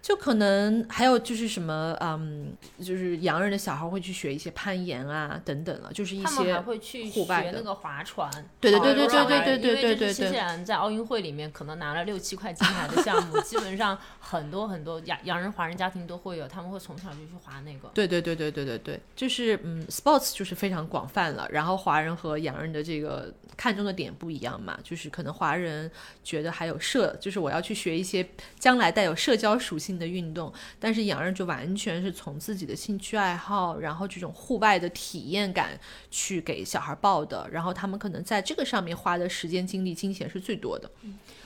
[0.03, 8.29] 就可能还有就是什么，嗯，就是洋人的小孩会去学一些攀岩啊等等了，就是一他们还些会去学那个划船。
[8.59, 17.89] 对对对对对对对对对对新西兰在奥运会里面可能拿了六七块金牌的项目，基本上很多很多洋洋人华人家庭都会有，他们会从小就去划那个。
[17.93, 21.47] 对对对对对对对，就是嗯，sports 就是非常广泛了。
[21.49, 25.89] 然后华人和洋人的这个看重的点不一样嘛，就是可能华人
[26.23, 28.27] 觉得还有社，就是我要去学一些
[28.59, 40.89] 将来带有社交属性的运动，但是洋人就完全是从自己的兴趣爱好，然后这种户外的体验感去给小孩报的，然后他们可能在这个上面花的时间、精力、金钱是最多的。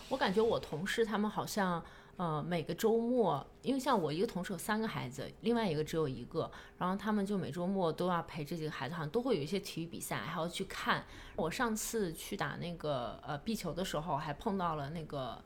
[0.10, 1.84] 我感觉我同事他们好像，
[2.18, 11.06] 呃，每个周末，因为像我一个同事有三个孩子，另外一个只有一个，然后他们就每周末都要陪这几个孩子，好像都会有一些体育比赛，还要去看。
[11.36, 15.42] 我上次去打那个呃壁球的时候，还碰到了那个。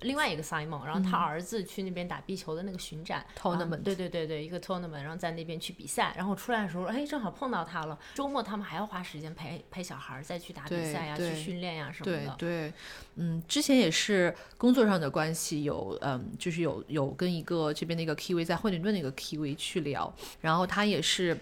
[0.00, 7.98] 另外一个 Simon，然后他儿子去那边打壁球的那个巡展、嗯 Tournament 对对对对，一个 tournament，然后在那边去比赛，然后出来的时候，哎，正好碰到他了。
[8.14, 12.34] 周末他们还要花时间陪陪小孩儿再去打比赛呀、去训练呀什么的。
[12.38, 12.72] 对对，
[13.16, 21.38] 嗯，之前也是工作上的关系，有嗯，就是有有跟一个这边的一个 Kiwi 在惠灵顿的一个 Kiwi 去聊，然后他也是。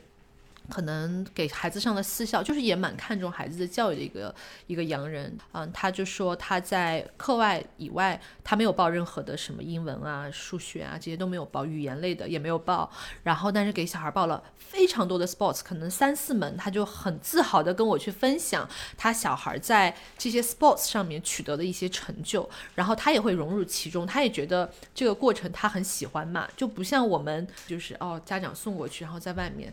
[0.71, 4.35] 可能给孩子上的私校，就是也蛮看重孩子的教育的一个
[4.67, 12.91] 一个洋人，嗯，他就说他在课外以外，他没有报任何的什么英文啊、数学啊这些都没有报，语言类的也没有报，
[13.23, 29.73] 然后但是给小孩报了非常多的 sports，可能三四门，他就很自豪的跟我去分享他小孩在这些 sports 上面取得的一些成就，然后他也会融入其中，他也觉得这个过程他很喜欢嘛，就不像我们就是哦家长送过去，然后在外面。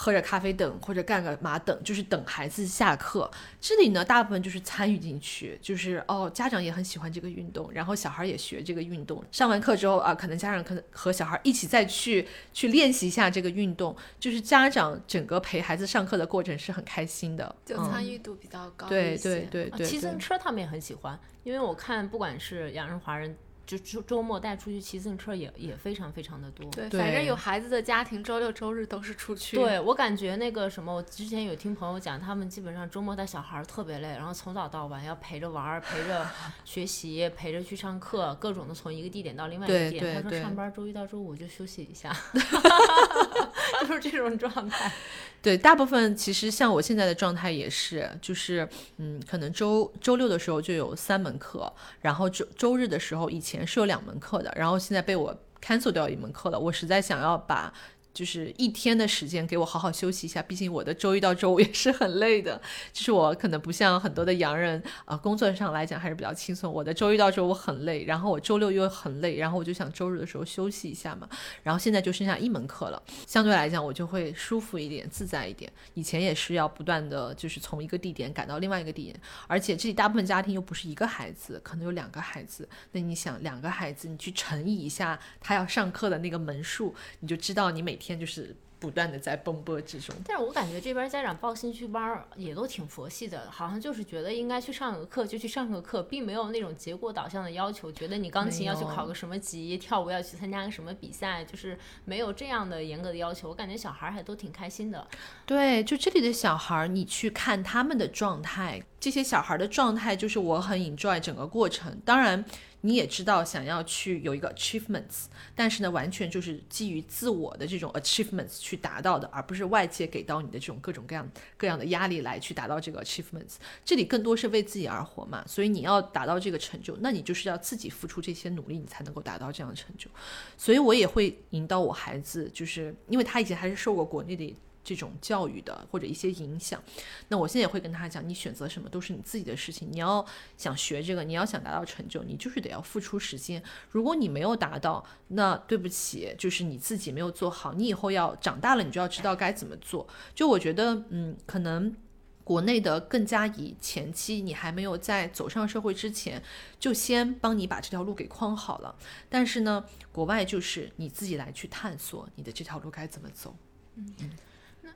[0.00, 3.30] 喝着咖啡等或者干个嘛等，就是等孩子下课。
[3.60, 9.22] 这里呢，大部分就是参与进去，就是哦，家长也很喜欢这个运动，然后小孩也学这个运动。
[9.30, 17.54] 上完课之后啊，可能家长可能和小孩一起再去去练习一下这个运动，就是家长整个陪孩子上课的过程是很开心的。
[17.66, 23.36] 就嗯参与度比较高一对对对对，骑自行车他们也很喜欢，因为我看不管是洋人、华人，
[23.70, 26.68] 就周周末带出去骑自行车也也非常非常的多。
[26.70, 29.56] 对，对反正有孩子的家庭，周六周日都是出去。
[29.56, 36.26] 对我感觉那个什么，我之前有听朋友讲，他们基本上周末带小孩特别累，然后从早到晚要陪着玩儿、陪着
[36.64, 40.16] 学习、陪着去上课，各种的从一个地点到另外一个地点。
[40.16, 42.12] 他说对对上班周一到周五就休息一下，
[43.86, 44.90] 就是这种状态。
[45.42, 48.68] 对，大部分其实像我现在的状态也是，就是
[48.98, 51.72] 嗯，可能周周六的时候就有三门课，
[52.02, 56.58] 然后周周日的时候以前是有两门课的，然后现在被我 cancel 掉一门课了。
[56.58, 57.72] 我实在想要把
[58.12, 62.60] 就是一天的时间给我好好休息一下，毕竟我的周一到周五也是很累的。
[62.92, 66.72] 就是我可能不像很多的洋人啊、工作上来讲还是比较轻松。
[66.72, 71.28] 我的周一到周五很累，然后我周六又很累，然后我就想周日的时候休息一下嘛。
[71.62, 75.70] 然后现在就剩下一门课了，相对来讲我就会舒服一点、自在一点。
[75.94, 82.68] 以前也是要不断的就是从一个地点赶到另外一个地点，而且这里大部分家庭又不是一个孩子，可能有两个孩子。
[82.92, 90.16] 那你想两个孩子，你去乘以一下他要上课的那个门数，你就知道你每天就是不断的在奔波之中。
[90.26, 103.50] 但是我感觉这边家长报兴趣班儿也都挺佛系的，好像就是觉得应该去上个课就去上个课，并没有那种结果导向的要求，觉得你钢琴要去考个什么级，跳舞要去参加个什么比赛，就是没有这样的严格的要求。
[103.50, 105.06] 我感觉小孩儿还都挺开心的。
[105.44, 112.00] 对，就这里的小孩儿，你去看他们的状态，这些小孩儿的状态，就是我很 enjoy 整个过程。
[112.02, 112.42] 当然，
[112.82, 123.56] 你也知道想要去有一个 achievements，但是呢，完全就是基于自我的这种 achievements 去达到的，而不是外界给到你的这种各种各样各样的压力来去达到这个 achievements。
[123.84, 130.08] 这里更多是为自己而活嘛，所以你要达到这个成就，那你就是要自己付出这些努力，你才能够达到这样的成就。
[130.56, 136.82] 所以我也会引导我孩子，就是因为他以前还是受过国内的这种教育的或者一些影响，
[137.28, 140.24] 那我现在也会跟他讲，你选择什么都是你自己的事情，你要
[140.56, 143.62] 想学这个，你要想达到成就，你就是得要付出时间。
[143.90, 150.06] 如果你没有达到，那对不起，就是你自己没有做好，你以后要长大了，你就要知道该怎么做。
[150.34, 151.94] 就我觉得，嗯，可能。
[152.42, 156.42] 国内的更加以前期你还没有在走上社会之前，
[156.80, 158.96] 就先帮你把这条路给框好了。
[159.28, 163.54] 但是呢，国外就是你自己来去探索你的这条路该怎么走。
[163.94, 164.12] 嗯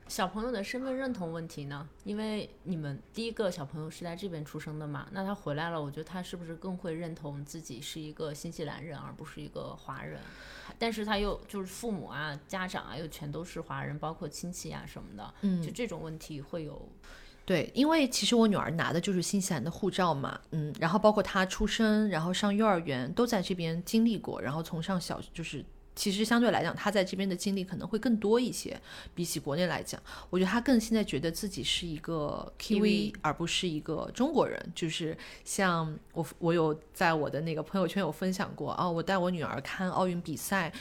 [0.07, 1.87] 小朋友的身份认同问题呢？
[2.03, 10.19] 因为你们第一个小朋友是在这边出生的嘛，那他回来了，我觉得他是不是更会认同自己是一个新西兰人，而不是一个华人？
[10.77, 16.87] 但是他又就是父母啊、家长啊，又全都是华人，包括亲戚啊什么的，嗯就这种问题会有
[17.43, 25.65] 对，因为其实我女儿拿的就是新西兰的护照嘛，嗯，然后包括她出生，然后上幼儿园都在这边经历过，然后从上小就是。
[25.95, 28.79] 其实相对来讲，他在这边的经历可能会更多一些，
[29.13, 29.99] 比起国内来讲，
[30.29, 34.61] 我觉得他更现在觉得自己是一个 Kiwi，而不是一个中国人。
[34.75, 40.73] 就是像我，我有在我的那个朋友圈有分享过啊，我带我女儿看奥运比赛。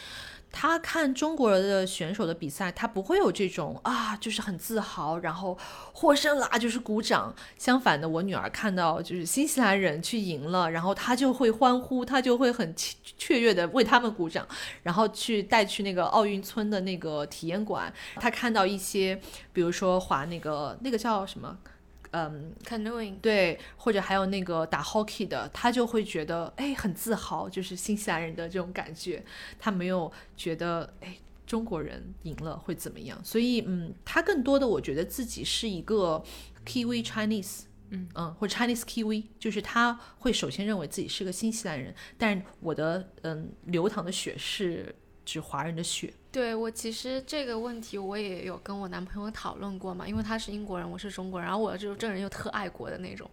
[0.56, 5.58] 他看中国的选手的比赛，他不会有这种啊，就是很自豪，然后
[5.92, 7.34] 获胜了就是鼓掌。
[7.58, 14.46] 相反的，我女儿看到就是新西兰人去赢了，然后她就会欢呼，她就会很雀跃的为他们鼓掌，
[14.84, 17.92] 然后去带去那个奥运村的那个体验馆。
[18.14, 19.20] 她看到一些，
[19.52, 21.58] 比如说滑那个那个叫什么？
[22.14, 23.18] 嗯，canoeing。
[23.20, 29.24] 对，或者还有那个打 hockey 的，他就会觉得哎很自豪，就是新西兰人的这种感觉，
[29.58, 36.22] 他没有觉得哎中国人赢了会怎么样，所以嗯，他更多的我觉得自己是一个
[36.64, 38.08] Kiwi Chinese，嗯。
[38.14, 46.12] 嗯，或者 Chinese Kiwi，就是他会首先认为自己是个新西兰人，但我的嗯流淌的血是指华人的血。
[46.30, 53.30] 对我其实这个问题我也有跟我男朋友讨论过嘛，因为他是英国人，我是中国人，然后我就这人又特爱国的那种，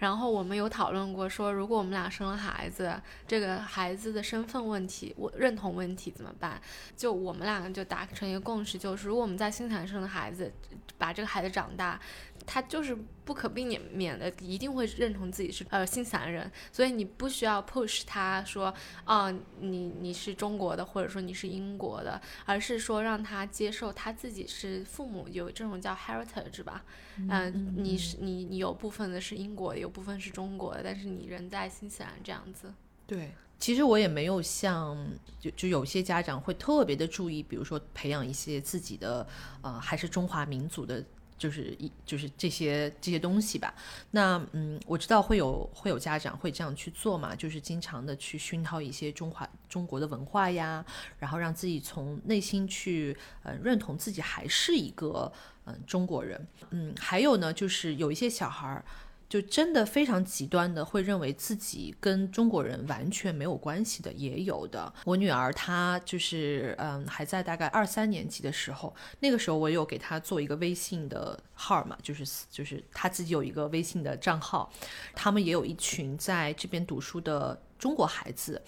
[0.00, 6.60] 然后我们有讨论过说，如果我们俩生了孩子，这个孩子的身份问题，我认同问题怎么办？
[6.96, 10.52] 就我们两个就达成一个共识，就是如果我们在新西兰生的孩子，
[10.98, 12.00] 把这个孩子长大，
[12.46, 19.30] 他就是不可避免免的一定会认同自己是呃新西兰人，所以你不需要 push 他说，啊
[19.60, 22.20] 你你是中国的，或者说你是英国的。
[22.44, 26.84] 而是说让他接受他自己是父母有这种叫 heritage 吧，
[27.16, 32.72] 嗯，你是你你有部分的是英国的，有部分是中国的，但是你人在新西兰这样子。
[33.06, 34.96] 对，其实我也没有像
[35.38, 39.26] 就就有些家长会特别的注意，比如说培养一些自己的
[39.62, 41.04] 呃还是中华民族的。
[41.40, 43.74] 就是一就是这些这些东西吧。
[44.10, 50.84] 那嗯，我知道会有会有家长会这样去做嘛，就是经常的去熏陶一些中华中国的文化呀，
[51.18, 55.32] 然后让自己从内心去呃认同自己还是一个
[55.64, 56.46] 嗯中国人。
[56.68, 58.84] 嗯，还有呢，就是有一些小孩儿。
[59.30, 64.92] 就真的非常极端的，会认为自己跟中国人完全没有关系的，也有的。
[65.04, 74.72] 我女儿她就是，嗯，还在大概二三年级的时候，那个时候我有给她做一个微信的号嘛，就是就是她自己有一个微信的账号，
[75.14, 78.60] 他们也有一群在这边读书的中国孩子。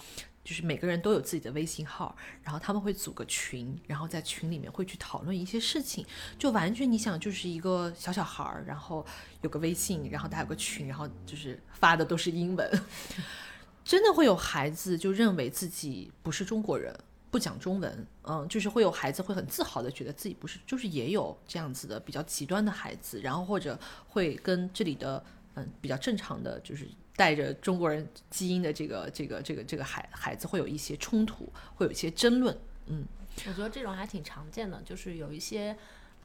[0.43, 6.05] 就是每个人都有自己的微信号，然后他们会组个群，然后在群里面会去讨论一些事情，
[6.37, 9.05] 就完全你想就是一个小小孩儿，然后
[9.41, 12.81] 有个微信，然后他有个群，然后就是发的都是英文，
[13.85, 16.93] 真的会有孩子就认为自己不是中国人，
[17.31, 23.79] 不讲中文，嗯，就是会有孩子会很自豪的觉得自己不是，就是也有这样子的比较极端的孩子，然后或者
[24.09, 25.23] 会跟这里的
[25.55, 26.85] 嗯比较正常的就是。
[27.15, 32.57] 带着中国人基因的这个这个这个这个孩孩子会有一些冲突，会有一些争论。
[32.87, 33.05] 嗯，
[33.47, 35.75] 我觉得这种还挺常见的，就是有一些，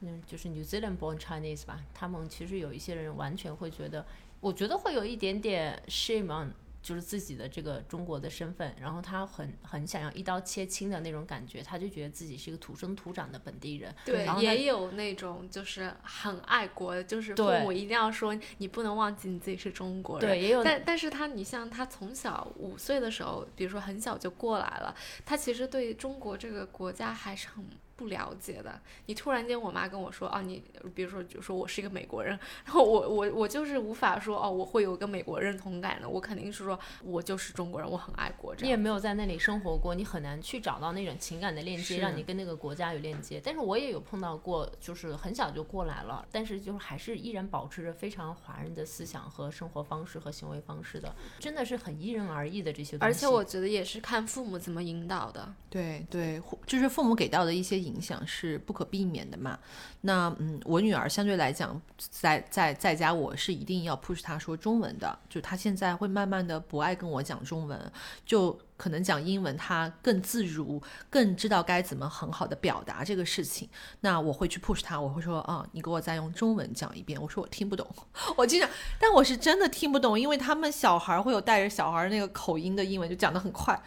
[0.01, 4.05] 嗯，就是 New Zealand born Chinese 吧，他们其实有一些人完全会觉得，
[4.39, 6.53] 我觉得会有一点点 shame on。
[6.81, 13.93] 就是自己的这个中国的身份，然后他很很想要一刀切清的那种感觉，他就觉得自己是一个土生土长的本地人。
[14.05, 20.29] 对，也有那种就是很爱国，就是父母一定要说你不能忘记你自己是中国人。
[20.29, 20.63] 对，也有。
[20.63, 24.95] 但但是他，你像他从小五岁的时候，比如说很小就过来了，
[25.25, 27.65] 他其实对中国这个国家还是很。
[27.99, 30.63] 不了解的，你突然间，我妈跟我说，啊，你
[30.95, 38.55] 比如说，就说我是一个美国人，然后我我我就是无法说，哦，我会有一个美国认同感的，我肯定是说我就是中国人，我很爱国。
[38.61, 43.41] 你也没有在那里生活过，你很难去找到那种情感的链接，让你跟那个国家有链接。
[43.43, 53.03] 但是我也有碰到过，就是很小就过来了，但是就是还是依然保持着非常华人的思想和生活方式和行为方式的，真的是很因人而异的这些东西。
[53.05, 55.53] 而且我觉得也是看父母怎么引导的。
[55.69, 57.88] 对对，就是父母给到的一些。
[57.89, 59.57] 影响是不可避免的嘛？
[60.01, 65.19] 那嗯，我女儿相对来讲，在在在家，我是一定要 push 她说中文的。
[65.27, 67.91] 就她现在会慢慢的不爱跟我讲中文，
[68.25, 73.67] 就可能讲英文，她更自如，更知道该怎么很好的表达这个事情。
[74.01, 77.21] 那我会去 push 她，我会说啊，你给我再用中文讲一遍。
[77.21, 77.85] 我说我听不懂，
[78.37, 83.81] 我经常，但我是真的听不懂，因为他们小孩会有带着小孩那个口音的英文，就讲的很快。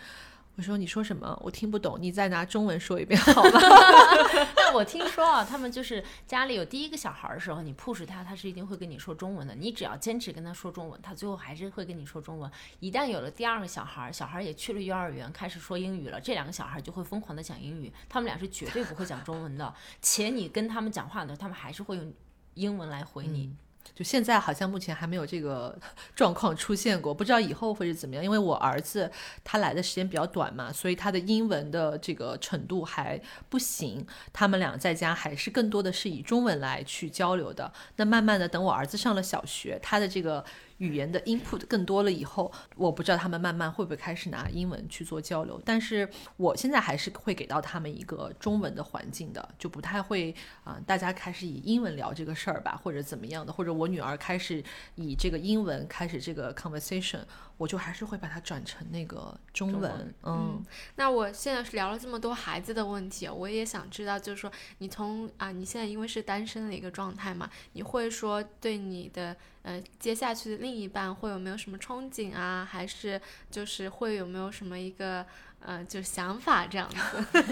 [0.55, 1.39] 我说你说什么？
[1.43, 3.51] 我听不懂，你再拿中文说一遍好吗？
[4.55, 9.55] 但我听说啊，他们就是家里有第一个小孩的时候，你 push 他，他是一定会跟你说中文的。
[9.55, 12.51] 你只要坚持跟他说中文，他最后还是会跟你说中文。
[12.81, 17.91] 一旦有了第二个小孩，小孩也去了幼儿园，开始说英语了，这两个小孩就会疯狂的讲英语。
[18.09, 22.13] 他们俩是绝对不会讲中文的，且你跟他们讲话的时候，他们还是会用
[22.55, 23.51] 英文来回你。
[23.95, 25.79] 就现在好像目前还没有这个
[26.17, 28.25] 状况出现过，不知道以后会是怎么样。
[28.25, 29.11] 因为我儿子
[29.45, 34.07] 他来的时间比较短嘛，所以他的英文的这个程度还不行。
[34.33, 37.73] 他们俩在家还是更多的是以中文来去交流的。
[37.97, 40.45] 那慢慢的，等我儿子上了小学，他的这个。
[40.83, 45.63] 语言的 input 更多了以后，我不知道他们慢慢会不会开始拿英文去做交流。
[45.65, 50.35] 但是我现在还是会给到他们一个中文的环境的，就不太会
[50.65, 54.63] 啊，大家开始以英文聊这个事儿吧，或者怎么样的，或者我女儿开始
[54.97, 57.21] 以这个英文开始这个 conversation，
[57.57, 60.13] 我就还是会把它转成那个中文。
[60.25, 60.61] 嗯，
[60.97, 69.37] 那我现在是聊了这么多孩子的问题，我也想知道，就是说你从啊，你现在因为是单身的一个状态嘛，你会说对你的。
[69.63, 72.67] 呃，接下去的另一半会有没有什么憧憬啊？
[72.71, 73.21] 还是
[73.51, 75.25] 就是会有没有什么一个
[75.61, 77.25] 呃，就想法这样子？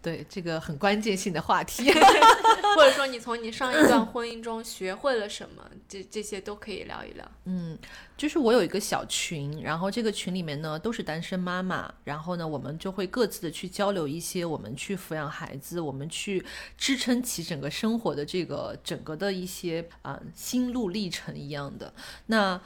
[0.00, 1.90] 对，这个很关键性的话题，
[2.76, 7.30] 或者说你从你上一段婚姻中学会了什么，这这些都可以聊一聊。
[7.44, 7.76] 嗯，
[8.16, 16.44] 就是我有一个小群，然后这个群里面呢都是单身妈妈，然后呢我们就会各自的去交流一些我们去抚养孩子，我们去
[16.76, 21.92] 支撑起整个生活的这个整个的一些啊心路历程一样的。
[22.26, 22.60] 那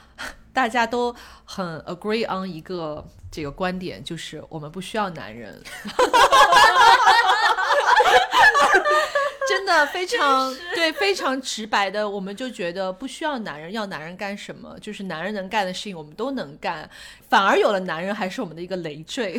[0.52, 1.14] 大家都
[1.44, 5.60] 很 agree on 一个这个观点，就是我们不需要男人。
[9.48, 14.78] 真的非常对，非常直白的，我们就觉得不需要男人，要男人干什么？
[14.80, 16.88] 就是男人能干的事情，我们都能干，
[17.28, 19.38] 反而有了男人，还是我们的一个累赘。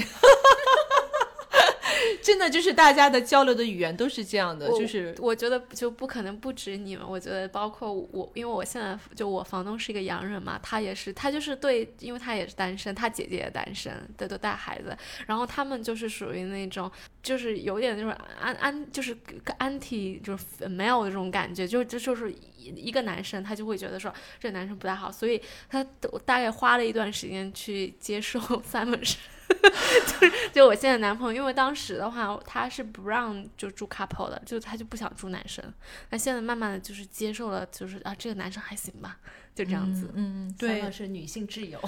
[2.24, 14.98] 真的就是大家的交流的语言都是这样的，就是我觉得就不可能不止你们，我觉得包括我，因为我现在就我房东是一个洋人嘛，他也是，他就是对，因为他也是单身，他姐姐也单身，对，都带孩子，
[15.28, 16.90] 然后他们就是属于那种，
[17.22, 19.18] 就是有点那种安安，就是
[19.58, 25.84] 安体，就是没有这种感觉，就就就是一个男生，他就会觉得说这个男生不太好，所以他
[26.24, 29.18] 大概花了一段时间去接受 三本是。
[30.19, 35.64] 就是就我现在男朋友，因为当时的话他是不让就住 couple 的，就他就不想住男生。
[36.10, 39.18] 那现在慢慢的就是接受了，就是啊这个男生还行吧。
[39.55, 41.80] 就这样子，嗯，对，是女性挚友，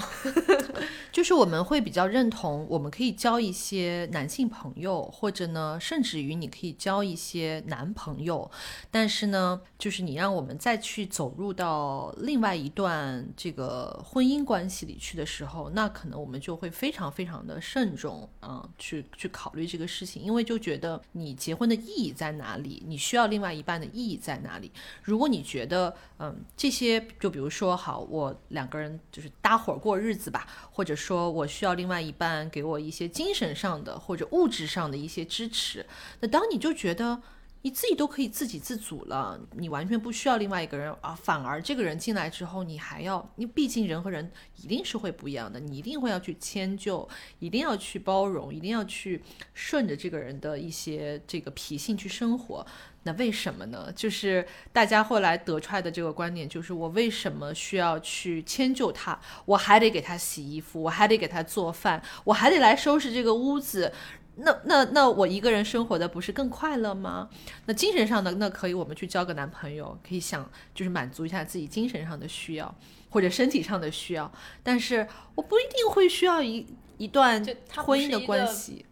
[1.11, 8.51] 就是我们会比较认同，我们可以交一些男性朋友，或者呢，甚至于你可以交一些男朋友，
[8.91, 24.71] 但是呢，就是你让我们再去走入到另外一段这个婚姻关系里去的时候，那可能我们就会非常非常的慎重，嗯，去去考虑这个事情，因为就觉得你结婚的意义在哪里，你需要另外一半的意义在哪里？
[25.01, 27.49] 如果你觉得，嗯，这些就比如。
[27.49, 35.86] 说说好，我两个人就是搭伙过日子吧，或者说我需要另外一半给我一些精神上的或者物质上的一些支持。
[36.19, 37.22] 那当你就觉得
[37.61, 44.30] 你自己都可以自给自足了，你完全不需要另外一个人啊，反而这个人进来之后，你还要，你毕竟人和人
[44.61, 47.07] 一定是会不一样的，你一定会要去迁就，
[47.40, 49.23] 一定要去包容，一定要去
[49.53, 52.68] 顺着这个人的一些这个脾性去生活。
[53.06, 53.91] 那为什么呢？
[53.95, 59.19] 就是大家后来得出来的这个观点，就是我为什么需要去迁就他？
[59.45, 63.94] 我还得给他洗衣服，我还得给他做饭，我还得来收拾这个屋子。
[64.38, 67.30] 那那那我一个人生活的不是更快乐吗？
[67.68, 72.76] 那精神上的那可以，我们去交个男朋友，可以想就是满足一下自己精神上的需要
[73.10, 74.30] 或者身体上的需要。
[74.64, 76.65] 但是我不一定会需要一
[76.98, 77.45] 一段
[77.77, 78.86] 婚姻的关系。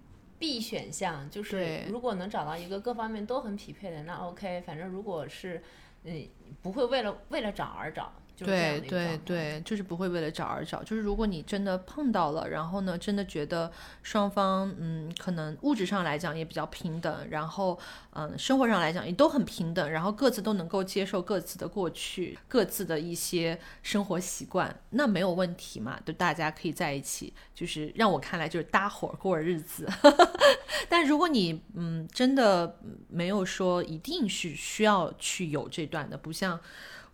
[0.43, 4.59] B 选项就是，如果能找到一个各方面都很匹配的，那 OK。
[4.67, 5.63] 反正如果是，
[6.03, 6.27] 嗯，
[6.61, 8.11] 不会为了为了找而找。
[8.37, 10.81] 对对对，就是不会为了找而找。
[10.83, 17.79] 就是如果你真的碰到了，然后呢，真的觉得双方嗯，可能物质上来讲也比较平等，然后
[18.13, 27.33] 嗯，生活上来讲也都很平等，然后各自都能够接受各自的过去，各自的一些生活习惯，那没有问题嘛，就大家可以在一起。
[27.53, 29.87] 就是让我看来就是搭伙过日子。
[30.89, 36.59] 但如果你嗯真的没有说一定是需要去有这段的，不像。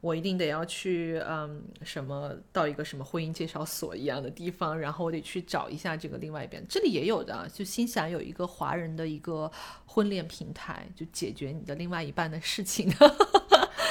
[0.02, 6.66] 我一定得要去，嗯，什么到一个什么婚姻介绍所一样的地方，然后我得去找一下这个另外一边。
[6.70, 9.52] 这里也有的，就新西兰有一个华人的一个
[9.86, 12.90] 婚恋平台，就解决你的另外一半的事情。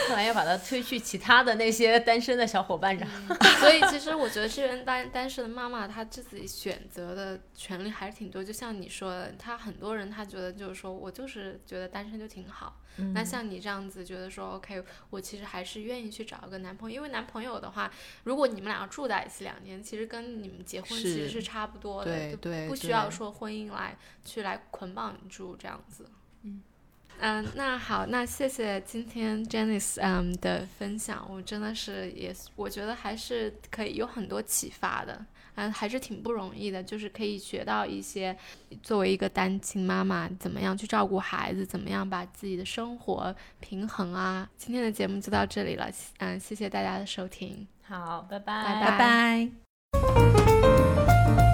[0.08, 3.06] 看来要把它推去其他的那些单身的小伙伴上。
[3.60, 8.42] 所以其实我觉得这边单单身的妈妈，她自己选择的权利还是挺多。
[8.42, 12.80] 就像你说的，她很多人她觉得就是说我就是觉得单身就挺好。
[13.14, 17.90] 那像你这样子觉得说 OK，我其实还是愿意去找一个男朋友，因为男朋友的话，
[18.24, 26.08] 如果你们俩住在一起两年，其实跟你们结婚其实是差不多的，对对，不需要说婚姻来去来捆绑你住这样子。
[26.42, 26.62] 嗯，
[27.18, 35.24] 嗯，那好，那谢谢今天 Janice 嗯的分享，我真的是也我觉得还是可以有很多启发的，
[35.60, 38.36] 嗯，还是挺不容易的，就是可以学到一些
[38.80, 44.48] 作为一个单亲妈妈怎么样去照顾孩子，怎么样把自己的生活平衡啊。
[44.56, 49.48] 今天的节目就到这里了，嗯，谢谢大家的收听，好，拜拜拜
[51.32, 51.47] 拜。